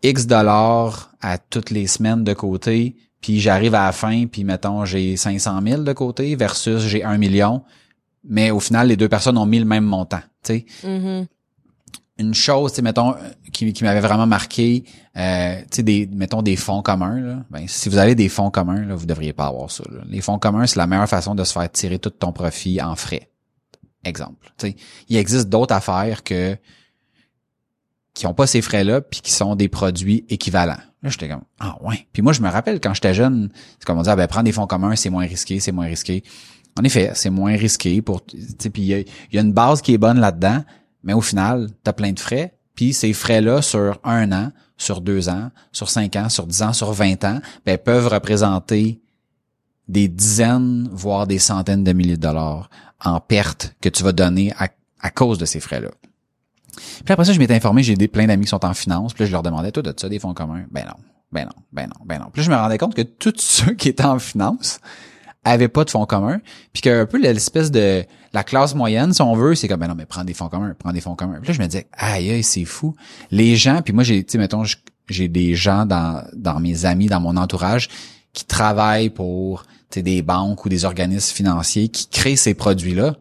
X 0.04 0.28
dollars 0.28 1.12
à 1.22 1.38
toutes 1.38 1.72
les 1.72 1.88
semaines 1.88 2.24
de 2.24 2.34
côté 2.34 2.96
puis 3.22 3.40
j'arrive 3.40 3.74
à 3.74 3.86
la 3.88 3.92
fin 3.92 4.28
puis 4.28 4.44
mettons 4.44 4.86
j'ai 4.86 5.18
500 5.18 5.60
000 5.66 5.82
de 5.82 5.94
côté 5.94 6.36
versus 6.36 6.82
j'ai 6.84 7.04
un 7.04 7.18
million 7.18 7.64
mais 8.24 8.52
au 8.52 8.60
final 8.60 8.90
les 8.90 8.98
deux 8.98 9.10
personnes 9.10 9.38
ont 9.38 9.46
mis 9.48 9.60
le 9.60 9.66
même 9.66 9.86
montant 9.86 10.22
tu 10.44 10.54
sais 10.54 10.66
Mhm. 10.88 11.26
Une 12.18 12.34
chose, 12.34 12.80
mettons, 12.82 13.14
euh, 13.14 13.18
qui, 13.52 13.74
qui 13.74 13.84
m'avait 13.84 14.00
vraiment 14.00 14.28
marqué, 14.28 14.86
euh, 15.18 15.62
des, 15.78 16.08
mettons, 16.12 16.42
des 16.42 16.56
fonds 16.56 16.82
communs, 16.82 17.20
là. 17.20 17.46
Ben, 17.50 17.68
si 17.68 17.90
vous 17.90 17.98
avez 17.98 18.16
des 18.16 18.30
fonds 18.30 18.52
communs, 18.52 18.86
là, 18.86 18.96
vous 18.96 19.06
devriez 19.06 19.34
pas 19.34 19.48
avoir 19.48 19.70
ça, 19.70 19.84
là. 19.92 20.02
Les 20.08 20.22
fonds 20.22 20.40
communs, 20.40 20.66
c'est 20.66 20.78
la 20.78 20.88
meilleure 20.88 21.10
façon 21.10 21.36
de 21.36 21.44
se 21.44 21.52
faire 21.52 21.70
tirer 21.72 22.00
tout 22.00 22.10
ton 22.10 22.32
profit 22.32 22.82
en 22.82 22.96
frais. 22.96 23.30
Exemple. 24.04 24.54
Tu 24.58 24.68
sais, 24.68 24.76
il 25.10 25.18
existe 25.18 25.50
d'autres 25.50 25.74
affaires 25.74 26.24
que, 26.24 26.56
qui 28.14 28.28
ont 28.28 28.34
pas 28.34 28.48
ces 28.48 28.62
frais-là, 28.62 29.02
puis 29.02 29.22
qui 29.22 29.32
sont 29.32 29.56
des 29.56 29.68
produits 29.68 30.26
équivalents. 30.30 30.78
Là, 31.02 31.10
j'étais 31.10 31.28
comme, 31.28 31.44
ah 31.60 31.78
ouais. 31.82 32.08
Puis 32.14 32.22
moi, 32.22 32.32
je 32.32 32.42
me 32.42 32.50
rappelle, 32.50 32.80
quand 32.80 32.94
j'étais 32.94 33.14
jeune, 33.14 33.52
c'est 33.78 33.86
comme 33.86 33.98
on 33.98 34.04
dit, 34.04 34.10
ah, 34.10 34.16
ben, 34.16 34.28
prendre 34.28 34.46
des 34.46 34.52
fonds 34.52 34.68
communs, 34.68 34.96
c'est 34.96 35.10
moins 35.10 35.26
risqué, 35.26 35.60
c'est 35.60 35.72
moins 35.72 35.88
risqué. 35.88 36.24
En 36.80 36.84
effet, 36.84 37.12
c'est 37.16 37.30
moins 37.30 37.56
risqué 37.56 38.02
pour, 38.02 38.22
puis 38.26 38.72
il 38.76 38.84
y 38.84 39.06
y 39.34 39.38
a 39.38 39.42
une 39.42 39.54
base 39.54 39.82
qui 39.82 39.94
est 39.94 39.98
bonne 39.98 40.20
là-dedans, 40.20 40.64
mais 41.06 41.14
au 41.14 41.22
final, 41.22 41.70
tu 41.84 41.90
as 41.90 41.94
plein 41.94 42.12
de 42.12 42.20
frais, 42.20 42.58
puis 42.76 42.94
ces 42.94 43.14
frais-là, 43.14 43.62
sur 43.62 44.00
un 44.04 44.32
an, 44.34 44.52
sur 44.78 45.00
deux 45.00 45.30
ans, 45.30 45.52
sur 45.72 45.90
cinq 45.90 46.18
ans, 46.18 46.28
sur 46.28 46.46
dix 46.46 46.62
ans, 46.62 46.74
sur 46.74 46.92
vingt 46.92 47.24
ans, 47.24 47.40
ben, 47.66 47.78
peuvent 47.78 48.08
représenter 48.08 49.02
des 49.88 50.08
dizaines, 50.08 50.90
voire 50.92 51.28
des 51.28 51.40
centaines 51.40 51.84
de 51.84 51.94
milliers 51.94 52.18
de 52.18 52.22
dollars 52.22 52.70
en 53.04 53.20
perte 53.20 53.76
que 53.80 53.88
tu 53.88 54.04
vas 54.04 54.12
donner 54.12 54.54
à, 54.58 55.12
cause 55.12 55.38
de 55.38 55.46
ces 55.46 55.60
frais-là. 55.60 55.92
Puis 56.76 57.14
après 57.14 57.26
ça, 57.26 57.32
je 57.32 57.40
m'étais 57.40 57.54
informé, 57.54 57.84
j'ai 57.84 57.96
plein 58.08 58.26
d'amis 58.26 58.46
qui 58.46 58.50
sont 58.50 58.66
en 58.66 58.74
finance, 58.74 59.14
puis 59.14 59.28
je 59.28 59.32
leur 59.32 59.44
demandais, 59.44 59.72
toi, 59.72 59.84
as 59.86 59.94
ça 59.96 60.10
des 60.10 60.18
fonds 60.18 60.34
communs? 60.34 60.66
Ben 60.72 60.84
non, 60.86 60.96
ben 61.32 61.46
non, 61.46 61.64
ben 61.72 61.88
non, 61.88 62.06
ben 62.06 62.20
non. 62.20 62.30
Puis 62.34 62.42
je 62.42 62.50
me 62.50 62.56
rendais 62.56 62.80
compte 62.80 62.96
que 62.96 63.04
tous 63.04 63.34
ceux 63.38 63.74
qui 63.76 63.90
étaient 63.90 64.04
en 64.04 64.18
finance 64.18 64.80
avaient 65.46 65.70
pas 65.70 65.86
de 65.86 65.90
fonds 65.92 66.06
communs, 66.06 66.42
puis 66.74 66.82
qu'un 66.82 67.06
peu 67.06 67.18
l'espèce 67.18 67.72
de 67.72 68.04
la 68.34 68.44
classe 68.44 68.76
moyenne, 68.76 69.14
si 69.14 69.22
on 69.22 69.34
veut, 69.36 69.56
c'est 69.56 69.68
comme 69.70 69.80
ben 69.80 69.88
non 69.88 69.96
mais 69.96 70.06
prends 70.06 70.26
des 70.26 70.34
fonds 70.34 70.50
communs, 70.50 70.76
prends 70.78 70.92
des 70.92 71.00
fonds 71.02 71.16
communs. 71.16 71.40
Puis 71.40 71.48
là 71.50 71.54
je 71.54 71.62
me 71.62 71.68
disais 71.68 71.88
aïe 71.94 72.32
aïe 72.32 72.44
c'est 72.44 72.66
fou. 72.66 72.96
Les 73.32 73.56
gens, 73.56 73.82
puis 73.82 73.94
moi 73.94 74.04
j'ai 74.04 74.24
tu 74.24 74.34
sais 74.34 74.38
mettons 74.38 74.64
j'ai 75.08 75.28
des 75.30 75.56
gens 75.56 75.86
dans 75.86 76.26
dans 76.34 76.60
mes 76.60 76.86
amis, 76.86 77.08
dans 77.08 77.22
mon 77.22 77.38
entourage 77.38 77.88
qui 78.34 78.44
travaillent 78.44 79.12
pour 79.12 79.64
tu 79.90 80.00
sais 80.00 80.02
des 80.02 80.22
banques 80.22 80.66
ou 80.66 80.70
des 80.70 80.84
organismes 80.84 81.34
financiers 81.34 81.88
qui 81.88 82.08
créent 82.10 82.36
ces 82.36 82.54
produits-là. 82.56 83.16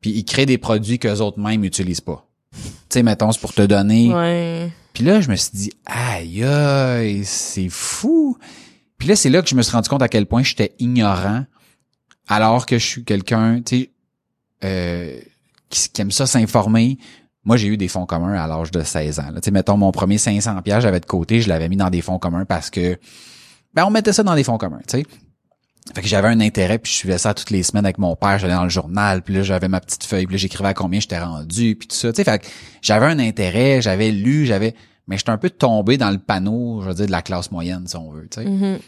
Puis 0.00 0.10
ils 0.10 0.24
créent 0.24 0.46
des 0.46 0.58
produits 0.58 0.98
que 1.00 1.08
autres 1.20 1.40
mêmes 1.40 1.64
utilisent 1.64 2.00
pas. 2.02 2.24
Tu 2.52 2.60
sais 2.90 3.02
mettons 3.02 3.32
c'est 3.32 3.40
pour 3.40 3.52
te 3.54 3.62
donner 3.62 4.14
Ouais. 4.14 4.70
puis 4.92 5.02
là, 5.04 5.20
je 5.20 5.28
me 5.30 5.36
suis 5.36 5.50
dit, 5.54 5.72
aïe, 5.86 6.44
aïe, 6.44 7.22
c'est 7.24 7.68
fou. 7.68 8.36
Puis 8.98 9.08
là, 9.08 9.16
c'est 9.16 9.30
là 9.30 9.42
que 9.42 9.48
je 9.48 9.54
me 9.54 9.62
suis 9.62 9.72
rendu 9.72 9.88
compte 9.88 10.02
à 10.02 10.08
quel 10.08 10.26
point 10.26 10.42
j'étais 10.42 10.74
ignorant, 10.78 11.44
alors 12.26 12.66
que 12.66 12.78
je 12.78 12.86
suis 12.86 13.04
quelqu'un, 13.04 13.60
tu 13.62 13.76
sais, 13.76 13.90
euh, 14.64 15.18
qui, 15.70 15.88
qui 15.88 16.00
aime 16.00 16.10
ça 16.10 16.26
s'informer. 16.26 16.98
Moi, 17.44 17.56
j'ai 17.56 17.68
eu 17.68 17.76
des 17.76 17.88
fonds 17.88 18.06
communs 18.06 18.34
à 18.34 18.46
l'âge 18.46 18.70
de 18.70 18.82
16 18.82 19.20
ans. 19.20 19.32
Tu 19.36 19.40
sais, 19.44 19.50
mettons, 19.50 19.76
mon 19.76 19.92
premier 19.92 20.18
500 20.18 20.60
pièges 20.62 20.82
j'avais 20.82 21.00
de 21.00 21.06
côté, 21.06 21.40
je 21.40 21.48
l'avais 21.48 21.68
mis 21.68 21.76
dans 21.76 21.90
des 21.90 22.02
fonds 22.02 22.18
communs 22.18 22.44
parce 22.44 22.70
que, 22.70 22.98
ben, 23.72 23.84
on 23.86 23.90
mettait 23.90 24.12
ça 24.12 24.22
dans 24.22 24.34
des 24.34 24.44
fonds 24.44 24.58
communs, 24.58 24.80
tu 24.86 24.98
sais. 24.98 25.06
Fait 25.94 26.02
que 26.02 26.08
j'avais 26.08 26.28
un 26.28 26.40
intérêt, 26.40 26.78
puis 26.78 26.92
je 26.92 26.96
suivais 26.98 27.18
ça 27.18 27.32
toutes 27.32 27.50
les 27.50 27.62
semaines 27.62 27.86
avec 27.86 27.98
mon 27.98 28.14
père, 28.14 28.38
j'allais 28.38 28.54
dans 28.54 28.64
le 28.64 28.68
journal, 28.68 29.22
puis 29.22 29.34
là 29.34 29.42
j'avais 29.42 29.68
ma 29.68 29.80
petite 29.80 30.04
feuille, 30.04 30.26
puis 30.26 30.34
là 30.34 30.38
j'écrivais 30.38 30.68
à 30.68 30.74
combien 30.74 31.00
j'étais 31.00 31.18
rendu, 31.18 31.76
puis 31.76 31.88
tout 31.88 31.96
ça. 31.96 32.12
Tu 32.12 32.16
sais, 32.16 32.24
fait 32.24 32.40
que 32.40 32.46
j'avais 32.82 33.06
un 33.06 33.18
intérêt, 33.18 33.80
j'avais 33.80 34.10
lu, 34.10 34.44
j'avais, 34.44 34.74
mais 35.08 35.16
j'étais 35.18 35.30
un 35.30 35.38
peu 35.38 35.50
tombé 35.50 35.96
dans 35.96 36.10
le 36.10 36.18
panneau, 36.18 36.80
je 36.82 36.88
veux 36.88 36.94
dire, 36.94 37.06
de 37.06 37.10
la 37.12 37.22
classe 37.22 37.50
moyenne, 37.50 37.86
si 37.88 37.96
on 37.96 38.10
veut. 38.12 38.28
Tu 38.30 38.42
sais. 38.42 38.48
Mhm. 38.48 38.78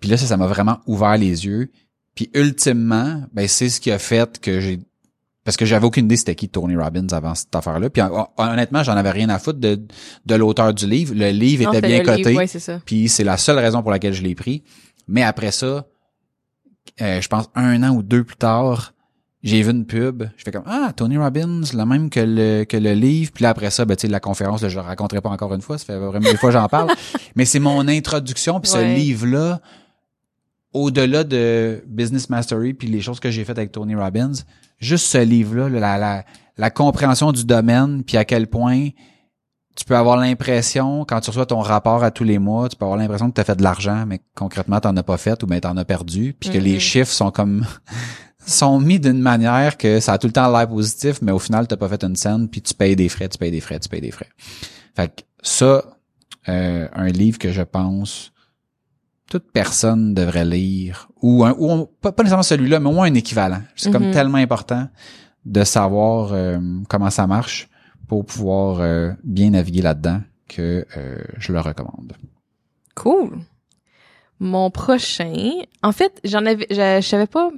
Puis 0.00 0.08
là 0.08 0.16
ça, 0.16 0.26
ça 0.26 0.36
m'a 0.36 0.46
vraiment 0.46 0.78
ouvert 0.86 1.16
les 1.18 1.44
yeux. 1.44 1.70
Puis 2.14 2.30
ultimement, 2.34 3.22
ben 3.32 3.46
c'est 3.48 3.68
ce 3.68 3.80
qui 3.80 3.90
a 3.90 3.98
fait 3.98 4.38
que 4.40 4.60
j'ai 4.60 4.78
parce 5.44 5.58
que 5.58 5.66
j'avais 5.66 5.84
aucune 5.84 6.06
idée 6.06 6.16
c'était 6.16 6.34
qui 6.34 6.48
Tony 6.48 6.74
Robbins 6.74 7.08
avant 7.12 7.34
cette 7.34 7.54
affaire-là. 7.54 7.90
Puis 7.90 8.00
hon- 8.00 8.28
honnêtement, 8.38 8.82
j'en 8.82 8.96
avais 8.96 9.10
rien 9.10 9.28
à 9.28 9.38
foutre 9.38 9.58
de, 9.58 9.78
de 10.24 10.34
l'auteur 10.34 10.72
du 10.72 10.86
livre. 10.86 11.12
Le 11.14 11.28
livre 11.30 11.68
était 11.74 11.86
bien 11.86 12.02
coté. 12.02 12.24
livre, 12.24 12.38
ouais, 12.38 12.46
c'est 12.46 12.60
ça. 12.60 12.80
Puis 12.86 13.10
c'est 13.10 13.24
la 13.24 13.36
seule 13.36 13.58
raison 13.58 13.82
pour 13.82 13.90
laquelle 13.90 14.14
je 14.14 14.22
l'ai 14.22 14.34
pris. 14.34 14.62
Mais 15.06 15.22
après 15.22 15.50
ça, 15.52 15.84
euh, 17.02 17.20
je 17.20 17.28
pense 17.28 17.50
un 17.54 17.82
an 17.82 17.94
ou 17.94 18.02
deux 18.02 18.24
plus 18.24 18.36
tard, 18.36 18.93
j'ai 19.44 19.62
vu 19.62 19.70
une 19.70 19.84
pub. 19.84 20.24
Je 20.38 20.42
fais 20.42 20.50
comme 20.50 20.64
ah 20.66 20.92
Tony 20.96 21.18
Robbins, 21.18 21.60
le 21.72 21.84
même 21.84 22.08
que 22.08 22.20
le 22.20 22.64
que 22.64 22.78
le 22.78 22.94
livre. 22.94 23.30
Puis 23.32 23.42
là 23.42 23.50
après 23.50 23.70
ça, 23.70 23.84
ben 23.84 23.94
tu 23.94 24.06
sais 24.06 24.08
la 24.08 24.18
conférence, 24.18 24.62
là, 24.62 24.70
je 24.70 24.76
la 24.76 24.82
raconterai 24.82 25.20
pas 25.20 25.28
encore 25.28 25.52
une 25.52 25.60
fois. 25.60 25.76
Ça 25.76 25.84
fait 25.84 25.98
vraiment 25.98 26.30
des 26.30 26.36
fois 26.38 26.48
que 26.48 26.54
j'en 26.54 26.66
parle. 26.66 26.90
Mais 27.36 27.44
c'est 27.44 27.60
mon 27.60 27.86
introduction. 27.86 28.58
Puis 28.58 28.70
ce 28.70 28.82
livre 28.82 29.26
là, 29.26 29.60
au-delà 30.72 31.24
de 31.24 31.84
Business 31.86 32.30
Mastery 32.30 32.72
puis 32.72 32.88
les 32.88 33.02
choses 33.02 33.20
que 33.20 33.30
j'ai 33.30 33.44
faites 33.44 33.58
avec 33.58 33.70
Tony 33.70 33.94
Robbins, 33.94 34.32
juste 34.78 35.06
ce 35.06 35.18
livre 35.18 35.56
là, 35.56 35.68
la 35.68 35.98
la 35.98 36.24
la 36.56 36.70
compréhension 36.70 37.30
du 37.30 37.44
domaine 37.44 38.02
puis 38.02 38.16
à 38.16 38.24
quel 38.24 38.46
point 38.46 38.88
tu 39.76 39.84
peux 39.84 39.96
avoir 39.96 40.16
l'impression, 40.16 41.04
quand 41.04 41.20
tu 41.20 41.30
reçois 41.30 41.46
ton 41.46 41.60
rapport 41.60 42.04
à 42.04 42.12
tous 42.12 42.24
les 42.24 42.38
mois, 42.38 42.68
tu 42.68 42.76
peux 42.76 42.84
avoir 42.84 42.96
l'impression 42.96 43.28
que 43.28 43.34
tu 43.34 43.40
as 43.40 43.44
fait 43.44 43.56
de 43.56 43.62
l'argent, 43.64 44.04
mais 44.06 44.20
concrètement, 44.36 44.78
t'en 44.78 44.96
as 44.96 45.02
pas 45.02 45.16
fait 45.16 45.42
ou 45.42 45.46
bien 45.46 45.58
t'en 45.58 45.76
as 45.76 45.84
perdu, 45.84 46.32
puis 46.38 46.50
que 46.50 46.58
les 46.58 46.78
chiffres 46.78 47.10
sont 47.10 47.32
comme 47.32 47.66
sont 48.46 48.80
mis 48.80 48.98
d'une 49.00 49.20
manière 49.20 49.76
que 49.76 50.00
ça 50.00 50.14
a 50.14 50.18
tout 50.18 50.26
le 50.26 50.32
temps 50.32 50.50
l'air 50.50 50.68
positif, 50.68 51.20
mais 51.22 51.32
au 51.32 51.38
final, 51.38 51.66
t'as 51.66 51.76
pas 51.76 51.88
fait 51.88 52.02
une 52.04 52.16
scène, 52.16 52.48
puis 52.48 52.60
tu 52.62 52.74
payes 52.74 52.96
des 52.96 53.08
frais, 53.08 53.28
tu 53.28 53.38
payes 53.38 53.50
des 53.50 53.60
frais, 53.60 53.78
tu 53.80 53.88
payes 53.88 54.00
des 54.00 54.10
frais. 54.10 54.28
Fait 54.94 55.08
que 55.08 55.22
ça, 55.42 55.84
euh, 56.48 56.88
un 56.92 57.06
livre 57.08 57.38
que 57.38 57.50
je 57.52 57.62
pense 57.62 58.32
toute 59.30 59.50
personne 59.52 60.12
devrait 60.14 60.44
lire, 60.44 61.08
ou 61.22 61.44
un, 61.44 61.52
ou 61.58 61.70
on- 61.70 61.86
pas, 61.86 62.12
pas 62.12 62.22
nécessairement 62.22 62.42
celui-là, 62.42 62.78
mais 62.80 62.88
au 62.90 62.92
moins 62.92 63.10
un 63.10 63.14
équivalent. 63.14 63.62
C'est 63.74 63.90
comme 63.90 64.06
Mhm. 64.08 64.12
tellement 64.12 64.38
important 64.38 64.88
de 65.46 65.64
savoir 65.64 66.30
euh, 66.32 66.58
comment 66.88 67.10
ça 67.10 67.26
marche 67.26 67.68
pour 68.06 68.24
pouvoir 68.26 68.80
euh, 68.80 69.12
bien 69.24 69.50
naviguer 69.50 69.80
là-dedans 69.82 70.20
que 70.48 70.86
euh, 70.96 71.18
je 71.38 71.52
le 71.52 71.60
recommande. 71.60 72.12
Cool. 72.94 73.38
Mon 74.40 74.70
prochain, 74.70 75.50
en 75.82 75.92
fait, 75.92 76.20
j'en 76.24 76.44
avais, 76.44 76.66
je, 76.70 76.98
je 77.02 77.06
savais 77.08 77.26
pas 77.26 77.50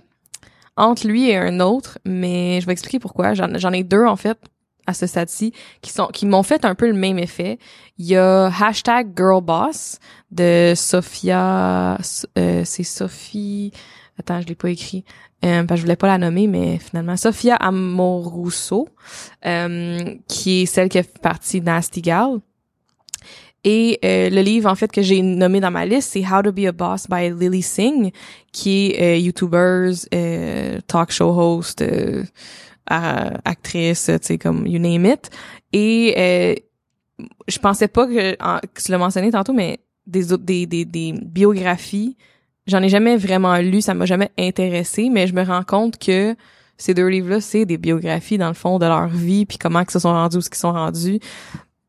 entre 0.77 1.07
lui 1.07 1.31
et 1.31 1.37
un 1.37 1.61
autre, 1.61 1.99
mais 2.05 2.61
je 2.61 2.67
vais 2.67 2.73
expliquer 2.73 2.99
pourquoi. 2.99 3.35
J'en, 3.35 3.73
ai 3.73 3.85
deux 3.85 4.05
en 4.05 4.17
fait 4.17 4.39
à 4.87 4.95
ce 4.95 5.07
stade-ci 5.07 5.53
qui 5.83 5.91
sont, 5.91 6.07
qui 6.07 6.27
m'ont 6.27 6.43
fait 6.43 6.65
un 6.65 6.75
peu 6.75 6.87
le 6.87 6.95
même 6.95 7.19
effet. 7.19 7.59
Il 7.99 8.07
y 8.07 8.17
a 8.17 8.47
hashtag 8.47 9.09
girlboss 9.17 9.99
de 10.31 10.75
Sophia, 10.77 11.99
euh, 12.39 12.63
c'est 12.65 12.85
Sophie. 12.85 13.73
Attends, 14.19 14.41
je 14.41 14.47
l'ai 14.47 14.55
pas 14.55 14.71
écrit. 14.71 15.05
Euh, 15.45 15.65
parce 15.65 15.79
je 15.79 15.85
voulais 15.85 15.97
pas 15.97 16.07
la 16.07 16.19
nommer, 16.19 16.47
mais 16.47 16.79
finalement 16.79 17.17
Sophia 17.17 17.57
Amoruso, 17.57 18.89
euh, 19.45 20.15
qui 20.29 20.63
est 20.63 20.67
celle 20.67 20.89
qui 20.89 20.99
a 20.99 21.03
fait 21.03 21.21
partie 21.21 21.61
de 21.61 21.67
Nasty 21.67 22.01
Gal. 22.01 22.39
Et 23.69 23.99
euh, 24.05 24.31
le 24.31 24.43
livre, 24.43 24.71
en 24.71 24.77
fait, 24.77 24.93
que 24.93 25.03
j'ai 25.03 25.21
nommé 25.23 25.59
dans 25.59 25.73
ma 25.73 25.85
liste, 25.85 26.13
c'est 26.13 26.25
How 26.25 26.41
to 26.41 26.53
be 26.53 26.67
a 26.67 26.73
Boss 26.73 27.09
by 27.11 27.31
Lily 27.31 27.63
Singh, 27.63 28.13
qui 28.53 28.93
est 28.93 29.03
euh, 29.03 29.19
YouTuber, 29.19 29.91
euh, 30.15 30.79
talk 30.87 31.11
show 31.11 31.31
host, 31.37 31.83
euh, 31.83 32.23
actrice, 32.89 34.05
tu 34.07 34.19
sais, 34.23 34.39
comme 34.39 34.69
you 34.69 34.79
name 34.79 35.05
it. 35.07 35.31
Et 35.73 36.15
euh, 36.17 36.55
je 37.49 37.59
pensais 37.59 37.89
pas 37.89 38.07
que, 38.07 38.35
que 38.37 38.83
tu 38.85 38.93
l'as 38.93 38.99
mentionné 38.99 39.33
tantôt, 39.33 39.53
mais 39.53 39.81
des, 40.07 40.33
autres- 40.33 40.45
des, 40.45 40.67
des, 40.67 40.85
des 40.85 41.13
biographies, 41.21 42.17
j'en 42.69 42.81
ai 42.83 42.89
jamais 42.89 43.17
vraiment 43.17 43.57
lu, 43.57 43.81
ça 43.81 43.95
m'a 43.95 44.07
jamais 44.07 44.31
intéressé, 44.39 45.09
mais 45.11 45.27
je 45.27 45.35
me 45.35 45.43
rends 45.43 45.65
compte 45.65 45.99
que 45.99 46.37
ces 46.79 46.95
deux 46.95 47.09
livres-là, 47.09 47.41
c'est 47.41 47.65
des 47.65 47.79
biographies, 47.79 48.39
dans 48.39 48.49
le 48.49 48.55
fond, 48.55 48.79
de 48.79 48.87
leur 48.87 49.09
vie, 49.09 49.45
puis 49.45 49.59
comment 49.59 49.81
ils 49.81 49.91
se 49.91 49.99
sont 49.99 50.13
rendus 50.13 50.37
où 50.37 50.41
ce 50.41 50.51
qu'ils 50.51 50.59
sont 50.59 50.73
rendus. 50.73 51.19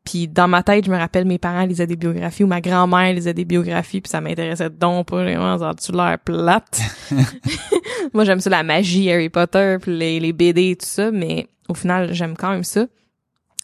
Puis 0.07 0.29
dans 0.29 0.47
ma 0.47 0.63
tête, 0.63 0.85
je 0.85 0.89
me 0.89 0.95
rappelle 0.95 1.25
mes 1.25 1.37
parents 1.37 1.65
lisaient 1.65 1.85
des 1.85 1.97
biographies 1.97 2.45
ou 2.45 2.47
ma 2.47 2.61
grand-mère 2.61 3.13
lisait 3.13 3.33
des 3.33 3.43
biographies 3.43 3.99
puis 3.99 4.09
ça 4.09 4.21
m'intéressait 4.21 4.69
donc 4.69 5.07
pas 5.07 5.17
vraiment, 5.17 5.57
ça 5.57 5.71
a-tu 5.71 5.91
l'air 5.91 6.17
plate. 6.23 6.79
Moi, 8.13 8.23
j'aime 8.23 8.39
ça 8.39 8.49
la 8.49 8.63
magie 8.63 9.11
Harry 9.11 9.27
Potter 9.27 9.75
puis 9.81 9.97
les, 9.97 10.21
les 10.21 10.31
BD 10.31 10.69
et 10.69 10.75
tout 10.77 10.85
ça, 10.85 11.11
mais 11.11 11.49
au 11.67 11.73
final, 11.73 12.13
j'aime 12.13 12.37
quand 12.37 12.51
même 12.51 12.63
ça. 12.63 12.85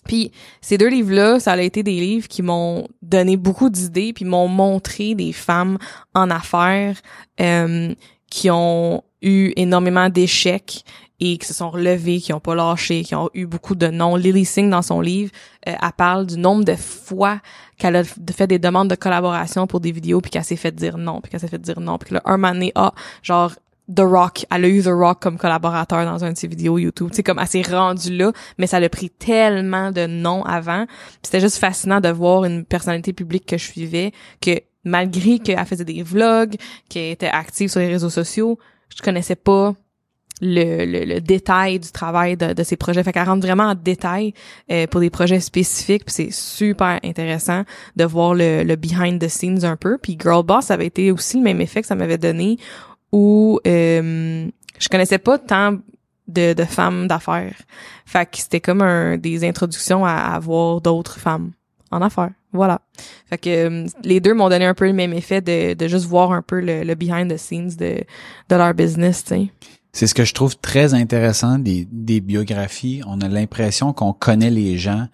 Puis 0.06 0.34
ces 0.60 0.78
deux 0.78 0.90
livres-là, 0.90 1.40
ça 1.40 1.54
a 1.54 1.62
été 1.62 1.82
des 1.82 1.98
livres 1.98 2.28
qui 2.28 2.42
m'ont 2.42 2.90
donné 3.02 3.38
beaucoup 3.38 3.70
d'idées 3.70 4.12
puis 4.12 4.26
m'ont 4.26 4.50
montré 4.50 5.16
des 5.16 5.32
femmes 5.32 5.78
en 6.14 6.30
affaires 6.30 6.98
euh, 7.40 7.96
qui 8.30 8.52
ont 8.52 9.02
eu 9.22 9.54
énormément 9.56 10.10
d'échecs 10.10 10.84
et 11.20 11.38
qui 11.38 11.48
se 11.48 11.54
sont 11.54 11.70
relevées, 11.70 12.20
qui 12.20 12.34
ont 12.34 12.40
pas 12.40 12.56
lâché, 12.56 13.04
qui 13.04 13.16
ont 13.16 13.30
eu 13.34 13.46
beaucoup 13.46 13.76
de 13.76 13.88
noms. 13.88 14.16
Lily 14.16 14.46
Singh, 14.46 14.70
dans 14.70 14.82
son 14.82 15.02
livre, 15.02 15.32
euh, 15.68 15.74
elle 15.82 15.92
parle 15.96 16.26
du 16.26 16.38
nombre 16.38 16.66
de 16.66 16.76
fois 16.76 17.40
qu'elle 17.78 17.96
a 17.96 18.04
fait 18.04 18.48
des 18.48 18.60
demandes 18.60 18.90
de 18.90 18.96
collaboration 18.96 19.68
pour 19.68 19.80
des 19.80 19.92
vidéos 19.92 20.22
puis 20.22 20.32
qu'elle 20.32 20.44
s'est 20.44 20.56
fait 20.56 20.74
dire 20.74 20.98
non, 20.98 21.22
puis 21.22 21.32
qu'elle 21.32 21.40
s'est 21.40 21.48
fait 21.48 21.62
dire 21.62 21.80
non, 21.80 21.98
puis 21.98 22.10
que 22.10 22.16
là, 22.16 22.22
un 22.26 22.38
moment 22.38 22.54
donné, 22.54 22.72
ah, 22.76 22.94
genre, 23.22 23.54
The 23.94 24.02
Rock, 24.02 24.46
elle 24.50 24.66
a 24.66 24.68
eu 24.70 24.82
The 24.82 24.88
Rock 24.88 25.22
comme 25.22 25.38
collaborateur 25.38 26.06
dans 26.06 26.24
un 26.24 26.32
de 26.32 26.38
ses 26.38 26.48
vidéos 26.48 26.78
YouTube. 26.78 27.10
Tu 27.10 27.18
sais, 27.18 27.24
comme 27.24 27.40
elle 27.40 27.48
s'est 27.48 27.64
rendue 27.64 28.16
là, 28.16 28.32
mais 28.58 28.66
ça 28.66 28.80
l'a 28.80 28.90
pris 28.90 29.10
tellement 29.10 29.92
de 29.92 30.08
noms 30.08 30.44
avant. 30.44 30.86
C'était 31.22 31.42
juste 31.42 31.58
fascinant 31.58 32.00
de 32.00 32.10
voir 32.10 32.46
une 32.46 32.64
personnalité 32.64 33.12
publique 33.12 33.46
que 33.46 33.58
je 33.58 33.66
suivais, 33.66 34.14
que 34.42 34.62
malgré 34.86 35.40
qu'elle 35.40 35.66
faisait 35.66 35.86
des 35.86 36.02
vlogs, 36.02 36.56
qu'elle 36.90 37.12
était 37.12 37.28
active 37.28 37.70
sur 37.70 37.82
les 37.82 37.90
réseaux 37.90 38.10
sociaux, 38.10 38.58
je 38.96 39.02
connaissais 39.02 39.36
pas 39.36 39.76
le, 40.44 40.86
le, 40.86 41.06
le 41.06 41.22
détail 41.22 41.80
du 41.80 41.92
travail 41.92 42.36
de, 42.38 42.54
de 42.54 42.64
ces 42.64 42.76
projets. 42.76 43.04
Fait 43.04 43.14
qu'elle 43.14 43.28
rentre 43.28 43.46
vraiment 43.46 43.70
en 43.70 43.76
détail 43.76 44.34
euh, 44.70 44.86
pour 44.88 45.00
des 45.00 45.10
projets 45.10 45.40
spécifiques. 45.40 46.06
Puis 46.06 46.14
c'est 46.14 46.32
super 46.32 47.00
intéressant 47.04 47.64
de 47.96 48.04
voir 48.04 48.36
le, 48.36 48.64
le 48.64 48.76
behind 48.76 49.20
the 49.20 49.30
scenes 49.30 49.64
un 49.66 49.78
peu. 49.78 49.98
Puis 49.98 50.18
Girl 50.22 50.44
Boss 50.44 50.70
avait 50.70 50.88
été 50.88 51.12
aussi 51.12 51.38
le 51.38 51.44
même 51.44 51.62
effet 51.62 51.82
que 51.82 51.88
ça 51.88 51.96
m'avait 51.96 52.18
donné 52.18 52.58
où 53.12 53.60
euh, 53.66 54.48
je 54.80 54.90
connaissais 54.90 55.20
pas 55.20 55.38
tant 55.38 55.78
de, 56.28 56.54
de 56.54 56.64
femmes 56.64 57.08
d'affaires. 57.08 57.56
Fait 58.06 58.26
que 58.30 58.38
c'était 58.38 58.62
comme 58.62 58.82
un, 58.82 59.18
des 59.18 59.48
introductions 59.48 60.06
à, 60.06 60.12
à 60.12 60.40
voir 60.40 60.82
d'autres 60.82 61.20
femmes 61.20 61.52
en 61.92 62.02
affaires. 62.02 62.32
Voilà. 62.52 62.82
Fait 63.30 63.38
que 63.38 63.50
euh, 63.50 63.86
les 64.04 64.20
deux 64.20 64.34
m'ont 64.34 64.50
donné 64.50 64.66
un 64.66 64.74
peu 64.74 64.86
le 64.86 64.94
même 64.94 65.14
effet 65.14 65.42
de, 65.42 65.74
de 65.74 65.88
juste 65.88 66.06
voir 66.06 66.32
un 66.32 66.42
peu 66.42 66.60
le, 66.60 66.84
le 66.84 66.96
behind 66.96 67.32
the 67.32 67.38
scenes 67.38 67.76
de, 67.78 68.04
de 68.50 68.56
leur 68.56 68.74
business, 68.74 69.24
tu 69.24 69.36
sais. 69.36 69.48
C'est 69.94 70.08
ce 70.08 70.16
que 70.16 70.26
je 70.26 70.34
trouve 70.34 70.58
très 70.58 70.96
intéressant 70.96 71.60
des, 71.60 71.88
des 71.92 72.20
biographies. 72.20 73.02
On 73.06 73.22
a 73.22 73.28
l'impression 73.28 73.94
qu'on 73.94 74.12
connaît 74.12 74.50
les 74.50 74.78
gens 74.78 75.08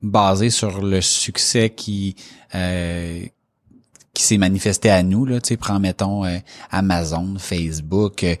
basé 0.00 0.48
sur 0.48 0.80
le 0.80 1.00
succès 1.00 1.70
qui 1.70 2.16
euh, 2.54 3.20
qui 4.14 4.22
s'est 4.22 4.38
manifesté 4.38 4.90
à 4.90 5.02
nous 5.02 5.24
là, 5.24 5.40
tu 5.40 5.48
sais, 5.48 5.56
prends 5.56 5.78
mettons 5.78 6.24
euh, 6.24 6.38
Amazon, 6.70 7.36
Facebook, 7.38 8.24
euh, 8.24 8.34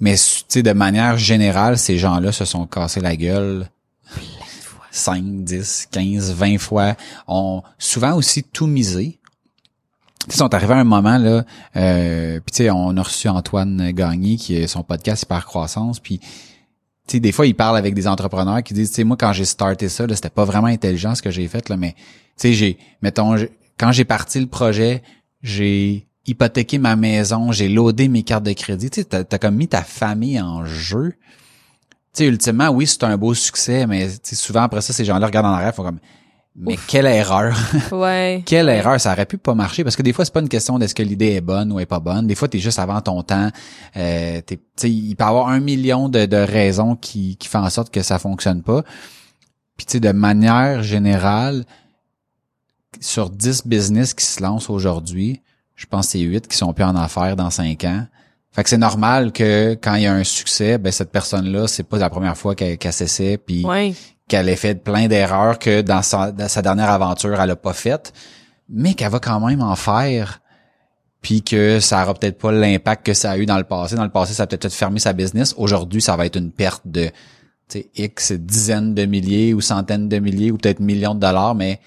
mais 0.00 0.14
tu 0.16 0.44
sais 0.48 0.62
de 0.62 0.72
manière 0.72 1.16
générale, 1.16 1.78
ces 1.78 1.96
gens-là 1.96 2.32
se 2.32 2.44
sont 2.44 2.66
cassés 2.66 3.00
la 3.00 3.16
gueule 3.16 3.68
5, 4.90 5.44
10, 5.44 5.88
15, 5.90 6.32
20 6.34 6.58
fois, 6.58 6.96
ont 7.26 7.62
souvent 7.78 8.14
aussi 8.14 8.42
tout 8.42 8.66
misé. 8.66 9.17
Ils 10.30 10.36
sont 10.36 10.52
arrivés 10.54 10.74
à 10.74 10.78
un 10.78 10.84
moment 10.84 11.16
là, 11.16 11.44
euh, 11.76 12.40
puis 12.40 12.52
tu 12.52 12.56
sais, 12.64 12.70
on 12.70 12.96
a 12.96 13.02
reçu 13.02 13.28
Antoine 13.28 13.92
Gagné 13.92 14.36
qui 14.36 14.56
est 14.56 14.66
son 14.66 14.82
podcast 14.82 15.22
Hyper 15.22 15.46
Croissance, 15.46 16.00
puis 16.00 16.20
tu 17.08 17.12
sais, 17.12 17.20
des 17.20 17.32
fois, 17.32 17.46
il 17.46 17.54
parle 17.54 17.78
avec 17.78 17.94
des 17.94 18.06
entrepreneurs 18.06 18.62
qui 18.62 18.74
disent, 18.74 18.90
tu 18.90 18.96
sais, 18.96 19.04
moi, 19.04 19.16
quand 19.18 19.32
j'ai 19.32 19.46
starté 19.46 19.88
ça, 19.88 20.06
là, 20.06 20.14
c'était 20.14 20.28
pas 20.28 20.44
vraiment 20.44 20.66
intelligent 20.66 21.14
ce 21.14 21.22
que 21.22 21.30
j'ai 21.30 21.48
fait, 21.48 21.70
là, 21.70 21.78
mais, 21.78 21.92
tu 21.92 22.02
sais, 22.36 22.52
j'ai, 22.52 22.78
mettons, 23.00 23.34
quand 23.78 23.92
j'ai 23.92 24.04
parti 24.04 24.38
le 24.38 24.46
projet, 24.46 25.02
j'ai 25.42 26.06
hypothéqué 26.26 26.76
ma 26.76 26.96
maison, 26.96 27.50
j'ai 27.50 27.70
loadé 27.70 28.08
mes 28.08 28.24
cartes 28.24 28.44
de 28.44 28.52
crédit, 28.52 28.90
tu 28.90 29.00
sais, 29.00 29.24
t'as, 29.24 29.38
comme 29.38 29.56
mis 29.56 29.68
ta 29.68 29.82
famille 29.82 30.38
en 30.38 30.66
jeu. 30.66 31.14
Tu 32.12 32.24
sais, 32.24 32.26
ultimement, 32.26 32.68
oui, 32.68 32.86
c'est 32.86 33.04
un 33.04 33.16
beau 33.16 33.32
succès, 33.32 33.86
mais, 33.86 34.10
souvent, 34.24 34.62
après 34.62 34.82
ça, 34.82 34.92
ces 34.92 35.06
gens-là 35.06 35.24
regardent 35.24 35.46
en 35.46 35.52
arrière, 35.52 35.74
font 35.74 35.84
comme, 35.84 36.00
mais 36.60 36.74
Ouf. 36.74 36.86
quelle 36.88 37.06
erreur! 37.06 37.56
Ouais. 37.92 38.42
Quelle 38.44 38.68
erreur, 38.68 39.00
ça 39.00 39.12
aurait 39.12 39.26
pu 39.26 39.38
pas 39.38 39.54
marcher 39.54 39.84
parce 39.84 39.94
que 39.96 40.02
des 40.02 40.12
fois 40.12 40.24
c'est 40.24 40.34
pas 40.34 40.40
une 40.40 40.48
question 40.48 40.78
d'est-ce 40.78 40.94
que 40.94 41.02
l'idée 41.02 41.32
est 41.34 41.40
bonne 41.40 41.70
ou 41.72 41.78
est 41.80 41.86
pas 41.86 42.00
bonne. 42.00 42.26
Des 42.26 42.34
fois 42.34 42.48
t'es 42.48 42.58
juste 42.58 42.78
avant 42.78 43.00
ton 43.00 43.22
temps. 43.22 43.50
Euh, 43.96 44.40
t'es- 44.42 44.58
il 44.88 45.14
peut 45.16 45.24
y 45.24 45.26
avoir 45.28 45.48
un 45.48 45.60
million 45.60 46.08
de, 46.08 46.26
de 46.26 46.36
raisons 46.36 46.96
qui, 46.96 47.36
qui 47.36 47.48
font 47.48 47.60
en 47.60 47.70
sorte 47.70 47.90
que 47.92 48.02
ça 48.02 48.18
fonctionne 48.18 48.62
pas. 48.62 48.82
Puis 49.76 49.86
tu 49.86 49.92
sais 49.92 50.00
de 50.00 50.10
manière 50.12 50.82
générale, 50.82 51.64
sur 53.00 53.30
10 53.30 53.66
business 53.66 54.14
qui 54.14 54.24
se 54.24 54.42
lancent 54.42 54.70
aujourd'hui, 54.70 55.40
je 55.76 55.86
pense 55.86 56.06
que 56.06 56.12
c'est 56.12 56.20
8 56.20 56.48
qui 56.48 56.56
sont 56.56 56.72
plus 56.72 56.84
en 56.84 56.96
affaires 56.96 57.36
dans 57.36 57.50
5 57.50 57.84
ans. 57.84 58.06
Fait 58.50 58.64
que 58.64 58.70
c'est 58.70 58.78
normal 58.78 59.30
que 59.30 59.74
quand 59.80 59.94
il 59.94 60.02
y 60.02 60.06
a 60.06 60.12
un 60.14 60.24
succès, 60.24 60.78
ben 60.78 60.90
cette 60.90 61.12
personne-là, 61.12 61.68
c'est 61.68 61.84
pas 61.84 61.98
la 61.98 62.10
première 62.10 62.36
fois 62.36 62.54
qu'elle 62.56 62.76
qu'elle 62.78 62.92
s'essaie, 62.92 63.36
puis 63.38 63.64
Ouais. 63.64 63.94
Qu'elle 64.28 64.48
ait 64.48 64.56
fait 64.56 64.82
plein 64.82 65.08
d'erreurs 65.08 65.58
que 65.58 65.80
dans 65.80 66.02
sa, 66.02 66.32
dernière 66.32 66.90
aventure, 66.90 67.40
elle 67.40 67.50
a 67.50 67.56
pas 67.56 67.72
faites, 67.72 68.12
mais 68.68 68.94
qu'elle 68.94 69.10
va 69.10 69.18
quand 69.20 69.40
même 69.40 69.62
en 69.62 69.74
faire, 69.74 70.40
puis 71.22 71.42
que 71.42 71.80
ça 71.80 72.02
aura 72.02 72.14
peut-être 72.14 72.38
pas 72.38 72.52
l'impact 72.52 73.06
que 73.06 73.14
ça 73.14 73.32
a 73.32 73.38
eu 73.38 73.46
dans 73.46 73.58
le 73.58 73.64
passé. 73.64 73.96
Dans 73.96 74.04
le 74.04 74.10
passé, 74.10 74.34
ça 74.34 74.44
a 74.44 74.46
peut-être 74.46 74.72
fermé 74.72 75.00
sa 75.00 75.12
business. 75.12 75.54
Aujourd'hui, 75.56 76.00
ça 76.00 76.16
va 76.16 76.26
être 76.26 76.36
une 76.36 76.52
perte 76.52 76.82
de 76.84 77.10
X 77.96 78.32
dizaines 78.32 78.94
de 78.94 79.04
milliers 79.04 79.52
ou 79.54 79.60
centaines 79.60 80.08
de 80.08 80.18
milliers 80.18 80.50
ou 80.50 80.58
peut-être 80.58 80.80
millions 80.80 81.14
de 81.14 81.20
dollars, 81.20 81.54
mais 81.54 81.80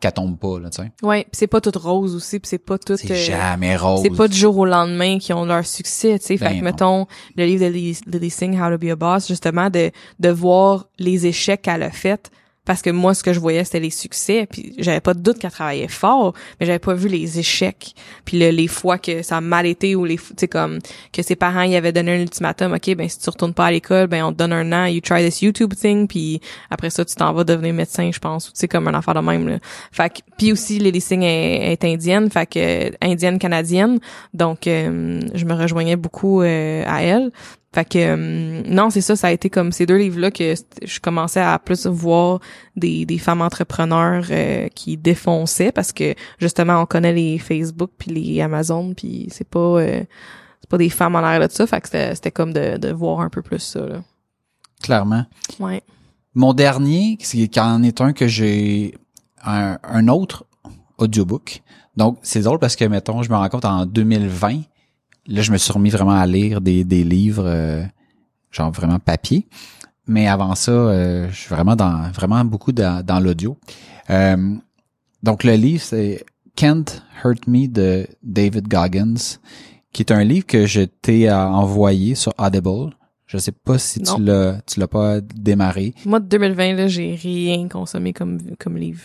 qu'elle 0.00 0.12
tombe 0.12 0.38
pas, 0.38 0.58
là, 0.60 0.68
tu 0.70 0.82
sais. 0.82 0.90
Ouais, 1.02 1.24
pis 1.24 1.30
c'est 1.32 1.46
pas 1.46 1.60
tout 1.60 1.72
rose 1.78 2.14
aussi, 2.14 2.38
pis 2.38 2.48
c'est 2.48 2.58
pas 2.58 2.78
tout 2.78 2.96
C'est 2.96 3.10
euh, 3.10 3.14
jamais 3.14 3.76
rose. 3.76 4.00
c'est 4.02 4.10
pas 4.10 4.28
du 4.28 4.36
jour 4.36 4.56
au 4.58 4.66
lendemain 4.66 5.18
qui 5.18 5.32
ont 5.32 5.44
leur 5.44 5.64
succès, 5.64 6.18
tu 6.18 6.26
sais. 6.26 6.36
Ben 6.36 6.48
fait 6.48 6.54
que 6.54 6.58
non. 6.58 6.64
mettons 6.64 7.06
le 7.36 7.44
livre 7.46 7.64
de 7.64 7.70
Lily 7.70 7.98
Lily 8.06 8.30
Singh 8.30 8.60
How 8.60 8.70
to 8.70 8.78
Be 8.78 8.90
a 8.90 8.96
Boss 8.96 9.26
justement 9.28 9.70
de 9.70 9.90
de 10.20 10.28
voir 10.28 10.86
les 10.98 11.26
échecs 11.26 11.62
qu'elle 11.62 11.82
a 11.82 11.90
fait 11.90 12.30
parce 12.66 12.82
que 12.82 12.90
moi 12.90 13.14
ce 13.14 13.22
que 13.22 13.32
je 13.32 13.40
voyais 13.40 13.64
c'était 13.64 13.80
les 13.80 13.88
succès 13.90 14.46
puis 14.50 14.74
j'avais 14.76 15.00
pas 15.00 15.14
de 15.14 15.20
doute 15.20 15.38
qu'elle 15.38 15.50
travaillait 15.50 15.88
fort 15.88 16.34
mais 16.60 16.66
j'avais 16.66 16.78
pas 16.78 16.92
vu 16.92 17.08
les 17.08 17.38
échecs. 17.38 17.94
Puis 18.26 18.38
le- 18.38 18.50
les 18.50 18.68
fois 18.68 18.98
que 18.98 19.22
ça 19.22 19.38
a 19.38 19.40
mal 19.40 19.64
été 19.64 19.96
ou 19.96 20.04
les 20.04 20.16
tu 20.18 20.24
sais 20.36 20.48
comme 20.48 20.80
que 21.12 21.22
ses 21.22 21.36
parents 21.36 21.62
y 21.62 21.74
avaient 21.76 21.92
donné 21.92 22.12
un 22.16 22.20
ultimatum 22.20 22.74
OK 22.74 22.94
ben 22.94 23.08
si 23.08 23.18
tu 23.18 23.30
retournes 23.30 23.54
pas 23.54 23.66
à 23.66 23.70
l'école 23.70 24.08
ben 24.08 24.22
on 24.24 24.32
te 24.32 24.36
donne 24.36 24.52
un 24.52 24.72
an 24.72 24.86
you 24.86 25.00
try 25.00 25.24
this 25.24 25.40
YouTube 25.40 25.72
thing 25.74 26.06
puis 26.06 26.40
après 26.68 26.90
ça 26.90 27.04
tu 27.04 27.14
t'en 27.14 27.32
vas 27.32 27.44
devenir 27.44 27.72
médecin 27.72 28.10
je 28.12 28.18
pense 28.18 28.46
tu 28.46 28.50
sais 28.54 28.68
comme 28.68 28.86
un 28.88 28.94
affaire 28.94 29.14
de 29.14 29.20
même 29.20 29.48
là. 29.48 29.58
Fait 29.92 30.10
que 30.10 30.18
puis 30.36 30.52
aussi 30.52 30.78
Lily 30.78 31.00
Singh 31.00 31.22
est, 31.22 31.82
indienne 31.84 32.30
fait 32.30 32.46
que 32.46 32.92
indienne 33.00 33.38
canadienne. 33.38 33.98
Donc 34.34 34.66
euh, 34.66 35.20
je 35.34 35.44
me 35.44 35.54
rejoignais 35.54 35.96
beaucoup 35.96 36.42
euh, 36.42 36.82
à 36.86 37.02
elle 37.02 37.30
fait 37.76 37.84
que 37.84 37.98
euh, 37.98 38.62
non, 38.66 38.88
c'est 38.88 39.02
ça, 39.02 39.16
ça 39.16 39.26
a 39.26 39.32
été 39.32 39.50
comme 39.50 39.70
ces 39.70 39.84
deux 39.84 39.98
livres-là 39.98 40.30
que 40.30 40.54
je 40.82 40.98
commençais 40.98 41.42
à 41.42 41.58
plus 41.58 41.84
voir 41.84 42.40
des, 42.74 43.04
des 43.04 43.18
femmes 43.18 43.42
entrepreneurs 43.42 44.24
euh, 44.30 44.68
qui 44.68 44.96
défonçaient 44.96 45.72
parce 45.72 45.92
que 45.92 46.14
justement 46.38 46.80
on 46.80 46.86
connaît 46.86 47.12
les 47.12 47.36
Facebook 47.38 47.90
puis 47.98 48.12
les 48.12 48.40
Amazon 48.40 48.94
puis 48.94 49.28
c'est 49.30 49.46
pas 49.46 49.58
euh, 49.58 50.02
c'est 50.62 50.70
pas 50.70 50.78
des 50.78 50.88
femmes 50.88 51.16
en 51.16 51.18
arrière 51.18 51.46
de 51.46 51.52
ça, 51.52 51.66
fait 51.66 51.82
que 51.82 51.88
c'était 51.88 52.14
c'était 52.14 52.30
comme 52.30 52.54
de, 52.54 52.78
de 52.78 52.90
voir 52.90 53.20
un 53.20 53.28
peu 53.28 53.42
plus 53.42 53.58
ça 53.58 53.86
là. 53.86 54.02
Clairement. 54.82 55.26
Ouais. 55.60 55.82
Mon 56.32 56.54
dernier, 56.54 57.18
c'est 57.20 57.46
qu'en 57.48 57.82
est 57.82 58.00
un 58.00 58.14
que 58.14 58.26
j'ai 58.26 58.94
un, 59.44 59.78
un 59.82 60.08
autre 60.08 60.46
audiobook. 60.96 61.60
Donc, 61.98 62.16
c'est 62.22 62.40
drôle 62.40 62.58
parce 62.58 62.74
que, 62.74 62.86
mettons, 62.86 63.22
je 63.22 63.30
me 63.30 63.36
rends 63.36 63.48
compte 63.50 63.66
en 63.66 63.84
2020, 63.84 64.62
là, 65.28 65.42
je 65.42 65.52
me 65.52 65.56
suis 65.58 65.72
remis 65.72 65.90
vraiment 65.90 66.12
à 66.18 66.26
lire 66.26 66.60
des, 66.60 66.84
des 66.84 67.04
livres, 67.04 67.44
euh, 67.46 67.84
genre 68.50 68.70
vraiment 68.70 68.98
papier. 68.98 69.46
Mais 70.06 70.28
avant 70.28 70.54
ça, 70.54 70.70
euh, 70.70 71.28
je 71.30 71.36
suis 71.36 71.48
vraiment 71.48 71.74
dans, 71.76 72.10
vraiment 72.12 72.44
beaucoup 72.44 72.72
dans, 72.72 73.04
dans 73.04 73.18
l'audio. 73.20 73.58
Euh, 74.10 74.54
donc, 75.22 75.42
le 75.44 75.54
livre, 75.54 75.82
c'est 75.82 76.24
Can't 76.54 76.84
Hurt 77.24 77.46
Me 77.48 77.66
de 77.66 78.06
David 78.22 78.68
Goggins, 78.68 79.38
qui 79.92 80.02
est 80.02 80.12
un 80.12 80.22
livre 80.22 80.46
que 80.46 80.66
je 80.66 80.82
t'ai 80.82 81.28
euh, 81.28 81.36
envoyé 81.36 82.14
sur 82.14 82.32
Audible. 82.38 82.94
Je 83.26 83.38
sais 83.38 83.50
pas 83.50 83.76
si 83.78 84.00
Non. 84.02 84.14
tu 84.16 84.22
l'as, 84.22 84.60
tu 84.66 84.78
l'as 84.78 84.86
pas 84.86 85.20
démarré. 85.20 85.92
Moi 86.04 86.20
de 86.20 86.26
2020 86.26 86.74
là, 86.74 86.86
j'ai 86.86 87.16
rien 87.16 87.66
consommé 87.66 88.12
comme 88.12 88.38
comme 88.60 88.76
livre. 88.76 89.02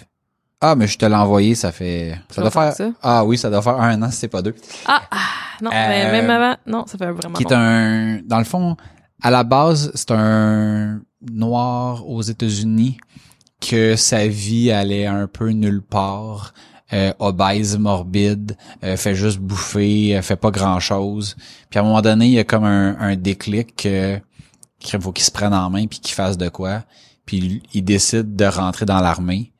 Ah, 0.62 0.76
mais 0.76 0.86
je 0.86 0.97
te 0.97 1.05
l'ai 1.05 1.16
envoyé, 1.16 1.55
ça 1.55 1.72
fait, 1.72 2.16
ça 2.30 2.41
doit 2.41 2.51
faire, 2.51 2.72
ça? 2.74 2.91
ah 3.01 3.26
oui, 3.26 3.38
ça 3.38 3.49
doit 3.49 3.64
faire 3.64 3.80
un 3.80 3.99
an 4.03 4.12
si 4.12 4.18
c'est 4.18 4.28
pas 4.28 4.43
deux. 4.43 4.55
Ah, 4.86 5.01
ah 5.09 5.18
non, 5.62 5.72
mais 5.72 6.05
Euh, 6.05 6.12
même 6.12 6.30
avant, 6.30 6.55
non, 6.68 6.86
ça 6.86 6.97
fait 6.99 7.12
vraiment 7.12 7.34
qui 7.34 7.43
est 7.43 7.53
un, 7.53 8.20
dans 8.26 8.38
le 8.38 8.43
fond, 8.43 8.78
à 9.24 9.32
la 9.32 9.43
base, 9.43 9.91
c'est 9.95 10.12
un 10.12 11.01
noir 11.32 12.07
aux 12.07 12.22
États-Unis 12.22 12.97
que 13.59 13.95
sa 13.95 14.28
vie 14.28 14.72
allait 14.72 15.05
un 15.07 15.28
peu 15.28 15.49
nulle 15.49 15.82
part, 15.82 16.53
euh, 16.93 17.14
obèse, 17.20 17.78
morbide, 17.78 18.57
euh, 18.84 18.97
fait 18.97 19.16
juste 19.16 19.39
bouffer, 19.39 20.18
euh, 20.18 20.22
fait 20.22 20.36
pas 20.36 20.51
grand 20.51 20.80
chose. 20.80 21.36
Puis 21.70 21.80
à 21.80 21.82
un 21.84 21.86
moment 21.86 22.01
donné, 22.01 22.26
il 22.26 22.34
y 22.34 22.39
a 22.39 22.43
comme 22.43 22.66
un, 22.66 22.99
un 22.99 23.16
déclic 23.16 23.76
que 23.76 24.20
qu'il 24.80 24.99
faut 24.99 25.12
qu'il 25.12 25.24
se 25.24 25.32
prenne 25.32 25.53
en 25.53 25.70
main 25.70 25.86
puis 25.88 25.99
qu'il 25.99 26.16
fasse 26.16 26.38
de 26.38 26.49
quoi. 26.49 26.84
Puis 27.26 27.62
il 27.74 27.84
décide 27.84 28.36
de 28.36 28.45
rentrer 28.45 28.86
dans 28.86 28.99
l'armée. 28.99 29.53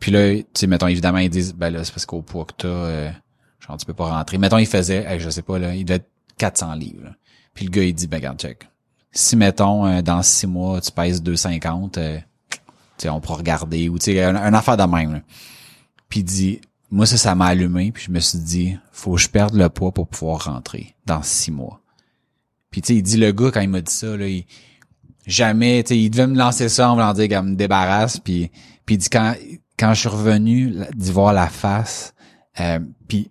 Puis 0.00 0.10
là, 0.10 0.34
tu 0.34 0.44
sais, 0.54 0.66
mettons, 0.66 0.88
évidemment, 0.88 1.18
ils 1.18 1.30
disent, 1.30 1.54
ben 1.54 1.70
là, 1.70 1.84
c'est 1.84 1.92
parce 1.92 2.06
qu'au 2.06 2.22
poids 2.22 2.46
que 2.46 2.54
t'as, 2.56 2.68
euh, 2.68 3.10
genre, 3.60 3.76
tu 3.76 3.86
peux 3.86 3.94
pas 3.94 4.10
rentrer. 4.10 4.38
Mettons, 4.38 4.58
il 4.58 4.66
faisait, 4.66 5.04
hey, 5.06 5.20
je 5.20 5.28
sais 5.28 5.42
pas, 5.42 5.58
là, 5.58 5.74
il 5.74 5.84
devait 5.84 5.96
être 5.96 6.10
400 6.38 6.74
livres. 6.74 7.04
là. 7.04 7.10
Puis 7.54 7.66
le 7.66 7.70
gars, 7.70 7.84
il 7.84 7.94
dit, 7.94 8.06
ben, 8.06 8.16
regarde, 8.16 8.40
check. 8.40 8.66
Si, 9.12 9.36
mettons, 9.36 9.86
euh, 9.86 10.02
dans 10.02 10.22
six 10.22 10.46
mois, 10.46 10.80
tu 10.80 10.90
pèses 10.90 11.22
250, 11.22 11.98
euh, 11.98 12.18
tu 12.48 12.58
sais, 12.96 13.08
on 13.10 13.20
pourra 13.20 13.36
regarder, 13.36 13.88
ou 13.88 13.98
tu 13.98 14.06
sais, 14.06 14.22
un, 14.22 14.36
un 14.36 14.54
affaire 14.54 14.76
de 14.76 14.84
même, 14.84 15.12
là. 15.12 15.20
Puis 16.08 16.20
il 16.20 16.24
dit, 16.24 16.60
moi, 16.90 17.06
ça, 17.06 17.16
ça 17.16 17.34
m'a 17.34 17.46
allumé, 17.46 17.92
puis 17.92 18.04
je 18.06 18.10
me 18.10 18.20
suis 18.20 18.38
dit, 18.38 18.76
faut 18.90 19.14
que 19.14 19.20
je 19.20 19.28
perde 19.28 19.54
le 19.54 19.68
poids 19.68 19.92
pour 19.92 20.08
pouvoir 20.08 20.44
rentrer 20.46 20.94
dans 21.06 21.22
six 21.22 21.50
mois. 21.50 21.80
Puis 22.70 22.82
tu 22.82 22.88
sais, 22.88 22.94
il 22.96 23.02
dit, 23.02 23.16
le 23.16 23.32
gars, 23.32 23.50
quand 23.52 23.60
il 23.60 23.68
m'a 23.68 23.80
dit 23.80 23.92
ça, 23.92 24.16
là, 24.16 24.26
il, 24.26 24.44
jamais, 25.26 25.82
tu 25.82 25.88
sais, 25.90 25.98
il 25.98 26.10
devait 26.10 26.26
me 26.26 26.36
lancer 26.36 26.68
ça 26.68 26.90
en 26.90 26.94
voulant 26.94 27.12
dire 27.12 27.28
qu'elle 27.28 27.42
me 27.42 27.54
débarrasse, 27.54 28.18
puis, 28.18 28.50
puis 28.86 28.94
il 28.96 28.98
dit, 28.98 29.08
quand, 29.08 29.34
quand 29.80 29.94
je 29.94 30.00
suis 30.00 30.08
revenu 30.10 30.74
d'y 30.94 31.10
voir 31.10 31.32
la 31.32 31.48
face, 31.48 32.12
euh, 32.60 32.78
puis, 33.08 33.30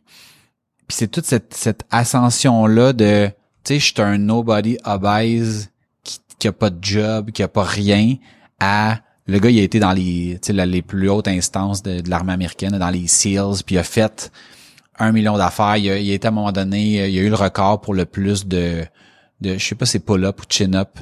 c'est 0.87 1.09
toute 1.09 1.25
cette, 1.25 1.53
cette 1.53 1.83
ascension-là 1.91 2.93
de, 2.93 3.27
tu 3.63 3.75
sais, 3.75 3.79
je 3.79 3.85
suis 3.85 4.01
un 4.01 4.17
nobody 4.17 4.77
obèse 4.83 5.69
qui, 6.03 6.19
qui 6.39 6.47
a 6.47 6.51
pas 6.51 6.71
de 6.71 6.83
job, 6.83 7.29
qui 7.29 7.43
a 7.43 7.47
pas 7.47 7.63
rien, 7.63 8.15
à 8.59 8.97
le 9.27 9.37
gars, 9.37 9.51
il 9.51 9.59
a 9.59 9.61
été 9.61 9.77
dans 9.77 9.91
les, 9.91 10.39
les 10.47 10.81
plus 10.81 11.07
hautes 11.07 11.27
instances 11.27 11.83
de, 11.83 12.01
de 12.01 12.09
l'armée 12.09 12.33
américaine, 12.33 12.75
dans 12.79 12.89
les 12.89 13.07
SEALs, 13.07 13.63
puis 13.63 13.75
il 13.75 13.77
a 13.77 13.83
fait 13.83 14.31
un 14.97 15.11
million 15.11 15.37
d'affaires. 15.37 15.77
Il 15.77 15.87
a, 15.91 15.99
il 15.99 16.09
a 16.09 16.15
été 16.15 16.27
à 16.27 16.31
un 16.31 16.33
moment 16.33 16.51
donné, 16.51 17.07
il 17.07 17.19
a 17.19 17.21
eu 17.21 17.29
le 17.29 17.35
record 17.35 17.79
pour 17.79 17.93
le 17.93 18.05
plus 18.05 18.47
de, 18.47 18.83
de 19.41 19.53
je 19.59 19.63
sais 19.63 19.75
pas, 19.75 19.85
c'est 19.85 19.99
pull-up 19.99 20.41
ou 20.41 20.43
chin-up. 20.49 20.97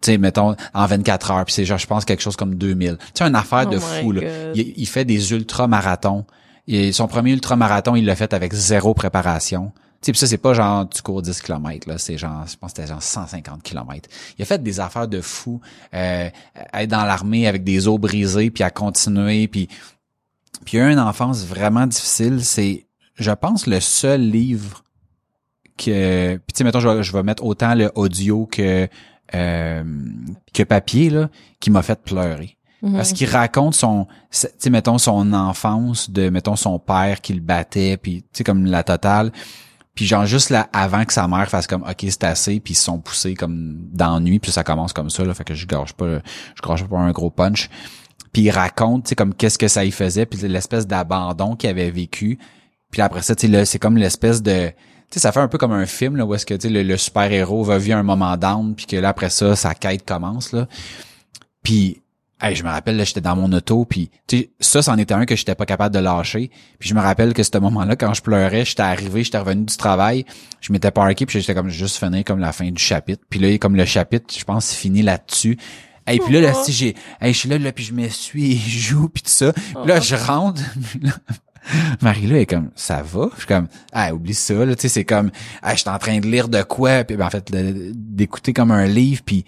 Tu 0.00 0.12
sais, 0.12 0.18
mettons, 0.18 0.54
en 0.74 0.86
24 0.86 1.30
heures, 1.30 1.44
puis 1.44 1.54
c'est 1.54 1.64
genre, 1.64 1.78
je 1.78 1.86
pense, 1.86 2.04
quelque 2.04 2.22
chose 2.22 2.36
comme 2.36 2.54
2000. 2.54 2.98
Tu 2.98 3.04
sais, 3.14 3.24
une 3.24 3.34
affaire 3.34 3.64
Oh 3.66 3.70
de 3.70 3.78
fou, 3.78 4.12
là. 4.12 4.22
Il, 4.54 4.74
il 4.76 4.86
fait 4.86 5.04
des 5.04 5.32
ultra-marathons. 5.32 6.24
Et 6.68 6.92
son 6.92 7.06
premier 7.06 7.32
ultra-marathon, 7.32 7.94
il 7.96 8.04
l'a 8.04 8.16
fait 8.16 8.32
avec 8.32 8.52
zéro 8.52 8.92
préparation. 8.92 9.72
Tu 10.00 10.06
sais, 10.06 10.12
puis 10.12 10.18
ça, 10.18 10.26
c'est 10.26 10.38
pas 10.38 10.52
genre, 10.52 10.88
tu 10.88 11.00
cours 11.00 11.22
10 11.22 11.40
km, 11.40 11.88
là. 11.88 11.98
C'est 11.98 12.18
genre, 12.18 12.44
je 12.46 12.56
pense 12.56 12.72
que 12.72 12.82
c'était 12.82 12.92
genre 12.92 13.02
150 13.02 13.62
km. 13.62 14.08
Il 14.38 14.42
a 14.42 14.44
fait 14.44 14.62
des 14.62 14.80
affaires 14.80 15.08
de 15.08 15.20
fou. 15.20 15.60
Euh, 15.94 16.28
être 16.74 16.90
dans 16.90 17.04
l'armée 17.04 17.46
avec 17.46 17.64
des 17.64 17.88
os 17.88 17.98
brisés, 17.98 18.50
puis 18.50 18.64
à 18.64 18.70
continuer, 18.70 19.48
puis... 19.48 19.68
Puis 20.64 20.78
il 20.78 20.80
a 20.80 20.90
une 20.90 20.98
enfance 20.98 21.44
vraiment 21.44 21.86
difficile. 21.86 22.44
C'est, 22.44 22.86
je 23.16 23.30
pense, 23.30 23.66
le 23.66 23.78
seul 23.80 24.20
livre 24.20 24.84
que... 25.76 26.36
Puis 26.36 26.52
tu 26.52 26.58
sais, 26.58 26.64
mettons, 26.64 26.80
je 26.80 26.88
vais, 26.88 27.02
je 27.02 27.12
vais 27.12 27.22
mettre 27.22 27.44
autant 27.44 27.74
le 27.74 27.90
audio 27.94 28.46
que... 28.46 28.88
euh, 29.34 29.84
que 30.54 30.62
papier, 30.62 31.10
là, 31.10 31.28
qui 31.60 31.70
m'a 31.70 31.82
fait 31.82 32.00
pleurer. 32.02 32.56
Mhm. 32.82 32.94
Parce 32.94 33.12
qu'il 33.12 33.28
raconte 33.28 33.74
son, 33.74 34.06
tu 34.30 34.46
sais, 34.58 34.70
mettons, 34.70 34.98
son 34.98 35.32
enfance 35.32 36.10
de, 36.10 36.28
mettons, 36.28 36.56
son 36.56 36.78
père 36.78 37.20
qui 37.20 37.34
le 37.34 37.40
battait, 37.40 37.96
puis, 37.96 38.22
tu 38.22 38.28
sais, 38.32 38.44
comme 38.44 38.66
la 38.66 38.82
totale. 38.82 39.32
Puis 39.94 40.04
genre, 40.04 40.26
juste 40.26 40.50
là, 40.50 40.68
avant 40.74 41.04
que 41.04 41.12
sa 41.12 41.26
mère 41.26 41.48
fasse 41.48 41.66
comme, 41.66 41.82
OK, 41.82 41.96
c'est 42.02 42.24
assez, 42.24 42.60
puis 42.60 42.74
ils 42.74 42.76
se 42.76 42.84
sont 42.84 42.98
poussés 42.98 43.34
comme 43.34 43.76
d'ennui, 43.92 44.38
puis 44.38 44.52
ça 44.52 44.62
commence 44.62 44.92
comme 44.92 45.08
ça, 45.08 45.24
là, 45.24 45.32
fait 45.32 45.44
que 45.44 45.54
je 45.54 45.66
gorge 45.66 45.94
pas, 45.94 46.18
je 46.54 46.62
gorge 46.62 46.84
pas 46.84 46.98
un 46.98 47.12
gros 47.12 47.30
punch. 47.30 47.70
Puis 48.32 48.42
il 48.42 48.50
raconte, 48.50 49.04
tu 49.04 49.08
sais, 49.10 49.14
comme 49.14 49.34
qu'est-ce 49.34 49.58
que 49.58 49.68
ça 49.68 49.84
y 49.84 49.90
faisait, 49.90 50.26
puis 50.26 50.38
l'espèce 50.46 50.86
d'abandon 50.86 51.56
qu'il 51.56 51.70
avait 51.70 51.90
vécu. 51.90 52.38
Puis 52.90 53.00
après 53.00 53.22
ça, 53.22 53.34
tu 53.34 53.46
sais, 53.46 53.52
là, 53.52 53.64
c'est 53.64 53.78
comme 53.78 53.96
l'espèce 53.96 54.42
de... 54.42 54.70
Tu 55.10 55.14
sais, 55.14 55.20
ça 55.20 55.32
fait 55.32 55.40
un 55.40 55.48
peu 55.48 55.58
comme 55.58 55.72
un 55.72 55.86
film, 55.86 56.16
là, 56.16 56.26
où 56.26 56.34
est-ce 56.34 56.46
que, 56.46 56.54
le, 56.66 56.82
le 56.82 56.96
super-héros 56.96 57.62
va 57.62 57.78
vivre 57.78 57.98
un 57.98 58.02
moment 58.02 58.36
down, 58.36 58.74
puis 58.74 58.86
que 58.86 58.96
là, 58.96 59.10
après 59.10 59.30
ça, 59.30 59.54
sa 59.54 59.74
quête 59.74 60.04
commence, 60.04 60.52
là. 60.52 60.66
Puis, 61.62 62.02
hey, 62.40 62.54
je 62.54 62.62
me 62.64 62.68
rappelle, 62.68 62.96
là, 62.96 63.04
j'étais 63.04 63.20
dans 63.20 63.36
mon 63.36 63.52
auto, 63.52 63.84
puis 63.84 64.10
tu 64.26 64.38
sais, 64.38 64.50
ça, 64.60 64.82
c'en 64.82 64.98
était 64.98 65.14
un 65.14 65.26
que 65.26 65.36
j'étais 65.36 65.54
pas 65.54 65.66
capable 65.66 65.94
de 65.94 66.00
lâcher. 66.00 66.50
Puis 66.78 66.88
je 66.88 66.94
me 66.94 67.00
rappelle 67.00 67.34
que 67.34 67.42
ce 67.42 67.56
moment-là, 67.58 67.96
quand 67.96 68.14
je 68.14 68.22
pleurais, 68.22 68.64
j'étais 68.64 68.82
arrivé, 68.82 69.24
j'étais 69.24 69.38
revenu 69.38 69.64
du 69.64 69.76
travail, 69.76 70.24
je 70.60 70.72
m'étais 70.72 70.90
parké, 70.90 71.26
puis 71.26 71.40
j'étais 71.40 71.54
comme 71.54 71.70
juste 71.70 71.96
fini 71.96 72.24
comme 72.24 72.38
la 72.38 72.52
fin 72.52 72.70
du 72.70 72.82
chapitre. 72.82 73.22
Puis 73.28 73.40
là, 73.40 73.56
comme 73.58 73.76
le 73.76 73.84
chapitre, 73.84 74.34
je 74.36 74.44
pense, 74.44 74.72
finit 74.72 75.02
là-dessus. 75.02 75.58
Et 76.08 76.18
puis 76.18 76.32
là, 76.34 76.40
là, 76.40 76.54
si 76.54 76.72
j'ai, 76.72 76.94
hey, 77.20 77.32
je 77.32 77.38
suis 77.38 77.48
là, 77.48 77.58
là, 77.58 77.72
puis 77.72 77.84
je 77.84 77.92
m'essuie 77.92 78.50
les 78.50 78.56
joues, 78.56 79.08
puis 79.08 79.22
tout 79.22 79.30
ça. 79.30 79.52
Puis 79.52 79.86
là, 79.86 80.00
je 80.00 80.14
rentre. 80.14 80.62
là, 81.74 81.96
Marie-là 82.00 82.40
est 82.40 82.46
comme, 82.46 82.70
ça 82.74 83.02
va? 83.02 83.28
Je 83.34 83.38
suis 83.38 83.46
comme, 83.46 83.68
ah, 83.92 84.14
oublie 84.14 84.34
ça, 84.34 84.64
là, 84.64 84.74
tu 84.74 84.82
sais, 84.82 84.88
c'est 84.88 85.04
comme, 85.04 85.30
ah, 85.62 85.74
je 85.74 85.80
suis 85.80 85.90
en 85.90 85.98
train 85.98 86.18
de 86.18 86.26
lire 86.26 86.48
de 86.48 86.62
quoi, 86.62 87.04
puis 87.04 87.16
ben, 87.16 87.26
en 87.26 87.30
fait, 87.30 87.50
d'écouter 87.52 88.52
comme 88.52 88.70
un 88.70 88.86
livre, 88.86 89.22
puis 89.24 89.44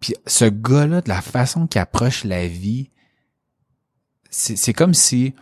puis 0.00 0.14
ce 0.26 0.44
gars-là, 0.44 1.00
de 1.00 1.08
la 1.08 1.22
façon 1.22 1.66
qu'il 1.66 1.80
approche 1.80 2.24
la 2.24 2.46
vie, 2.46 2.90
c'est 4.30 4.72
comme 4.72 4.94
si 4.94 5.34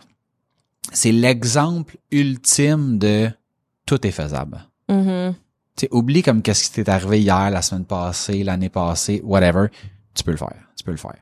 c'est 0.93 1.11
l'exemple 1.11 1.97
ultime 2.11 2.97
de 2.97 3.29
tout 3.85 4.05
est 4.07 4.11
faisable. 4.11 4.65
Mhm. 4.87 5.35
tu 5.75 5.81
sais, 5.81 5.89
oublie 5.91 6.21
comme 6.21 6.41
qu'est-ce 6.41 6.65
qui 6.65 6.71
t'est 6.71 6.89
arrivé 6.89 7.21
hier, 7.21 7.49
la 7.49 7.61
semaine 7.61 7.85
passée, 7.85 8.43
l'année 8.43 8.69
passée, 8.69 9.21
whatever. 9.23 9.67
Tu 10.13 10.23
peux 10.23 10.31
le 10.31 10.37
faire. 10.37 10.55
Tu 10.77 10.83
peux 10.83 10.91
le 10.91 10.97
faire. 10.97 11.17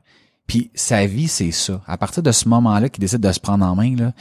Puis 0.46 0.70
sa 0.74 1.06
vie, 1.06 1.28
c'est 1.28 1.50
ça. 1.50 1.80
À 1.86 1.96
partir 1.96 2.22
de 2.22 2.32
ce 2.32 2.48
moment-là 2.48 2.88
qu'il 2.88 3.00
décide 3.00 3.20
de 3.20 3.32
se 3.32 3.40
prendre 3.40 3.64
en 3.64 3.74
main, 3.74 3.96
là, 3.96 4.12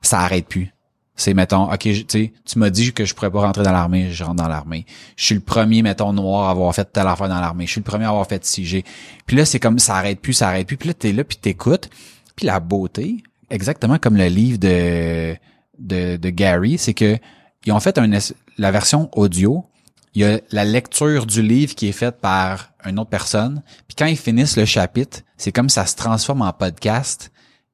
ça 0.00 0.20
arrête 0.20 0.46
plus. 0.46 0.72
C'est, 1.14 1.34
mettons, 1.34 1.70
OK, 1.72 1.80
tu 1.80 2.04
sais, 2.06 2.32
tu 2.44 2.58
m'as 2.60 2.70
dit 2.70 2.92
que 2.92 3.04
je 3.04 3.12
pourrais 3.12 3.30
pas 3.30 3.40
rentrer 3.40 3.64
dans 3.64 3.72
l'armée, 3.72 4.12
je 4.12 4.22
rentre 4.22 4.36
dans 4.36 4.46
l'armée. 4.46 4.86
Je 5.16 5.24
suis 5.24 5.34
le 5.34 5.40
premier, 5.40 5.82
mettons, 5.82 6.12
noir 6.12 6.48
à 6.48 6.52
avoir 6.52 6.72
fait 6.72 6.84
telle 6.92 7.08
affaire 7.08 7.28
dans 7.28 7.40
l'armée. 7.40 7.66
Je 7.66 7.72
suis 7.72 7.80
le 7.80 7.84
premier 7.84 8.04
à 8.04 8.10
avoir 8.10 8.26
fait 8.26 8.44
si 8.44 8.64
j'ai. 8.64 8.84
Puis 9.26 9.36
là, 9.36 9.44
c'est 9.44 9.58
comme, 9.58 9.80
ça 9.80 9.96
arrête 9.96 10.20
plus, 10.20 10.32
ça 10.32 10.48
arrête 10.48 10.66
plus. 10.66 10.76
Puis 10.76 10.88
là, 10.88 10.94
t'es 10.94 11.12
là, 11.12 11.24
puis 11.24 11.36
t'écoutes. 11.36 11.90
Puis 12.36 12.46
la 12.46 12.60
beauté, 12.60 13.24
exactement 13.50 13.98
comme 13.98 14.16
le 14.16 14.26
livre 14.26 14.58
de, 14.58 15.34
de, 15.80 16.16
de 16.16 16.30
Gary, 16.30 16.78
c'est 16.78 16.94
que 16.94 17.18
ils 17.66 17.72
ont 17.72 17.80
fait 17.80 17.98
un, 17.98 18.08
la 18.56 18.70
version 18.70 19.10
audio, 19.12 19.66
il 20.14 20.22
y 20.22 20.24
a 20.24 20.40
la 20.50 20.64
lecture 20.64 21.26
du 21.26 21.42
livre 21.42 21.74
qui 21.74 21.88
est 21.88 21.92
faite 21.92 22.20
par 22.20 22.70
une 22.84 22.98
autre 22.98 23.10
personne. 23.10 23.62
Puis 23.86 23.94
quand 23.96 24.06
ils 24.06 24.16
finissent 24.16 24.56
le 24.56 24.64
chapitre, 24.64 25.20
c'est 25.36 25.52
comme 25.52 25.68
ça 25.68 25.86
se 25.86 25.96
transforme 25.96 26.42
en 26.42 26.52
podcast. 26.52 27.30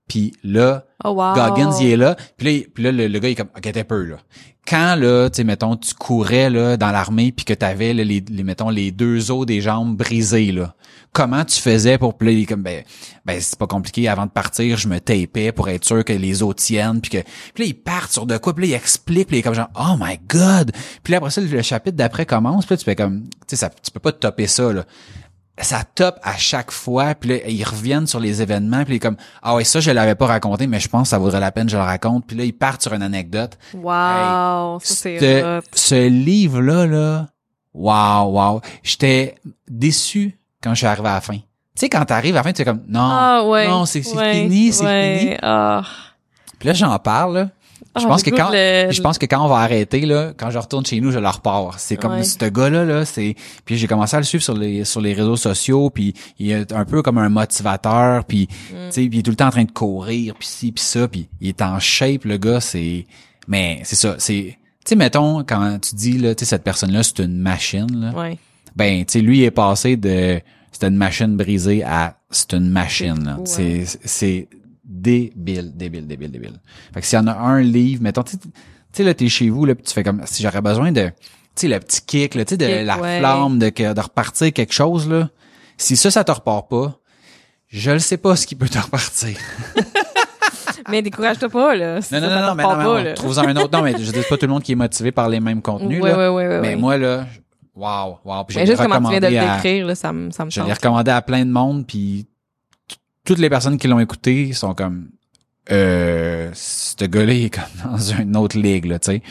Puis 0.08 0.32
là, 0.42 0.84
Oh 1.04 1.10
wow. 1.10 1.34
Goggins, 1.34 1.72
il 1.80 1.90
est 1.90 1.96
là. 1.96 2.16
Puis 2.38 2.46
là, 2.46 2.66
puis 2.74 2.84
là 2.84 2.92
le, 2.92 3.08
le 3.08 3.18
gars, 3.18 3.28
il 3.28 3.32
est 3.32 3.34
comme, 3.34 3.50
OK, 3.54 3.72
t'es 3.72 3.84
peu, 3.84 4.04
là. 4.04 4.16
Quand, 4.66 4.96
là, 4.96 5.28
tu 5.28 5.36
sais, 5.36 5.44
mettons, 5.44 5.76
tu 5.76 5.92
courais, 5.94 6.48
là, 6.48 6.78
dans 6.78 6.90
l'armée, 6.90 7.30
puis 7.32 7.44
que 7.44 7.52
t'avais, 7.52 7.92
là, 7.92 8.02
les, 8.02 8.24
les, 8.26 8.42
mettons, 8.42 8.70
les 8.70 8.90
deux 8.90 9.30
os 9.30 9.44
des 9.44 9.60
jambes 9.60 9.94
brisées, 9.94 10.52
là. 10.52 10.74
Comment 11.12 11.44
tu 11.44 11.60
faisais 11.60 11.98
pour, 11.98 12.16
puis 12.16 12.28
là, 12.28 12.32
il 12.32 12.42
est 12.42 12.46
comme, 12.46 12.62
ben, 12.62 12.82
ben, 13.26 13.38
c'est 13.38 13.58
pas 13.58 13.66
compliqué. 13.66 14.08
Avant 14.08 14.24
de 14.24 14.30
partir, 14.30 14.78
je 14.78 14.88
me 14.88 14.98
tapais 14.98 15.52
pour 15.52 15.68
être 15.68 15.84
sûr 15.84 16.02
que 16.02 16.14
les 16.14 16.42
os 16.42 16.56
tiennent, 16.56 17.02
puis 17.02 17.10
que, 17.10 17.18
puis 17.52 17.64
là, 17.64 17.66
ils 17.66 17.74
partent 17.74 18.12
sur 18.12 18.24
de 18.24 18.38
quoi, 18.38 18.54
puis 18.54 18.66
là, 18.66 18.72
il 18.72 18.74
explique, 18.74 19.28
puis 19.28 19.36
il 19.36 19.40
est 19.40 19.42
comme 19.42 19.54
genre, 19.54 19.70
oh 19.78 19.96
my 20.00 20.18
god. 20.26 20.72
Puis 21.02 21.10
là, 21.12 21.18
après 21.18 21.30
ça, 21.30 21.42
le 21.42 21.62
chapitre 21.62 21.98
d'après 21.98 22.24
commence, 22.24 22.64
puis 22.64 22.74
là, 22.74 22.78
tu 22.78 22.84
fais 22.84 22.96
comme, 22.96 23.24
tu 23.24 23.28
sais, 23.48 23.56
ça, 23.56 23.68
tu 23.68 23.90
peux 23.90 24.00
pas 24.00 24.12
te 24.12 24.18
topper 24.18 24.46
ça, 24.46 24.72
là 24.72 24.86
ça 25.58 25.84
top 25.84 26.16
à 26.22 26.36
chaque 26.36 26.72
fois 26.72 27.14
puis 27.14 27.30
là 27.30 27.36
ils 27.48 27.62
reviennent 27.62 28.06
sur 28.08 28.18
les 28.18 28.42
événements 28.42 28.84
puis 28.84 28.94
il 28.94 28.96
est 28.96 29.00
comme 29.00 29.16
ah 29.42 29.54
ouais 29.54 29.62
ça 29.64 29.78
je 29.78 29.90
l'avais 29.92 30.16
pas 30.16 30.26
raconté 30.26 30.66
mais 30.66 30.80
je 30.80 30.88
pense 30.88 31.02
que 31.02 31.08
ça 31.10 31.18
vaudrait 31.18 31.38
la 31.40 31.52
peine 31.52 31.66
que 31.66 31.72
je 31.72 31.76
le 31.76 31.82
raconte 31.82 32.26
puis 32.26 32.36
là 32.36 32.44
ils 32.44 32.52
partent 32.52 32.82
sur 32.82 32.92
une 32.92 33.02
anecdote. 33.02 33.56
Wow, 33.72 34.80
ça 34.80 34.94
c'est 34.94 35.60
ce, 35.72 36.08
livre 36.08 36.60
là 36.60 36.86
là 36.86 37.28
wow 37.72 38.30
wow. 38.32 38.60
J'étais 38.82 39.36
déçu 39.68 40.36
quand 40.62 40.70
je 40.70 40.78
suis 40.78 40.86
arrivé 40.86 41.08
à 41.08 41.14
la 41.14 41.20
fin. 41.20 41.36
Tu 41.36 41.42
sais 41.76 41.88
quand 41.88 42.04
t'arrives 42.04 42.34
à 42.34 42.38
la 42.38 42.42
fin 42.42 42.52
tu 42.52 42.62
es 42.62 42.64
comme 42.64 42.82
non 42.88 43.00
Ah 43.02 43.44
ouais. 43.46 43.68
non 43.68 43.84
c'est 43.86 44.02
c'est 44.02 44.16
ouais, 44.16 44.32
fini 44.42 44.72
c'est 44.72 44.84
ouais, 44.84 45.18
fini 45.20 45.36
Ah. 45.42 45.82
puis 46.58 46.66
là 46.68 46.74
j'en 46.74 46.98
parle 46.98 47.34
là 47.38 47.48
je 47.96 48.04
Ah, 48.04 48.08
pense 48.08 48.22
que 48.22 48.30
quand 48.30 48.50
le- 48.52 48.90
je 48.92 49.00
pense 49.00 49.18
que 49.18 49.26
quand 49.26 49.44
on 49.44 49.48
va 49.48 49.56
arrêter 49.58 50.00
là, 50.06 50.32
quand 50.36 50.50
je 50.50 50.58
retourne 50.58 50.84
chez 50.84 51.00
nous, 51.00 51.10
je 51.12 51.18
le 51.18 51.28
repars. 51.28 51.78
C'est 51.78 51.96
comme 51.96 52.12
Ouais. 52.14 52.22
ce 52.24 52.44
gars-là 52.44 52.84
là, 52.84 53.04
c'est 53.04 53.34
puis 53.64 53.76
j'ai 53.76 53.86
commencé 53.86 54.16
à 54.16 54.20
le 54.20 54.24
suivre 54.24 54.42
sur 54.42 54.54
les 54.56 54.84
sur 54.84 55.00
les 55.00 55.12
réseaux 55.14 55.36
sociaux, 55.36 55.90
puis 55.90 56.14
il 56.38 56.50
est 56.50 56.72
un 56.72 56.84
peu 56.84 57.02
comme 57.02 57.18
un 57.18 57.28
motivateur, 57.28 58.24
puis 58.24 58.48
Mm. 58.50 58.74
tu 58.88 58.92
sais, 58.92 59.04
il 59.04 59.18
est 59.18 59.22
tout 59.22 59.30
le 59.30 59.36
temps 59.36 59.46
en 59.46 59.50
train 59.50 59.64
de 59.64 59.70
courir, 59.70 60.34
puis 60.38 60.48
ci 60.48 60.72
puis 60.72 60.82
ça, 60.84 61.06
puis 61.08 61.28
il 61.40 61.48
est 61.48 61.62
en 61.62 61.78
shape 61.78 62.24
le 62.24 62.36
gars, 62.36 62.60
c'est 62.60 63.06
mais 63.48 63.80
c'est 63.84 63.96
ça, 63.96 64.16
c'est 64.18 64.56
tu 64.84 64.90
sais 64.90 64.96
mettons 64.96 65.44
quand 65.44 65.78
tu 65.80 65.94
dis 65.94 66.18
là, 66.18 66.34
tu 66.34 66.44
sais 66.44 66.50
cette 66.50 66.64
personne-là, 66.64 67.02
c'est 67.02 67.20
une 67.20 67.38
machine 67.38 67.86
là. 68.00 68.12
Ouais. 68.18 68.38
Ben, 68.76 69.04
tu 69.04 69.12
sais 69.12 69.20
lui 69.20 69.38
il 69.38 69.44
est 69.44 69.50
passé 69.50 69.96
de 69.96 70.40
c'était 70.72 70.88
une 70.88 70.96
machine 70.96 71.36
brisée 71.36 71.84
à 71.84 72.16
c'est 72.30 72.52
une 72.54 72.68
machine 72.70 73.24
là. 73.24 73.36
Ouais. 73.36 73.42
C'est 73.44 73.84
c'est 74.04 74.48
débile, 75.04 75.72
débile, 75.76 76.06
débile, 76.06 76.30
débile. 76.30 76.60
Fait 76.92 77.00
que 77.00 77.06
s'il 77.06 77.18
y 77.18 77.22
en 77.22 77.26
a 77.26 77.32
un 77.34 77.60
livre, 77.60 78.02
mettons, 78.02 78.22
tu 78.22 78.36
sais, 78.92 79.04
là, 79.04 79.14
t'es 79.14 79.28
chez 79.28 79.50
vous, 79.50 79.64
là, 79.66 79.74
puis 79.74 79.84
tu 79.84 79.92
fais 79.92 80.02
comme, 80.02 80.22
si 80.24 80.42
j'aurais 80.42 80.60
besoin 80.62 80.90
de, 80.92 81.06
tu 81.06 81.12
sais, 81.56 81.68
le 81.68 81.78
petit 81.80 82.00
kick, 82.06 82.34
là, 82.34 82.44
tu 82.44 82.50
sais, 82.50 82.56
de 82.56 82.66
Kick, 82.66 82.86
la 82.86 82.98
ouais. 82.98 83.18
flamme, 83.18 83.58
de, 83.58 83.68
que- 83.68 83.92
de 83.92 84.00
repartir 84.00 84.52
quelque 84.52 84.72
chose, 84.72 85.08
là. 85.08 85.28
Si 85.76 85.96
ça, 85.96 86.10
ça 86.10 86.24
te 86.24 86.32
repart 86.32 86.68
pas, 86.68 86.98
je 87.68 87.90
le 87.90 87.98
sais 87.98 88.16
pas 88.16 88.36
ce 88.36 88.46
qui 88.46 88.54
peut 88.54 88.68
te 88.68 88.78
repartir. 88.78 89.36
Mais 90.90 91.02
décourage-toi 91.02 91.48
pas, 91.48 91.74
là. 91.74 92.00
Si 92.02 92.12
Non, 92.14 92.20
non, 92.20 92.28
non, 92.30 92.46
non, 92.48 92.54
mais 92.54 92.62
non, 92.62 92.68
pas, 92.70 93.02
non, 93.04 93.14
trouve-en 93.14 93.42
un 93.48 93.56
autre. 93.56 93.70
Non, 93.72 93.82
mais 93.82 93.92
je 93.98 94.10
dis 94.12 94.20
pas 94.28 94.36
tout 94.36 94.46
le 94.46 94.52
monde 94.52 94.62
qui 94.62 94.72
est 94.72 94.76
motivé 94.76 95.12
par 95.12 95.28
les 95.30 95.40
mêmes 95.40 95.62
contenus, 95.62 96.02
Ouais, 96.02 96.10
là. 96.10 96.32
ouais, 96.32 96.46
ouais, 96.46 96.60
mais 96.60 96.76
moi, 96.76 96.98
là, 96.98 97.26
wow, 97.74 98.18
wow. 98.24 98.44
Puis 98.44 98.56
Mais 98.58 98.66
juste 98.66 98.82
comment 98.82 99.00
tu 99.00 99.10
viens 99.10 99.20
de 99.20 99.26
le 99.34 99.38
à- 99.38 99.54
décrire, 99.56 99.86
là, 99.86 99.94
ça 99.94 100.12
me, 100.12 100.30
ça 100.30 100.44
me 100.44 100.50
Je 100.50 100.60
l'ai 100.60 100.72
recommandé 100.72 101.10
à 101.10 101.22
plein 101.22 101.44
de 101.44 101.50
monde, 101.50 101.86
puis 101.86 102.26
toutes 103.24 103.38
les 103.38 103.48
personnes 103.50 103.78
qui 103.78 103.88
l'ont 103.88 104.00
écouté 104.00 104.52
sont 104.52 104.74
comme 104.74 105.08
euh 105.70 106.50
ce 106.54 107.04
gars-là 107.04 107.32
il 107.32 107.44
est 107.46 107.50
comme 107.50 107.64
dans 107.92 107.98
une 107.98 108.36
autre 108.36 108.58
ligue 108.58 108.84
là, 108.86 108.98
tu 108.98 109.12
sais. 109.12 109.22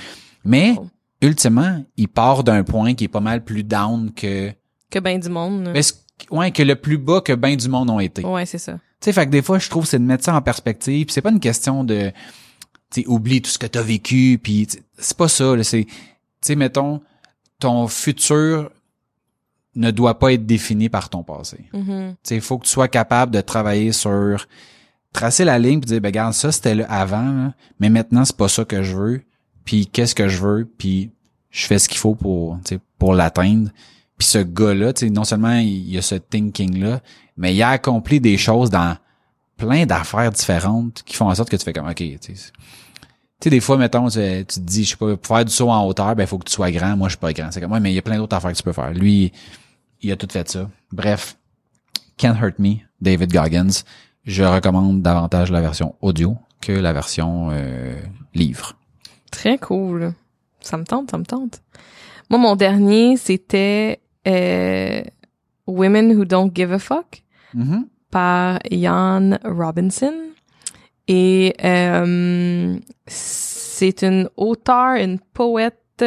Mais 0.45 0.75
Oh. 0.77 0.87
ultimement, 1.21 1.83
il 1.95 2.07
part 2.07 2.43
d'un 2.43 2.63
point 2.63 2.95
qui 2.95 3.05
est 3.05 3.09
pas 3.09 3.19
mal 3.21 3.43
plus 3.43 3.63
down 3.63 4.11
que 4.13 4.51
Que 4.89 4.99
ben 4.99 5.19
du 5.19 5.29
monde. 5.29 5.69
mais 5.73 5.81
ouais, 6.31 6.51
que 6.51 6.63
le 6.63 6.75
plus 6.75 6.97
bas 6.97 7.21
que 7.21 7.33
ben 7.33 7.55
du 7.55 7.69
monde 7.69 7.89
ont 7.89 7.99
été. 7.99 8.25
Ouais, 8.25 8.45
c'est 8.45 8.57
ça. 8.57 8.73
Tu 8.73 8.79
sais, 9.05 9.13
fait 9.13 9.25
que 9.25 9.31
des 9.31 9.41
fois, 9.41 9.59
je 9.59 9.69
trouve 9.69 9.83
que 9.83 9.89
c'est 9.89 9.99
de 9.99 10.03
mettre 10.05 10.23
ça 10.23 10.33
en 10.35 10.41
perspective. 10.41 11.05
Puis 11.05 11.13
c'est 11.13 11.21
pas 11.21 11.31
une 11.31 11.39
question 11.41 11.83
de, 11.83 12.11
tu 12.89 13.03
oublie 13.07 13.41
tout 13.41 13.49
ce 13.51 13.57
que 13.59 13.67
t'as 13.67 13.81
vécu. 13.81 14.39
Puis 14.41 14.67
tu 14.67 14.77
c'est 14.97 15.17
pas 15.17 15.27
ça. 15.27 15.61
C'est, 15.63 15.83
tu 15.85 15.93
sais, 16.41 16.55
mettons, 16.55 17.01
ton 17.59 17.87
futur 17.87 18.69
ne 19.75 19.91
doit 19.91 20.19
pas 20.19 20.33
être 20.33 20.45
défini 20.45 20.89
par 20.89 21.09
ton 21.09 21.23
passé. 21.23 21.65
Sais, 22.23 22.35
il 22.35 22.41
faut 22.41 22.57
que 22.57 22.65
tu 22.65 22.71
sois 22.71 22.87
capable 22.87 23.31
de 23.31 23.41
travailler 23.41 23.91
sur 23.91 24.47
tracer 25.11 25.45
la 25.45 25.59
ligne 25.59 25.79
puis 25.79 25.87
dire, 25.87 26.01
ben 26.01 26.07
regarde, 26.09 26.33
ça 26.33 26.51
c'était 26.51 26.75
le 26.75 26.91
avant, 26.91 27.31
là, 27.31 27.53
mais 27.79 27.89
maintenant 27.89 28.25
c'est 28.25 28.35
pas 28.37 28.47
ça 28.47 28.65
que 28.65 28.83
je 28.83 28.95
veux. 28.95 29.21
Puis 29.65 29.87
qu'est-ce 29.87 30.15
que 30.15 30.27
je 30.27 30.39
veux 30.39 30.65
Puis 30.77 31.11
je 31.51 31.65
fais 31.67 31.79
ce 31.79 31.87
qu'il 31.87 31.97
faut 31.99 32.15
pour, 32.15 32.57
pour 32.97 33.13
l'atteindre. 33.13 33.69
Puis 34.17 34.27
ce 34.27 34.39
gars-là, 34.39 34.93
tu 34.93 35.05
sais, 35.07 35.11
non 35.11 35.23
seulement 35.23 35.55
il 35.57 35.89
il 35.89 35.97
a 35.97 36.01
ce 36.01 36.15
thinking-là, 36.15 37.01
mais 37.37 37.53
il 37.55 37.61
a 37.61 37.69
accompli 37.69 38.19
des 38.19 38.37
choses 38.37 38.69
dans 38.69 38.95
plein 39.57 39.85
d'affaires 39.85 40.31
différentes 40.31 41.03
qui 41.03 41.15
font 41.15 41.29
en 41.29 41.35
sorte 41.35 41.49
que 41.49 41.55
tu 41.55 41.63
fais 41.63 41.73
comme, 41.73 41.87
OK, 41.87 41.95
tu 41.95 42.11
sais, 42.19 42.19
c'est- 42.35 42.51
tu 43.39 43.45
sais, 43.45 43.49
des 43.49 43.59
fois, 43.59 43.77
mettons, 43.77 44.07
tu, 44.09 44.19
tu 44.19 44.45
te 44.45 44.59
dis, 44.59 44.83
je 44.85 44.89
sais 44.91 44.95
pas, 44.95 45.17
pour 45.17 45.35
faire 45.35 45.45
du 45.45 45.51
saut 45.51 45.69
en 45.69 45.85
hauteur, 45.85 46.15
ben, 46.15 46.23
il 46.23 46.27
faut 46.27 46.37
que 46.37 46.45
tu 46.45 46.53
sois 46.53 46.71
grand. 46.71 46.95
Moi, 46.95 47.09
je 47.09 47.13
suis 47.13 47.19
pas 47.19 47.33
grand. 47.33 47.51
C'est 47.51 47.59
comme, 47.59 47.71
ouais, 47.73 47.79
mais 47.81 47.91
il 47.91 47.95
y 47.95 47.99
a 47.99 48.01
plein 48.01 48.17
d'autres 48.17 48.35
affaires 48.35 48.51
que 48.51 48.57
tu 48.57 48.63
peux 48.63 48.71
faire. 48.73 48.91
Lui, 48.93 49.31
il 50.03 50.11
a 50.11 50.15
tout 50.15 50.27
fait 50.31 50.47
ça. 50.49 50.69
Bref. 50.91 51.37
Can't 52.17 52.35
Hurt 52.41 52.59
Me, 52.59 52.75
David 53.01 53.31
Goggins. 53.33 53.83
Je 54.25 54.43
recommande 54.43 55.01
davantage 55.01 55.51
la 55.51 55.61
version 55.61 55.95
audio 56.01 56.37
que 56.61 56.71
la 56.71 56.93
version 56.93 57.49
euh, 57.51 57.99
livre. 58.33 58.73
Très 59.31 59.57
cool. 59.57 60.13
Ça 60.61 60.77
me 60.77 60.83
tente, 60.85 61.11
ça 61.11 61.17
me 61.17 61.25
tente. 61.25 61.61
Moi, 62.29 62.39
mon 62.39 62.55
dernier, 62.55 63.17
c'était 63.17 63.99
euh, 64.27 65.01
Women 65.67 66.11
Who 66.17 66.25
Don't 66.25 66.51
Give 66.55 66.71
a 66.71 66.79
Fuck 66.79 67.23
Mhm. 67.53 67.87
par 68.11 68.59
Ian 68.71 69.37
Robinson. 69.43 70.13
Et 71.07 71.53
euh, 71.63 72.77
c'est 73.07 74.03
une 74.03 74.29
auteure, 74.37 74.95
une 74.95 75.19
poète 75.19 76.03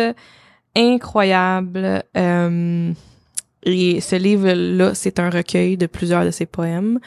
incroyable. 0.74 2.02
Euh, 2.16 2.92
et 3.62 4.00
ce 4.00 4.16
livre-là, 4.16 4.94
c'est 4.94 5.18
un 5.18 5.30
recueil 5.30 5.76
de 5.76 5.86
plusieurs 5.86 6.24
de 6.24 6.30
ses 6.30 6.46
poèmes. 6.46 6.98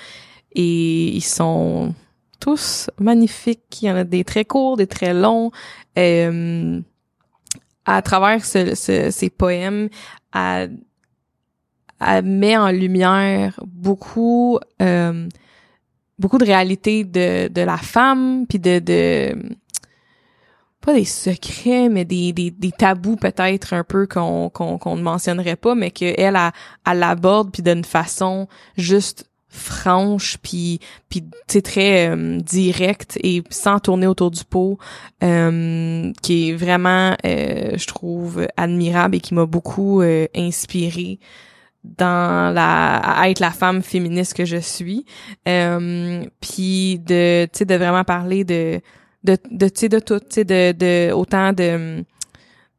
Et 0.54 1.10
ils 1.16 1.24
sont 1.24 1.94
tous 2.40 2.90
magnifiques. 3.00 3.82
Il 3.82 3.86
y 3.88 3.92
en 3.92 3.96
a 3.96 4.04
des 4.04 4.24
très 4.24 4.46
courts, 4.46 4.78
des 4.78 4.88
très 4.88 5.14
longs. 5.14 5.52
Euh, 5.98 6.82
à 7.86 8.02
travers 8.02 8.44
ce, 8.46 8.76
ce- 8.76 9.10
ces 9.12 9.30
poèmes, 9.30 9.90
elle, 10.34 10.78
elle 12.00 12.26
met 12.26 12.58
en 12.58 12.72
lumière 12.72 13.60
beaucoup 13.66 14.60
euh, 14.82 15.28
beaucoup 16.18 16.38
de 16.38 16.46
réalités 16.46 17.04
de, 17.06 17.48
de 17.48 17.62
la 17.62 17.78
femme, 17.78 18.46
puis 18.48 18.60
de, 18.60 18.80
de 18.80 19.36
pas 20.82 20.94
des 20.94 21.06
secrets, 21.06 21.90
mais 21.90 22.06
des, 22.06 22.32
des, 22.34 22.52
des 22.52 22.72
tabous 22.72 23.18
peut-être 23.18 23.74
un 23.74 23.84
peu 23.84 24.08
qu'on 24.08 24.50
qu'on 24.50 24.96
ne 24.96 25.02
mentionnerait 25.02 25.56
pas, 25.56 25.76
mais 25.76 25.92
qu'elle, 25.92 26.38
elle, 26.86 27.00
l'aborde 27.00 27.52
puis 27.52 27.64
d'une 27.64 27.84
façon 27.84 28.48
juste 28.78 29.30
franche 29.50 30.38
puis 30.44 30.80
puis 31.10 31.24
sais 31.48 31.64
très 31.64 32.10
euh, 32.10 32.40
directe 32.40 33.18
et 33.24 33.42
sans 33.50 33.80
tourner 33.80 34.06
autour 34.06 34.30
du 34.30 34.44
pot 34.44 34.78
euh, 35.24 36.12
qui 36.22 36.50
est 36.50 36.54
vraiment 36.54 37.16
euh, 37.26 37.72
je 37.76 37.88
trouve 37.88 38.46
admirable 38.58 39.16
et 39.16 39.20
qui 39.20 39.34
m'a 39.34 39.48
beaucoup 39.48 40.02
euh, 40.02 40.28
inspiré 40.36 41.20
dans 41.84 42.54
la 42.54 42.98
à 42.98 43.30
être 43.30 43.40
la 43.40 43.52
femme 43.52 43.82
féministe 43.82 44.36
que 44.36 44.46
je 44.46 44.58
suis. 44.58 45.06
Euh, 45.48 46.24
puis 46.42 47.00
de 47.00 47.46
tu 47.52 47.60
sais 47.60 47.66
de 47.66 47.76
vraiment 47.76 48.04
parler 48.04 48.44
de 48.44 48.82
de 49.24 49.38
de 49.52 49.68
tu 49.68 49.80
sais 49.82 49.90
de 49.90 50.00
tout 50.00 50.20
tu 50.20 50.26
sais 50.30 50.44
de 50.46 50.72
de 50.72 51.12
autant 51.14 51.54
de 51.54 52.04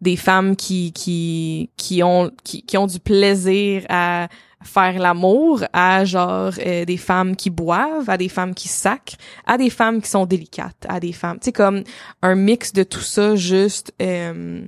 des 0.00 0.16
femmes 0.16 0.56
qui 0.56 0.92
qui 0.92 1.70
qui 1.76 2.02
ont 2.02 2.30
qui, 2.44 2.62
qui 2.62 2.78
ont 2.78 2.86
du 2.86 2.98
plaisir 3.00 3.84
à 3.88 4.28
faire 4.62 4.98
l'amour 4.98 5.64
à 5.72 6.04
genre 6.04 6.52
euh, 6.64 6.84
des 6.84 6.96
femmes 6.96 7.34
qui 7.36 7.50
boivent 7.50 8.08
à 8.08 8.16
des 8.16 8.28
femmes 8.28 8.54
qui 8.54 8.68
sacrent 8.68 9.16
à 9.46 9.56
des 9.58 9.70
femmes 9.70 10.00
qui 10.02 10.08
sont 10.08 10.26
délicates 10.26 10.86
à 10.88 11.00
des 11.00 11.12
femmes 11.12 11.38
tu 11.38 11.46
sais 11.46 11.52
comme 11.52 11.82
un 12.22 12.34
mix 12.34 12.72
de 12.72 12.82
tout 12.82 13.00
ça 13.00 13.36
juste 13.36 13.92
euh, 14.02 14.62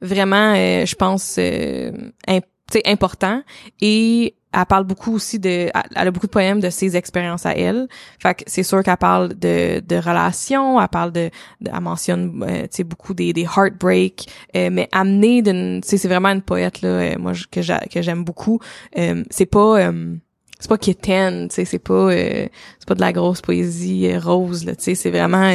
vraiment, 0.00 0.54
euh, 0.54 0.84
je 0.84 0.94
pense, 0.96 1.36
euh, 1.38 1.92
imp- 2.26 2.44
important. 2.84 3.42
Et 3.80 4.34
elle 4.52 4.66
parle 4.66 4.84
beaucoup 4.84 5.14
aussi 5.14 5.38
de, 5.38 5.70
elle 5.94 6.08
a 6.08 6.10
beaucoup 6.10 6.26
de 6.26 6.32
poèmes 6.32 6.60
de 6.60 6.70
ses 6.70 6.96
expériences 6.96 7.46
à 7.46 7.52
elle. 7.56 7.88
Fait 8.18 8.34
que 8.34 8.44
c'est 8.46 8.62
sûr 8.62 8.82
qu'elle 8.82 8.96
parle 8.96 9.30
de, 9.34 9.80
de 9.80 9.96
relations, 9.96 10.80
elle 10.80 10.88
parle 10.88 11.12
de, 11.12 11.30
elle 11.64 11.80
mentionne, 11.80 12.44
euh, 12.46 12.62
tu 12.62 12.68
sais, 12.70 12.84
beaucoup 12.84 13.14
des, 13.14 13.32
des 13.32 13.42
heartbreaks, 13.44 14.28
euh, 14.56 14.68
mais 14.70 14.88
amenée 14.92 15.42
d'une, 15.42 15.80
tu 15.82 15.88
sais, 15.88 15.96
c'est 15.98 16.08
vraiment 16.08 16.28
une 16.28 16.42
poète 16.42 16.82
là, 16.82 16.88
euh, 16.88 17.18
moi 17.18 17.32
que 17.50 17.62
j'a- 17.62 17.86
que 17.90 18.02
j'aime 18.02 18.24
beaucoup. 18.24 18.60
Euh, 18.98 19.24
c'est 19.30 19.46
pas 19.46 19.80
euh, 19.80 20.14
c'est 20.58 20.68
pas 20.68 20.78
quétaine, 20.78 21.48
tu 21.48 21.54
sais, 21.56 21.64
c'est 21.64 21.78
pas 21.78 22.10
c'est 22.12 22.50
pas 22.86 22.94
de 22.94 23.00
la 23.00 23.12
grosse 23.12 23.40
poésie 23.40 24.16
rose 24.16 24.64
là, 24.64 24.76
tu 24.76 24.84
sais, 24.84 24.94
c'est 24.94 25.10
vraiment 25.10 25.50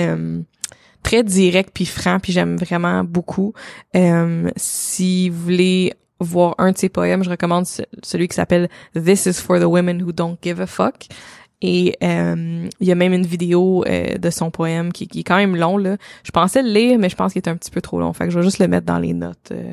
très 1.03 1.23
direct 1.23 1.69
puis 1.73 1.85
franc 1.85 2.19
puis 2.19 2.33
j'aime 2.33 2.57
vraiment 2.57 3.03
beaucoup. 3.05 3.53
Si 4.57 5.29
vous 5.29 5.41
voulez 5.41 5.93
voir 6.19 6.55
un 6.57 6.71
de 6.71 6.77
ses 6.77 6.89
poèmes, 6.89 7.23
je 7.23 7.29
recommande 7.29 7.65
ce- 7.65 7.83
celui 8.03 8.27
qui 8.27 8.35
s'appelle 8.35 8.69
This 8.93 9.25
is 9.25 9.33
for 9.33 9.59
the 9.59 9.63
women 9.65 10.01
who 10.01 10.11
don't 10.11 10.37
give 10.41 10.59
a 10.61 10.67
fuck. 10.67 11.05
Et 11.61 11.95
euh, 12.03 12.67
il 12.79 12.87
y 12.87 12.91
a 12.91 12.95
même 12.95 13.13
une 13.13 13.25
vidéo 13.25 13.83
euh, 13.87 14.17
de 14.19 14.29
son 14.29 14.51
poème 14.51 14.91
qui, 14.93 15.07
qui 15.07 15.21
est 15.21 15.23
quand 15.23 15.37
même 15.37 15.55
long 15.55 15.77
là. 15.77 15.97
Je 16.23 16.29
pensais 16.29 16.61
le 16.61 16.69
lire, 16.69 16.99
mais 16.99 17.09
je 17.09 17.15
pense 17.15 17.33
qu'il 17.33 17.41
est 17.41 17.49
un 17.49 17.55
petit 17.57 17.71
peu 17.71 17.81
trop 17.81 17.99
long. 17.99 18.13
Fait 18.13 18.25
que 18.25 18.29
je 18.31 18.37
vais 18.37 18.45
juste 18.45 18.59
le 18.59 18.67
mettre 18.67 18.85
dans 18.85 18.99
les 18.99 19.13
notes 19.13 19.49
euh, 19.51 19.71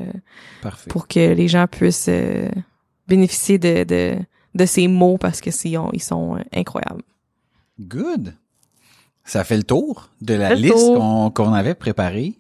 pour 0.89 1.09
que 1.09 1.35
les 1.35 1.47
gens 1.47 1.67
puissent 1.67 2.07
euh, 2.09 2.49
bénéficier 3.07 3.59
de, 3.59 3.85
de 3.85 4.17
de 4.55 4.67
ces 4.67 4.87
mots 4.89 5.19
parce 5.19 5.41
que 5.43 5.51
ils, 5.67 5.77
ont- 5.77 5.91
ils 5.93 6.03
sont 6.03 6.37
euh, 6.37 6.41
incroyables. 6.55 7.03
Good. 7.81 8.35
Ça 9.25 9.43
fait 9.45 9.57
le 9.57 9.63
tour 9.65 10.11
de 10.21 10.35
la 10.35 10.51
le 10.51 10.57
liste 10.57 10.75
qu'on 11.35 11.53
avait 11.53 11.75
préparée. 11.75 12.35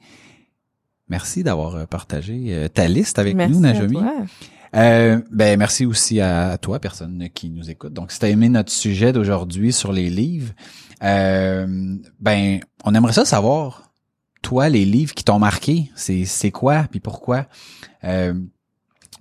Merci 1.08 1.42
d'avoir 1.42 1.76
euh, 1.76 1.86
partagé 1.86 2.46
euh, 2.48 2.68
ta 2.68 2.88
liste 2.88 3.18
avec 3.18 3.34
Merci 3.34 3.60
nous, 3.60 3.90
toi. 3.90 4.14
Euh, 4.74 5.20
ben 5.30 5.56
merci 5.58 5.86
aussi 5.86 6.20
à, 6.20 6.58
toi, 6.58 6.80
personne 6.80 7.28
qui 7.32 7.50
nous 7.50 7.70
écoute. 7.70 7.92
Donc, 7.92 8.10
si 8.10 8.18
t'as 8.18 8.28
aimé 8.28 8.48
notre 8.48 8.72
sujet 8.72 9.12
d'aujourd'hui 9.12 9.72
sur 9.72 9.92
les 9.92 10.10
livres, 10.10 10.52
euh, 11.02 11.96
ben 12.18 12.60
on 12.84 12.94
aimerait 12.94 13.12
ça 13.12 13.24
savoir, 13.24 13.92
toi, 14.42 14.68
les 14.68 14.84
livres 14.84 15.14
qui 15.14 15.22
t'ont 15.22 15.38
marqué, 15.38 15.90
c'est 15.94 16.24
c'est 16.24 16.50
quoi, 16.50 16.86
puis 16.90 16.98
pourquoi? 16.98 17.46
Euh, 18.02 18.34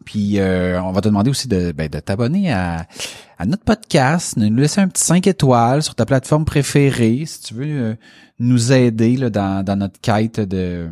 puis 0.05 0.39
euh, 0.39 0.81
on 0.81 0.91
va 0.91 1.01
te 1.01 1.07
demander 1.07 1.29
aussi 1.29 1.47
de, 1.47 1.71
ben, 1.71 1.87
de 1.87 1.99
t'abonner 1.99 2.51
à, 2.51 2.87
à 3.37 3.45
notre 3.45 3.63
podcast, 3.63 4.37
de 4.37 4.47
nous 4.47 4.57
laisser 4.57 4.81
un 4.81 4.87
petit 4.87 5.03
5 5.03 5.27
étoiles 5.27 5.83
sur 5.83 5.95
ta 5.95 6.05
plateforme 6.05 6.45
préférée, 6.45 7.23
si 7.25 7.41
tu 7.41 7.53
veux 7.53 7.65
euh, 7.65 7.95
nous 8.39 8.73
aider 8.73 9.17
là, 9.17 9.29
dans, 9.29 9.63
dans 9.63 9.75
notre 9.75 10.01
quête 10.01 10.39
de 10.39 10.89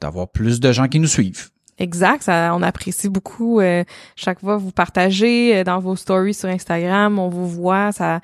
d'avoir 0.00 0.28
plus 0.28 0.60
de 0.60 0.72
gens 0.72 0.88
qui 0.88 0.98
nous 0.98 1.06
suivent. 1.06 1.50
Exact, 1.78 2.24
ça, 2.24 2.54
on 2.54 2.62
apprécie 2.62 3.08
beaucoup 3.08 3.60
euh, 3.60 3.84
chaque 4.14 4.40
fois 4.40 4.58
vous 4.58 4.70
partagez 4.70 5.56
euh, 5.56 5.64
dans 5.64 5.78
vos 5.78 5.96
stories 5.96 6.34
sur 6.34 6.48
Instagram, 6.50 7.18
on 7.18 7.30
vous 7.30 7.48
voit, 7.48 7.90
ça 7.92 8.20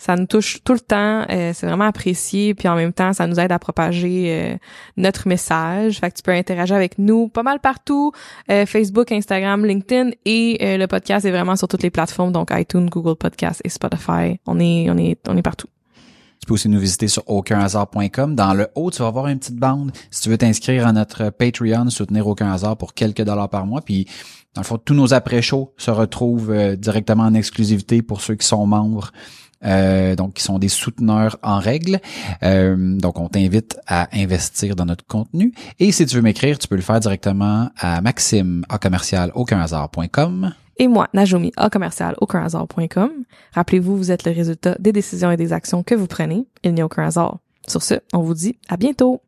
ça 0.00 0.16
nous 0.16 0.26
touche 0.26 0.64
tout 0.64 0.72
le 0.72 0.80
temps, 0.80 1.26
euh, 1.30 1.52
c'est 1.54 1.66
vraiment 1.66 1.84
apprécié 1.84 2.54
puis 2.54 2.68
en 2.68 2.74
même 2.74 2.92
temps 2.92 3.12
ça 3.12 3.26
nous 3.26 3.38
aide 3.38 3.52
à 3.52 3.58
propager 3.58 4.26
euh, 4.28 4.56
notre 4.96 5.28
message. 5.28 5.98
Fait 5.98 6.10
que 6.10 6.16
tu 6.16 6.22
peux 6.22 6.32
interagir 6.32 6.74
avec 6.74 6.98
nous 6.98 7.28
pas 7.28 7.42
mal 7.42 7.60
partout, 7.60 8.12
euh, 8.50 8.66
Facebook, 8.66 9.12
Instagram, 9.12 9.64
LinkedIn 9.64 10.10
et 10.24 10.58
euh, 10.62 10.76
le 10.78 10.86
podcast 10.86 11.24
est 11.26 11.30
vraiment 11.30 11.56
sur 11.56 11.68
toutes 11.68 11.82
les 11.82 11.90
plateformes 11.90 12.32
donc 12.32 12.48
iTunes, 12.50 12.88
Google 12.90 13.16
Podcast 13.16 13.60
et 13.64 13.68
Spotify. 13.68 14.40
On 14.46 14.58
est 14.58 14.90
on 14.90 14.96
est 14.96 15.18
on 15.28 15.36
est 15.36 15.42
partout. 15.42 15.68
Peux 16.50 16.54
aussi 16.54 16.68
nous 16.68 16.80
visiter 16.80 17.06
sur 17.06 17.22
aucunhasard.com. 17.28 18.34
Dans 18.34 18.54
le 18.54 18.66
haut, 18.74 18.90
tu 18.90 19.02
vas 19.02 19.10
voir 19.12 19.28
une 19.28 19.38
petite 19.38 19.54
bande. 19.54 19.92
Si 20.10 20.22
tu 20.22 20.30
veux 20.30 20.36
t'inscrire 20.36 20.84
à 20.84 20.92
notre 20.92 21.30
Patreon, 21.30 21.88
soutenir 21.90 22.26
Aucun 22.26 22.50
Hasard 22.50 22.76
pour 22.76 22.92
quelques 22.92 23.22
dollars 23.22 23.48
par 23.48 23.66
mois. 23.66 23.82
Puis, 23.82 24.08
dans 24.54 24.62
le 24.62 24.66
fond, 24.66 24.76
tous 24.76 24.94
nos 24.94 25.14
après-shows 25.14 25.72
se 25.76 25.92
retrouvent 25.92 26.50
euh, 26.50 26.74
directement 26.74 27.22
en 27.22 27.34
exclusivité 27.34 28.02
pour 28.02 28.20
ceux 28.20 28.34
qui 28.34 28.44
sont 28.48 28.66
membres. 28.66 29.12
euh, 29.64 30.16
donc, 30.16 30.34
qui 30.34 30.42
sont 30.42 30.58
des 30.58 30.68
souteneurs 30.68 31.38
en 31.44 31.60
règle. 31.60 32.00
Euh, 32.42 32.98
donc, 32.98 33.20
on 33.20 33.28
t'invite 33.28 33.78
à 33.86 34.08
investir 34.12 34.74
dans 34.74 34.86
notre 34.86 35.06
contenu. 35.06 35.52
Et 35.78 35.92
si 35.92 36.04
tu 36.04 36.16
veux 36.16 36.22
m'écrire, 36.22 36.58
tu 36.58 36.66
peux 36.66 36.74
le 36.74 36.82
faire 36.82 36.98
directement 36.98 37.70
à 37.78 38.00
maxime 38.00 38.64
à 38.68 38.78
commercial. 38.78 39.30
Et 40.80 40.88
moi, 40.88 41.08
Najomi, 41.12 41.52
à 41.58 41.68
commercial 41.68 42.16
aucunhasard.com. 42.22 43.10
Rappelez-vous, 43.52 43.98
vous 43.98 44.10
êtes 44.10 44.24
le 44.24 44.32
résultat 44.32 44.76
des 44.78 44.92
décisions 44.92 45.30
et 45.30 45.36
des 45.36 45.52
actions 45.52 45.82
que 45.82 45.94
vous 45.94 46.06
prenez. 46.06 46.46
Il 46.64 46.72
n'y 46.72 46.80
a 46.80 46.86
aucun 46.86 47.04
hasard. 47.04 47.38
Sur 47.68 47.82
ce, 47.82 47.96
on 48.14 48.20
vous 48.20 48.32
dit 48.32 48.58
à 48.70 48.78
bientôt. 48.78 49.20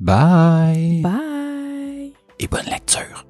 Bye! 0.00 1.02
Bye! 1.02 2.14
Et 2.40 2.48
bonne 2.48 2.64
lecture! 2.64 3.26